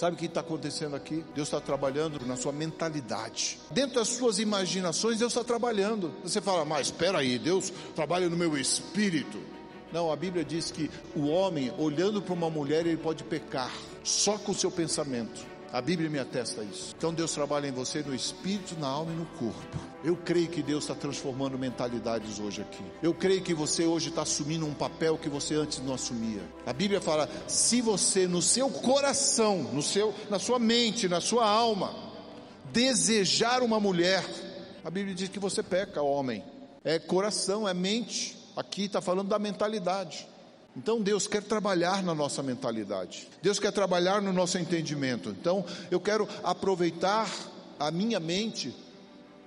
Sabe 0.00 0.16
o 0.16 0.18
que 0.18 0.24
está 0.24 0.40
acontecendo 0.40 0.96
aqui? 0.96 1.22
Deus 1.34 1.48
está 1.48 1.60
trabalhando 1.60 2.24
na 2.24 2.34
sua 2.34 2.52
mentalidade. 2.52 3.58
Dentro 3.70 3.96
das 3.96 4.08
suas 4.08 4.38
imaginações, 4.38 5.18
Deus 5.18 5.30
está 5.30 5.44
trabalhando. 5.44 6.14
Você 6.22 6.40
fala, 6.40 6.64
mas 6.64 6.86
espera 6.86 7.18
aí, 7.18 7.38
Deus 7.38 7.70
trabalha 7.94 8.26
no 8.26 8.34
meu 8.34 8.56
espírito. 8.56 9.38
Não, 9.92 10.10
a 10.10 10.16
Bíblia 10.16 10.42
diz 10.42 10.70
que 10.70 10.90
o 11.14 11.26
homem, 11.26 11.70
olhando 11.76 12.22
para 12.22 12.32
uma 12.32 12.48
mulher, 12.48 12.86
ele 12.86 12.96
pode 12.96 13.24
pecar 13.24 13.70
só 14.02 14.38
com 14.38 14.52
o 14.52 14.54
seu 14.54 14.70
pensamento. 14.70 15.44
A 15.72 15.80
Bíblia 15.80 16.10
me 16.10 16.18
atesta 16.18 16.64
isso. 16.64 16.92
Então 16.98 17.14
Deus 17.14 17.32
trabalha 17.32 17.68
em 17.68 17.72
você 17.72 18.02
no 18.02 18.12
espírito, 18.12 18.76
na 18.80 18.88
alma 18.88 19.12
e 19.12 19.16
no 19.16 19.26
corpo. 19.26 19.78
Eu 20.02 20.16
creio 20.16 20.48
que 20.48 20.62
Deus 20.62 20.84
está 20.84 20.96
transformando 20.96 21.56
mentalidades 21.56 22.40
hoje 22.40 22.60
aqui. 22.60 22.82
Eu 23.00 23.14
creio 23.14 23.40
que 23.40 23.54
você 23.54 23.84
hoje 23.84 24.08
está 24.08 24.22
assumindo 24.22 24.66
um 24.66 24.74
papel 24.74 25.16
que 25.16 25.28
você 25.28 25.54
antes 25.54 25.78
não 25.78 25.94
assumia. 25.94 26.42
A 26.66 26.72
Bíblia 26.72 27.00
fala: 27.00 27.28
se 27.46 27.80
você 27.80 28.26
no 28.26 28.42
seu 28.42 28.68
coração, 28.68 29.62
no 29.72 29.82
seu, 29.82 30.12
na 30.28 30.40
sua 30.40 30.58
mente, 30.58 31.08
na 31.08 31.20
sua 31.20 31.48
alma, 31.48 31.94
desejar 32.72 33.62
uma 33.62 33.78
mulher, 33.78 34.24
a 34.84 34.90
Bíblia 34.90 35.14
diz 35.14 35.28
que 35.28 35.38
você 35.38 35.62
peca, 35.62 36.02
homem. 36.02 36.42
É 36.82 36.98
coração, 36.98 37.68
é 37.68 37.74
mente. 37.74 38.36
Aqui 38.56 38.86
está 38.86 39.00
falando 39.00 39.28
da 39.28 39.38
mentalidade. 39.38 40.26
Então 40.76 41.00
Deus 41.00 41.26
quer 41.26 41.42
trabalhar 41.42 42.02
na 42.02 42.14
nossa 42.14 42.42
mentalidade, 42.42 43.28
Deus 43.42 43.58
quer 43.58 43.72
trabalhar 43.72 44.22
no 44.22 44.32
nosso 44.32 44.56
entendimento. 44.58 45.30
Então 45.30 45.64
eu 45.90 46.00
quero 46.00 46.28
aproveitar 46.44 47.28
a 47.78 47.90
minha 47.90 48.20
mente 48.20 48.74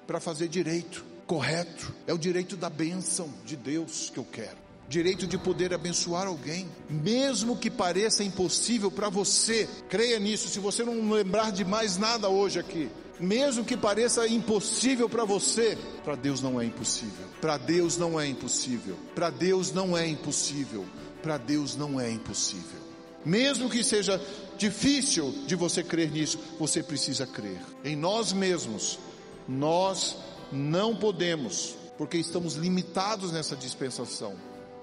para 0.06 0.20
fazer 0.20 0.48
direito, 0.48 1.06
correto. 1.26 1.94
É 2.06 2.14
o 2.14 2.18
direito 2.18 2.58
da 2.58 2.70
bênção 2.70 3.30
de 3.46 3.56
Deus 3.56 4.10
que 4.10 4.20
eu 4.20 4.26
quero. 4.30 4.64
Direito 4.90 5.26
de 5.26 5.38
poder 5.38 5.74
abençoar 5.74 6.28
alguém, 6.28 6.68
mesmo 6.90 7.56
que 7.56 7.72
pareça 7.72 8.22
impossível 8.24 8.92
para 8.92 9.08
você, 9.08 9.68
creia 9.90 10.20
nisso. 10.20 10.50
Se 10.50 10.60
você 10.60 10.84
não 10.84 11.10
lembrar 11.10 11.52
de 11.52 11.64
mais 11.64 11.98
nada 11.98 12.28
hoje 12.28 12.60
aqui, 12.60 12.90
mesmo 13.18 13.64
que 13.64 13.78
pareça 13.78 14.28
impossível 14.28 15.08
para 15.08 15.24
você, 15.24 15.78
para 16.04 16.16
Deus 16.16 16.42
não 16.42 16.60
é 16.60 16.66
impossível. 16.66 17.26
Para 17.40 17.58
Deus 17.58 17.98
não 17.98 18.20
é 18.20 18.28
impossível. 18.28 18.98
Para 19.16 19.30
Deus 19.30 19.72
não 19.72 19.98
é 19.98 20.06
impossível 20.06 20.86
para 21.24 21.38
Deus 21.38 21.78
não 21.78 22.00
é 22.00 22.12
impossível. 22.12 22.84
Mesmo 23.26 23.70
que 23.70 23.82
seja 23.82 24.22
difícil 24.58 25.34
de 25.48 25.56
você 25.56 25.82
crer 25.82 26.12
nisso, 26.12 26.38
você 26.60 26.84
precisa 26.84 27.26
crer. 27.26 27.62
Em 27.84 27.96
nós 27.96 28.34
mesmos, 28.34 29.00
nós 29.48 30.18
não 30.52 30.94
podemos, 30.94 31.76
porque 31.98 32.18
estamos 32.18 32.56
limitados 32.56 33.32
nessa 33.32 33.56
dispensação, 33.56 34.36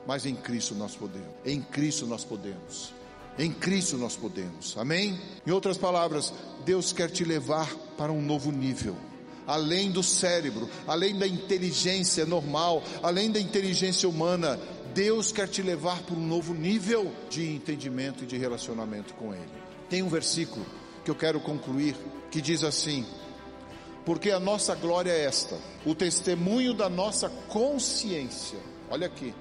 mas 0.06 0.24
em 0.24 0.34
Cristo 0.34 0.74
nós 0.74 0.96
podemos. 0.96 1.28
Em 1.44 1.60
Cristo 1.60 2.06
nós 2.06 2.24
podemos. 2.24 2.94
Em 3.38 3.52
Cristo 3.52 3.98
nós 3.98 4.16
podemos. 4.16 4.74
Amém? 4.78 5.20
Em 5.46 5.50
outras 5.50 5.76
palavras, 5.76 6.32
Deus 6.64 6.92
quer 6.92 7.10
te 7.10 7.22
levar 7.22 7.68
para 7.98 8.10
um 8.10 8.22
novo 8.22 8.50
nível 8.50 8.96
além 9.50 9.90
do 9.90 10.00
cérebro, 10.00 10.70
além 10.86 11.18
da 11.18 11.26
inteligência 11.26 12.24
normal, 12.24 12.84
além 13.02 13.32
da 13.32 13.40
inteligência 13.40 14.08
humana, 14.08 14.60
Deus 14.94 15.32
quer 15.32 15.48
te 15.48 15.62
levar 15.62 16.02
para 16.02 16.14
um 16.14 16.26
novo 16.26 16.54
nível 16.54 17.12
de 17.28 17.48
entendimento 17.48 18.24
e 18.24 18.26
de 18.26 18.36
relacionamento 18.36 19.14
com 19.14 19.34
Ele. 19.34 19.50
Tem 19.88 20.02
um 20.02 20.08
versículo 20.08 20.64
que 21.04 21.10
eu 21.10 21.14
quero 21.14 21.40
concluir 21.40 21.96
que 22.30 22.40
diz 22.40 22.62
assim: 22.62 23.06
Porque 24.04 24.30
a 24.30 24.40
nossa 24.40 24.74
glória 24.74 25.10
é 25.10 25.24
esta, 25.24 25.58
o 25.84 25.94
testemunho 25.94 26.74
da 26.74 26.88
nossa 26.88 27.28
consciência. 27.48 28.58
Olha 28.90 29.06
aqui, 29.06 29.34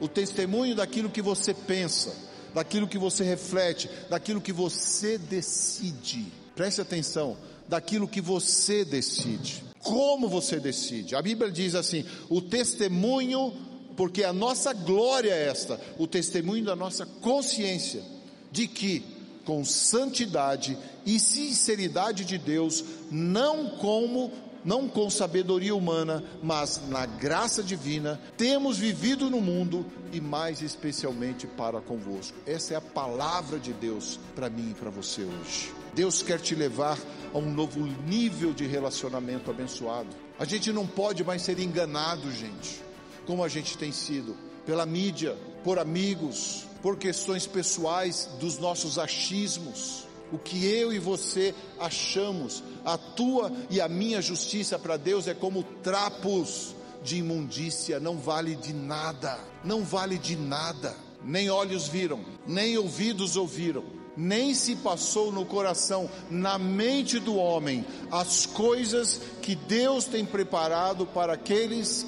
o 0.00 0.08
testemunho 0.08 0.74
daquilo 0.74 1.10
que 1.10 1.22
você 1.22 1.52
pensa, 1.52 2.14
daquilo 2.52 2.88
que 2.88 2.98
você 2.98 3.24
reflete, 3.24 3.90
daquilo 4.08 4.40
que 4.40 4.52
você 4.52 5.18
decide. 5.18 6.32
Preste 6.54 6.80
atenção, 6.80 7.36
daquilo 7.68 8.06
que 8.06 8.20
você 8.20 8.84
decide. 8.84 9.64
Como 9.80 10.28
você 10.28 10.58
decide? 10.58 11.14
A 11.14 11.22
Bíblia 11.22 11.50
diz 11.50 11.74
assim: 11.74 12.04
o 12.28 12.40
testemunho 12.40 13.52
porque 13.96 14.24
a 14.24 14.32
nossa 14.32 14.72
glória 14.72 15.30
é 15.30 15.48
esta, 15.48 15.80
o 15.98 16.06
testemunho 16.06 16.64
da 16.64 16.76
nossa 16.76 17.06
consciência, 17.06 18.02
de 18.50 18.66
que 18.66 19.04
com 19.44 19.64
santidade 19.64 20.76
e 21.04 21.20
sinceridade 21.20 22.24
de 22.24 22.38
Deus, 22.38 22.84
não 23.10 23.70
como 23.70 24.32
não 24.64 24.88
com 24.88 25.10
sabedoria 25.10 25.74
humana, 25.74 26.24
mas 26.42 26.80
na 26.88 27.04
graça 27.04 27.62
divina, 27.62 28.18
temos 28.34 28.78
vivido 28.78 29.28
no 29.28 29.38
mundo 29.38 29.84
e 30.10 30.22
mais 30.22 30.62
especialmente 30.62 31.46
para 31.46 31.82
convosco. 31.82 32.34
Essa 32.46 32.72
é 32.72 32.76
a 32.78 32.80
palavra 32.80 33.58
de 33.58 33.74
Deus 33.74 34.18
para 34.34 34.48
mim 34.48 34.70
e 34.70 34.74
para 34.74 34.88
você 34.88 35.22
hoje. 35.22 35.70
Deus 35.94 36.22
quer 36.22 36.40
te 36.40 36.54
levar 36.54 36.98
a 37.34 37.38
um 37.38 37.52
novo 37.52 37.86
nível 38.08 38.54
de 38.54 38.66
relacionamento 38.66 39.50
abençoado. 39.50 40.08
A 40.38 40.46
gente 40.46 40.72
não 40.72 40.86
pode 40.86 41.22
mais 41.22 41.42
ser 41.42 41.58
enganado, 41.58 42.32
gente 42.32 42.82
como 43.26 43.44
a 43.44 43.48
gente 43.48 43.76
tem 43.76 43.92
sido, 43.92 44.36
pela 44.64 44.86
mídia, 44.86 45.36
por 45.62 45.78
amigos, 45.78 46.64
por 46.82 46.96
questões 46.96 47.46
pessoais 47.46 48.28
dos 48.38 48.58
nossos 48.58 48.98
achismos. 48.98 50.04
O 50.32 50.38
que 50.38 50.66
eu 50.66 50.92
e 50.92 50.98
você 50.98 51.54
achamos, 51.78 52.62
a 52.84 52.98
tua 52.98 53.52
e 53.70 53.80
a 53.80 53.88
minha 53.88 54.20
justiça 54.20 54.78
para 54.78 54.96
Deus 54.96 55.28
é 55.28 55.34
como 55.34 55.62
trapos 55.82 56.74
de 57.02 57.16
imundícia, 57.16 58.00
não 58.00 58.16
vale 58.16 58.56
de 58.56 58.72
nada, 58.72 59.38
não 59.62 59.84
vale 59.84 60.18
de 60.18 60.36
nada. 60.36 60.96
Nem 61.22 61.48
olhos 61.48 61.88
viram, 61.88 62.24
nem 62.46 62.76
ouvidos 62.76 63.36
ouviram, 63.36 63.84
nem 64.16 64.54
se 64.54 64.76
passou 64.76 65.32
no 65.32 65.44
coração, 65.44 66.10
na 66.30 66.58
mente 66.58 67.18
do 67.18 67.36
homem, 67.36 67.84
as 68.10 68.44
coisas 68.46 69.20
que 69.40 69.54
Deus 69.54 70.04
tem 70.04 70.24
preparado 70.24 71.06
para 71.06 71.34
aqueles 71.34 72.06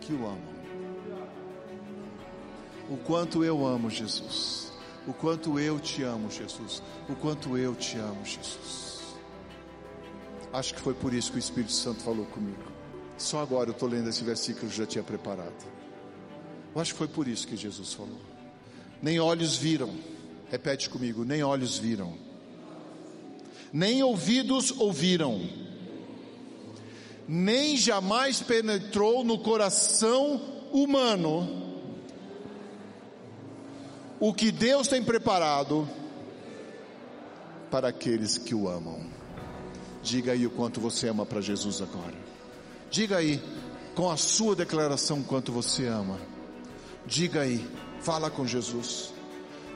que 0.00 0.12
o 0.12 0.26
amam. 0.26 0.60
O 2.88 2.96
quanto 2.96 3.44
eu 3.44 3.64
amo 3.64 3.88
Jesus, 3.88 4.72
o 5.06 5.12
quanto 5.12 5.58
eu 5.60 5.78
te 5.78 6.02
amo, 6.02 6.30
Jesus, 6.30 6.82
o 7.08 7.14
quanto 7.14 7.56
eu 7.56 7.74
te 7.74 7.96
amo, 7.98 8.24
Jesus. 8.24 9.00
Acho 10.52 10.74
que 10.74 10.80
foi 10.80 10.94
por 10.94 11.14
isso 11.14 11.30
que 11.30 11.36
o 11.36 11.38
Espírito 11.38 11.72
Santo 11.72 12.02
falou 12.02 12.26
comigo. 12.26 12.64
Só 13.16 13.40
agora 13.40 13.68
eu 13.68 13.72
estou 13.72 13.88
lendo 13.88 14.08
esse 14.08 14.24
versículo 14.24 14.66
que 14.66 14.74
eu 14.74 14.84
já 14.84 14.86
tinha 14.86 15.04
preparado. 15.04 15.64
Eu 16.74 16.80
acho 16.80 16.92
que 16.92 16.98
foi 16.98 17.06
por 17.06 17.28
isso 17.28 17.46
que 17.46 17.56
Jesus 17.56 17.92
falou. 17.92 18.18
Nem 19.00 19.20
olhos 19.20 19.56
viram, 19.56 19.94
repete 20.50 20.90
comigo: 20.90 21.24
nem 21.24 21.42
olhos 21.42 21.78
viram, 21.78 22.14
nem 23.72 24.02
ouvidos 24.02 24.72
ouviram, 24.72 25.40
nem 27.32 27.76
jamais 27.76 28.42
penetrou 28.42 29.22
no 29.22 29.38
coração 29.38 30.40
humano 30.72 31.48
o 34.18 34.34
que 34.34 34.50
Deus 34.50 34.88
tem 34.88 35.00
preparado 35.00 35.88
para 37.70 37.86
aqueles 37.86 38.36
que 38.36 38.52
o 38.52 38.68
amam. 38.68 39.06
Diga 40.02 40.32
aí 40.32 40.44
o 40.44 40.50
quanto 40.50 40.80
você 40.80 41.06
ama 41.06 41.24
para 41.24 41.40
Jesus 41.40 41.80
agora. 41.80 42.16
Diga 42.90 43.18
aí, 43.18 43.40
com 43.94 44.10
a 44.10 44.16
sua 44.16 44.56
declaração, 44.56 45.22
quanto 45.22 45.52
você 45.52 45.86
ama. 45.86 46.18
Diga 47.06 47.42
aí, 47.42 47.64
fala 48.00 48.28
com 48.28 48.44
Jesus. 48.44 49.14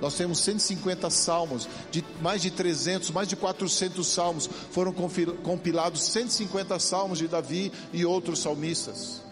Nós 0.01 0.15
temos 0.15 0.39
150 0.41 1.09
salmos, 1.11 1.69
de 1.91 2.05
mais 2.21 2.43
de 2.43 2.51
300, 2.51 3.11
mais 3.11 3.29
de 3.29 3.37
400 3.37 4.07
salmos. 4.07 4.49
Foram 4.71 4.93
compilados 4.93 6.03
150 6.03 6.79
salmos 6.79 7.19
de 7.19 7.29
Davi 7.29 7.73
e 7.93 8.05
outros 8.05 8.41
salmistas. 8.41 9.23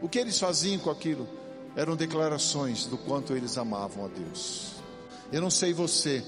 O 0.00 0.08
que 0.08 0.18
eles 0.18 0.38
faziam 0.38 0.78
com 0.78 0.90
aquilo? 0.90 1.26
Eram 1.74 1.96
declarações 1.96 2.86
do 2.86 2.96
quanto 2.96 3.34
eles 3.34 3.58
amavam 3.58 4.04
a 4.04 4.08
Deus. 4.08 4.74
Eu 5.32 5.40
não 5.40 5.50
sei 5.50 5.72
você, 5.72 6.24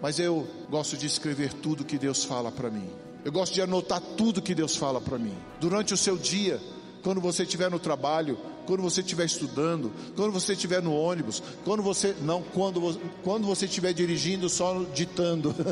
mas 0.00 0.18
eu 0.18 0.46
gosto 0.70 0.96
de 0.96 1.06
escrever 1.06 1.52
tudo 1.52 1.84
que 1.84 1.98
Deus 1.98 2.24
fala 2.24 2.50
para 2.50 2.70
mim. 2.70 2.88
Eu 3.24 3.32
gosto 3.32 3.52
de 3.52 3.60
anotar 3.60 4.00
tudo 4.16 4.40
que 4.40 4.54
Deus 4.54 4.76
fala 4.76 5.00
para 5.00 5.18
mim. 5.18 5.36
Durante 5.60 5.92
o 5.92 5.96
seu 5.96 6.16
dia, 6.16 6.58
quando 7.02 7.20
você 7.20 7.42
estiver 7.42 7.70
no 7.70 7.78
trabalho, 7.78 8.38
quando 8.66 8.82
você 8.82 9.00
estiver 9.00 9.24
estudando, 9.24 9.92
quando 10.16 10.32
você 10.32 10.52
estiver 10.52 10.82
no 10.82 10.94
ônibus, 10.94 11.42
quando 11.64 11.82
você 11.82 12.14
não, 12.22 12.42
quando 12.42 13.00
quando 13.22 13.46
você 13.46 13.66
estiver 13.66 13.92
dirigindo 13.92 14.48
só 14.48 14.84
ditando. 14.94 15.54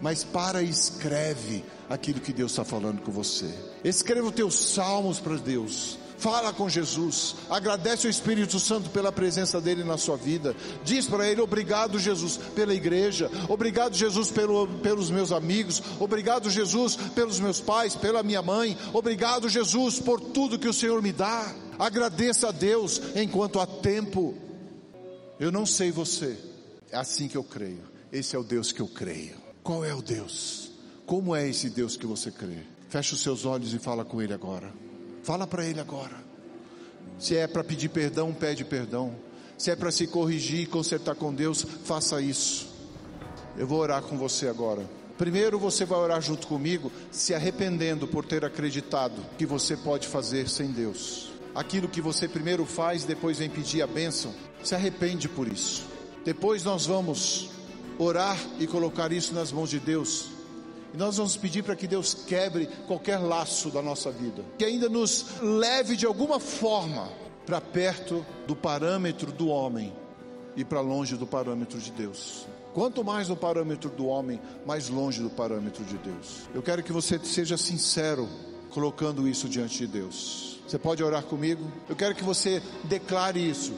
Mas 0.00 0.22
para 0.22 0.62
e 0.62 0.68
escreve 0.68 1.64
aquilo 1.88 2.20
que 2.20 2.32
Deus 2.32 2.52
está 2.52 2.64
falando 2.64 3.00
com 3.00 3.10
você. 3.10 3.48
Escreva 3.82 4.28
os 4.28 4.34
teus 4.34 4.54
salmos 4.54 5.18
para 5.18 5.36
Deus. 5.36 5.98
Fala 6.18 6.52
com 6.52 6.68
Jesus, 6.68 7.36
agradece 7.50 8.06
o 8.06 8.10
Espírito 8.10 8.58
Santo 8.58 8.88
pela 8.90 9.12
presença 9.12 9.60
dele 9.60 9.84
na 9.84 9.98
sua 9.98 10.16
vida. 10.16 10.54
Diz 10.84 11.06
para 11.06 11.28
ele: 11.28 11.40
Obrigado, 11.40 11.98
Jesus, 11.98 12.38
pela 12.54 12.72
igreja. 12.72 13.30
Obrigado, 13.48 13.94
Jesus, 13.94 14.30
pelo, 14.30 14.66
pelos 14.66 15.10
meus 15.10 15.32
amigos. 15.32 15.82
Obrigado, 16.00 16.48
Jesus, 16.48 16.96
pelos 17.14 17.40
meus 17.40 17.60
pais, 17.60 17.94
pela 17.94 18.22
minha 18.22 18.40
mãe. 18.40 18.76
Obrigado, 18.92 19.48
Jesus, 19.48 19.98
por 19.98 20.20
tudo 20.20 20.58
que 20.58 20.68
o 20.68 20.72
Senhor 20.72 21.02
me 21.02 21.12
dá. 21.12 21.52
Agradeça 21.78 22.48
a 22.48 22.52
Deus 22.52 23.00
enquanto 23.16 23.60
há 23.60 23.66
tempo. 23.66 24.34
Eu 25.38 25.50
não 25.50 25.66
sei 25.66 25.90
você, 25.90 26.38
é 26.90 26.96
assim 26.96 27.28
que 27.28 27.36
eu 27.36 27.44
creio. 27.44 27.82
Esse 28.12 28.36
é 28.36 28.38
o 28.38 28.44
Deus 28.44 28.70
que 28.70 28.80
eu 28.80 28.86
creio. 28.86 29.36
Qual 29.62 29.84
é 29.84 29.94
o 29.94 30.02
Deus? 30.02 30.70
Como 31.06 31.34
é 31.34 31.48
esse 31.48 31.68
Deus 31.68 31.96
que 31.96 32.06
você 32.06 32.30
crê? 32.30 32.58
Feche 32.88 33.14
os 33.14 33.22
seus 33.22 33.44
olhos 33.44 33.74
e 33.74 33.78
fala 33.78 34.04
com 34.04 34.22
Ele 34.22 34.32
agora. 34.32 34.72
Fala 35.24 35.46
para 35.46 35.64
ele 35.64 35.80
agora. 35.80 36.22
Se 37.18 37.34
é 37.34 37.46
para 37.46 37.64
pedir 37.64 37.88
perdão, 37.88 38.32
pede 38.32 38.62
perdão. 38.62 39.16
Se 39.56 39.70
é 39.70 39.76
para 39.76 39.90
se 39.90 40.06
corrigir 40.06 40.60
e 40.60 40.66
consertar 40.66 41.14
com 41.14 41.32
Deus, 41.32 41.64
faça 41.84 42.20
isso. 42.20 42.68
Eu 43.56 43.66
vou 43.66 43.78
orar 43.78 44.02
com 44.02 44.18
você 44.18 44.48
agora. 44.48 44.88
Primeiro 45.16 45.58
você 45.58 45.84
vai 45.86 45.98
orar 45.98 46.20
junto 46.20 46.46
comigo, 46.46 46.92
se 47.10 47.34
arrependendo 47.34 48.06
por 48.06 48.26
ter 48.26 48.44
acreditado 48.44 49.24
que 49.38 49.46
você 49.46 49.76
pode 49.76 50.08
fazer 50.08 50.48
sem 50.48 50.72
Deus. 50.72 51.33
Aquilo 51.54 51.88
que 51.88 52.00
você 52.00 52.26
primeiro 52.26 52.64
faz, 52.64 53.04
depois 53.04 53.38
vem 53.38 53.48
pedir 53.48 53.82
a 53.82 53.86
bênção, 53.86 54.34
se 54.62 54.74
arrepende 54.74 55.28
por 55.28 55.46
isso. 55.46 55.86
Depois 56.24 56.64
nós 56.64 56.86
vamos 56.86 57.50
orar 57.98 58.38
e 58.58 58.66
colocar 58.66 59.12
isso 59.12 59.34
nas 59.34 59.52
mãos 59.52 59.70
de 59.70 59.78
Deus. 59.78 60.30
E 60.92 60.96
nós 60.96 61.16
vamos 61.16 61.36
pedir 61.36 61.62
para 61.62 61.76
que 61.76 61.86
Deus 61.86 62.14
quebre 62.14 62.68
qualquer 62.86 63.18
laço 63.18 63.68
da 63.70 63.82
nossa 63.82 64.10
vida, 64.10 64.44
que 64.58 64.64
ainda 64.64 64.88
nos 64.88 65.26
leve 65.40 65.96
de 65.96 66.06
alguma 66.06 66.40
forma 66.40 67.08
para 67.44 67.60
perto 67.60 68.24
do 68.46 68.56
parâmetro 68.56 69.30
do 69.30 69.48
homem 69.48 69.92
e 70.56 70.64
para 70.64 70.80
longe 70.80 71.16
do 71.16 71.26
parâmetro 71.26 71.78
de 71.78 71.90
Deus. 71.90 72.46
Quanto 72.72 73.04
mais 73.04 73.28
no 73.28 73.36
parâmetro 73.36 73.90
do 73.90 74.06
homem, 74.06 74.40
mais 74.66 74.88
longe 74.88 75.22
do 75.22 75.30
parâmetro 75.30 75.84
de 75.84 75.96
Deus. 75.98 76.48
Eu 76.52 76.62
quero 76.62 76.82
que 76.82 76.92
você 76.92 77.18
seja 77.20 77.56
sincero 77.56 78.28
colocando 78.70 79.28
isso 79.28 79.48
diante 79.48 79.78
de 79.78 79.86
Deus. 79.86 80.53
Você 80.66 80.78
pode 80.78 81.02
orar 81.02 81.22
comigo? 81.24 81.70
Eu 81.88 81.94
quero 81.94 82.14
que 82.14 82.24
você 82.24 82.62
declare 82.84 83.38
isso. 83.38 83.72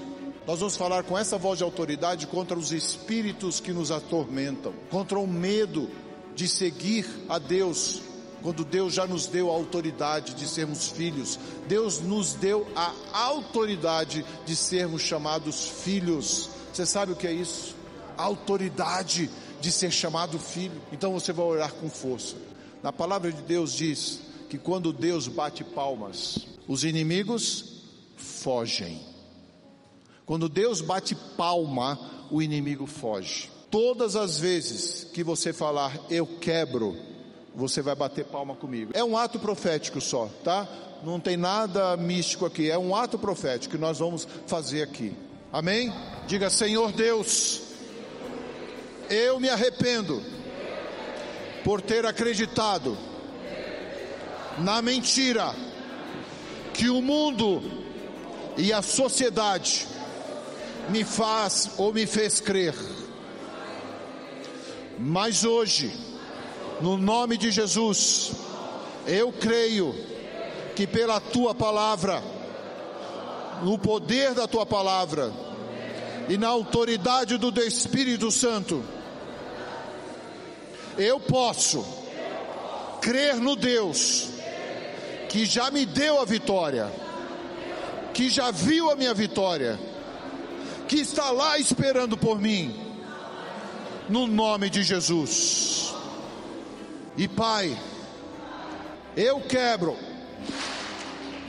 Nós 0.47 0.61
vamos 0.61 0.77
falar 0.77 1.03
com 1.03 1.19
essa 1.19 1.37
voz 1.37 1.59
de 1.59 1.65
autoridade 1.65 2.27
contra 2.29 2.57
os 2.57 2.71
espíritos 2.71 3.59
que 3.59 3.73
nos 3.73 3.91
atormentam, 3.91 4.73
contra 4.91 5.19
o 5.19 5.27
medo 5.27 5.91
de 6.37 6.47
seguir 6.47 7.05
a 7.29 7.39
Deus, 7.39 8.01
quando 8.43 8.65
Deus 8.65 8.95
já 8.95 9.07
nos 9.07 9.27
deu 9.27 9.51
a 9.51 9.55
autoridade 9.55 10.35
de 10.35 10.47
sermos 10.47 10.89
filhos, 10.89 11.37
Deus 11.67 12.01
nos 12.01 12.35
deu 12.35 12.65
a 12.77 12.93
autoridade 13.13 14.25
de 14.45 14.55
sermos 14.55 15.03
chamados 15.03 15.69
filhos. 15.69 16.49
Você 16.73 16.87
sabe 16.87 17.11
o 17.11 17.17
que 17.17 17.27
é 17.27 17.33
isso? 17.33 17.75
A 18.17 18.23
autoridade 18.23 19.29
de 19.61 19.73
ser 19.73 19.91
chamado 19.91 20.39
filho. 20.39 20.81
Então 20.93 21.13
você 21.13 21.33
vai 21.33 21.45
orar 21.45 21.73
com 21.73 21.91
força. 21.91 22.37
Na 22.85 22.93
palavra 22.93 23.33
de 23.33 23.43
Deus 23.43 23.73
diz 23.73 24.21
que 24.49 24.59
quando 24.59 24.93
Deus 24.93 25.27
bate 25.27 25.65
palmas, 25.65 26.47
os 26.69 26.85
inimigos 26.85 27.83
fogem. 28.17 29.01
Quando 30.25 30.49
Deus 30.49 30.81
bate 30.81 31.15
palma, 31.37 31.99
o 32.31 32.43
inimigo 32.43 32.87
foge. 32.87 33.51
Todas 33.71 34.17
as 34.17 34.39
vezes 34.39 35.05
que 35.13 35.23
você 35.23 35.53
falar 35.53 35.97
eu 36.11 36.27
quebro, 36.27 36.97
você 37.55 37.81
vai 37.81 37.95
bater 37.95 38.25
palma 38.25 38.55
comigo. 38.55 38.91
É 38.95 39.05
um 39.05 39.17
ato 39.17 39.39
profético 39.39 40.01
só, 40.01 40.29
tá? 40.43 40.69
Não 41.05 41.21
tem 41.21 41.37
nada 41.37 41.97
místico 41.97 42.47
aqui, 42.47 42.71
é 42.71 42.79
um 42.79 42.95
ato 42.95 43.19
profético 43.19 43.77
que 43.77 43.81
nós 43.81 43.99
vamos 43.99 44.27
fazer 44.47 44.83
aqui. 44.83 45.15
Amém? 45.53 45.93
Diga, 46.27 46.51
Senhor 46.51 46.91
Deus, 46.93 47.63
eu 49.09 49.39
me 49.39 49.49
arrependo 49.49 50.23
por 51.63 51.81
ter 51.81 52.05
acreditado 52.05 52.97
na 54.59 54.81
mentira 54.81 55.55
que 56.77 56.91
o 56.91 57.01
mundo 57.01 57.63
e 58.55 58.71
a 58.71 58.83
sociedade 58.83 59.87
me 60.91 61.05
faz 61.05 61.71
ou 61.79 61.93
me 61.93 62.07
fez 62.07 62.39
crer. 62.39 62.75
Mas 64.99 65.43
hoje, 65.43 65.91
no 66.83 66.99
nome 66.99 67.39
de 67.39 67.51
Jesus, 67.51 68.33
eu 69.07 69.33
creio 69.33 69.95
que 70.75 70.87
pela 70.87 71.19
tua 71.19 71.55
palavra, 71.55 72.23
no 73.63 73.79
poder 73.79 74.35
da 74.35 74.47
tua 74.47 74.67
palavra 74.67 75.33
e 76.29 76.37
na 76.37 76.49
autoridade 76.49 77.39
do 77.39 77.59
Espírito 77.63 78.31
Santo, 78.31 78.85
eu 80.99 81.19
posso 81.19 81.87
crer 83.01 83.37
no 83.37 83.57
Deus 83.57 84.36
que 85.29 85.45
já 85.45 85.71
me 85.71 85.85
deu 85.85 86.21
a 86.21 86.25
vitória, 86.25 86.93
que 88.15 88.29
já 88.29 88.51
viu 88.51 88.91
a 88.91 88.97
minha 88.97 89.15
vitória, 89.15 89.79
que 90.89 90.97
está 90.97 91.31
lá 91.31 91.59
esperando 91.59 92.17
por 92.17 92.41
mim 92.41 92.75
no 94.09 94.27
nome 94.27 94.71
de 94.71 94.83
Jesus. 94.83 95.95
E 97.17 97.27
Pai, 97.27 97.77
eu 99.17 99.41
quebro, 99.41 99.97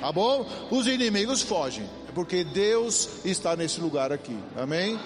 tá 0.02 0.12
bom? 0.12 0.48
Os 0.72 0.88
inimigos 0.88 1.42
fogem, 1.42 1.88
porque 2.16 2.44
Deus 2.44 3.26
está 3.26 3.56
nesse 3.56 3.80
lugar 3.80 4.12
aqui, 4.12 4.38
amém? 4.56 4.98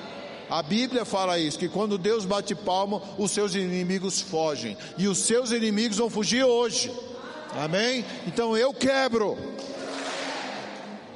A 0.51 0.61
Bíblia 0.61 1.05
fala 1.05 1.39
isso, 1.39 1.57
que 1.57 1.69
quando 1.69 1.97
Deus 1.97 2.25
bate 2.25 2.53
palma, 2.53 3.01
os 3.17 3.31
seus 3.31 3.55
inimigos 3.55 4.19
fogem. 4.19 4.77
E 4.97 5.07
os 5.07 5.19
seus 5.19 5.51
inimigos 5.51 5.97
vão 5.97 6.09
fugir 6.09 6.43
hoje. 6.43 6.91
Amém? 7.55 8.05
Então 8.25 8.55
eu 8.55 8.73
quebro 8.73 9.37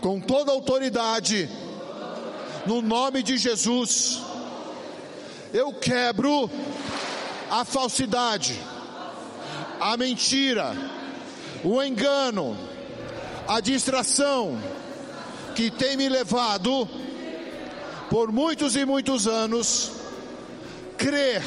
com 0.01 0.19
toda 0.19 0.51
autoridade 0.51 1.49
no 2.65 2.81
nome 2.81 3.23
de 3.23 3.37
Jesus. 3.37 4.19
Eu 5.53 5.71
quebro 5.73 6.49
a 7.49 7.63
falsidade, 7.63 8.59
a 9.79 9.95
mentira, 9.95 10.75
o 11.63 11.81
engano, 11.81 12.57
a 13.47 13.61
distração 13.61 14.59
que 15.55 15.71
tem 15.71 15.95
me 15.95 16.09
levado 16.09 16.87
por 18.09 18.31
muitos 18.31 18.75
e 18.75 18.83
muitos 18.83 19.25
anos 19.25 19.91
crer 20.97 21.41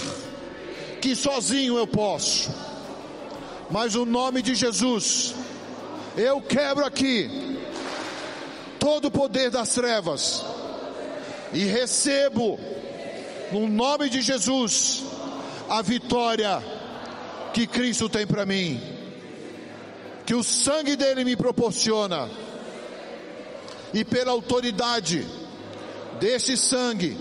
que 1.03 1.14
sozinho 1.14 1.76
eu 1.76 1.86
posso. 1.86 2.67
Mas 3.70 3.94
o 3.94 4.04
nome 4.04 4.40
de 4.42 4.54
Jesus, 4.54 5.34
eu 6.16 6.40
quebro 6.40 6.84
aqui 6.84 7.58
todo 8.78 9.06
o 9.06 9.10
poder 9.10 9.50
das 9.50 9.74
trevas 9.74 10.44
e 11.52 11.64
recebo 11.64 12.58
no 13.52 13.68
nome 13.68 14.08
de 14.08 14.22
Jesus 14.22 15.02
a 15.68 15.82
vitória 15.82 16.62
que 17.52 17.66
Cristo 17.66 18.08
tem 18.08 18.26
para 18.26 18.46
mim, 18.46 18.80
que 20.24 20.34
o 20.34 20.42
sangue 20.42 20.96
dele 20.96 21.24
me 21.24 21.36
proporciona, 21.36 22.28
e 23.92 24.04
pela 24.04 24.32
autoridade 24.32 25.26
desse 26.20 26.56
sangue, 26.56 27.16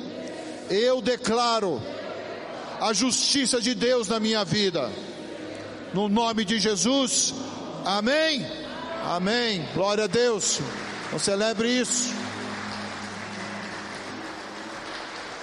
eu 0.69 1.01
declaro 1.01 1.81
a 2.79 2.93
justiça 2.93 3.61
de 3.61 3.73
Deus 3.73 4.07
na 4.09 4.19
minha 4.19 4.43
vida, 4.43 4.91
no 5.93 6.09
nome 6.09 6.45
de 6.45 6.59
Jesus, 6.59 7.33
amém? 7.85 8.45
Amém, 9.03 9.65
glória 9.73 10.03
a 10.03 10.07
Deus, 10.07 10.59
então 11.07 11.19
celebre 11.19 11.69
isso. 11.69 12.13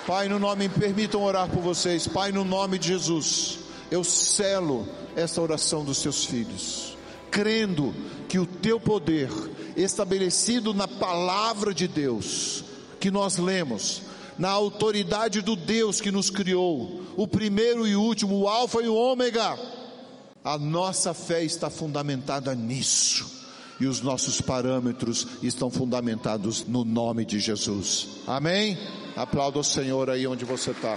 Pai, 0.06 0.28
no 0.28 0.38
nome, 0.38 0.68
permitam 0.68 1.22
orar 1.22 1.48
por 1.48 1.62
vocês. 1.62 2.06
Pai, 2.06 2.30
no 2.30 2.44
nome 2.44 2.78
de 2.78 2.88
Jesus, 2.88 3.58
eu 3.90 4.04
selo 4.04 4.86
essa 5.16 5.40
oração 5.40 5.82
dos 5.82 5.96
seus 5.96 6.26
filhos, 6.26 6.94
crendo 7.30 7.94
que 8.28 8.38
o 8.38 8.44
teu 8.44 8.78
poder, 8.78 9.30
estabelecido 9.74 10.74
na 10.74 10.86
palavra 10.86 11.72
de 11.72 11.88
Deus, 11.88 12.64
que 13.00 13.10
nós 13.10 13.38
lemos, 13.38 14.02
na 14.36 14.50
autoridade 14.50 15.40
do 15.40 15.56
Deus 15.56 16.02
que 16.02 16.10
nos 16.10 16.28
criou, 16.28 17.02
o 17.16 17.26
primeiro 17.26 17.86
e 17.86 17.96
último, 17.96 18.40
o 18.40 18.48
Alfa 18.48 18.82
e 18.82 18.88
o 18.88 18.94
Ômega, 18.94 19.58
a 20.44 20.58
nossa 20.58 21.14
fé 21.14 21.42
está 21.42 21.70
fundamentada 21.70 22.54
nisso. 22.54 23.42
E 23.80 23.86
os 23.86 24.00
nossos 24.02 24.40
parâmetros 24.40 25.26
estão 25.42 25.68
fundamentados 25.68 26.64
no 26.64 26.84
nome 26.84 27.24
de 27.24 27.40
Jesus. 27.40 28.20
Amém? 28.26 28.78
Aplauda 29.16 29.58
o 29.58 29.64
Senhor 29.64 30.10
aí 30.10 30.26
onde 30.26 30.44
você 30.44 30.70
está. 30.70 30.96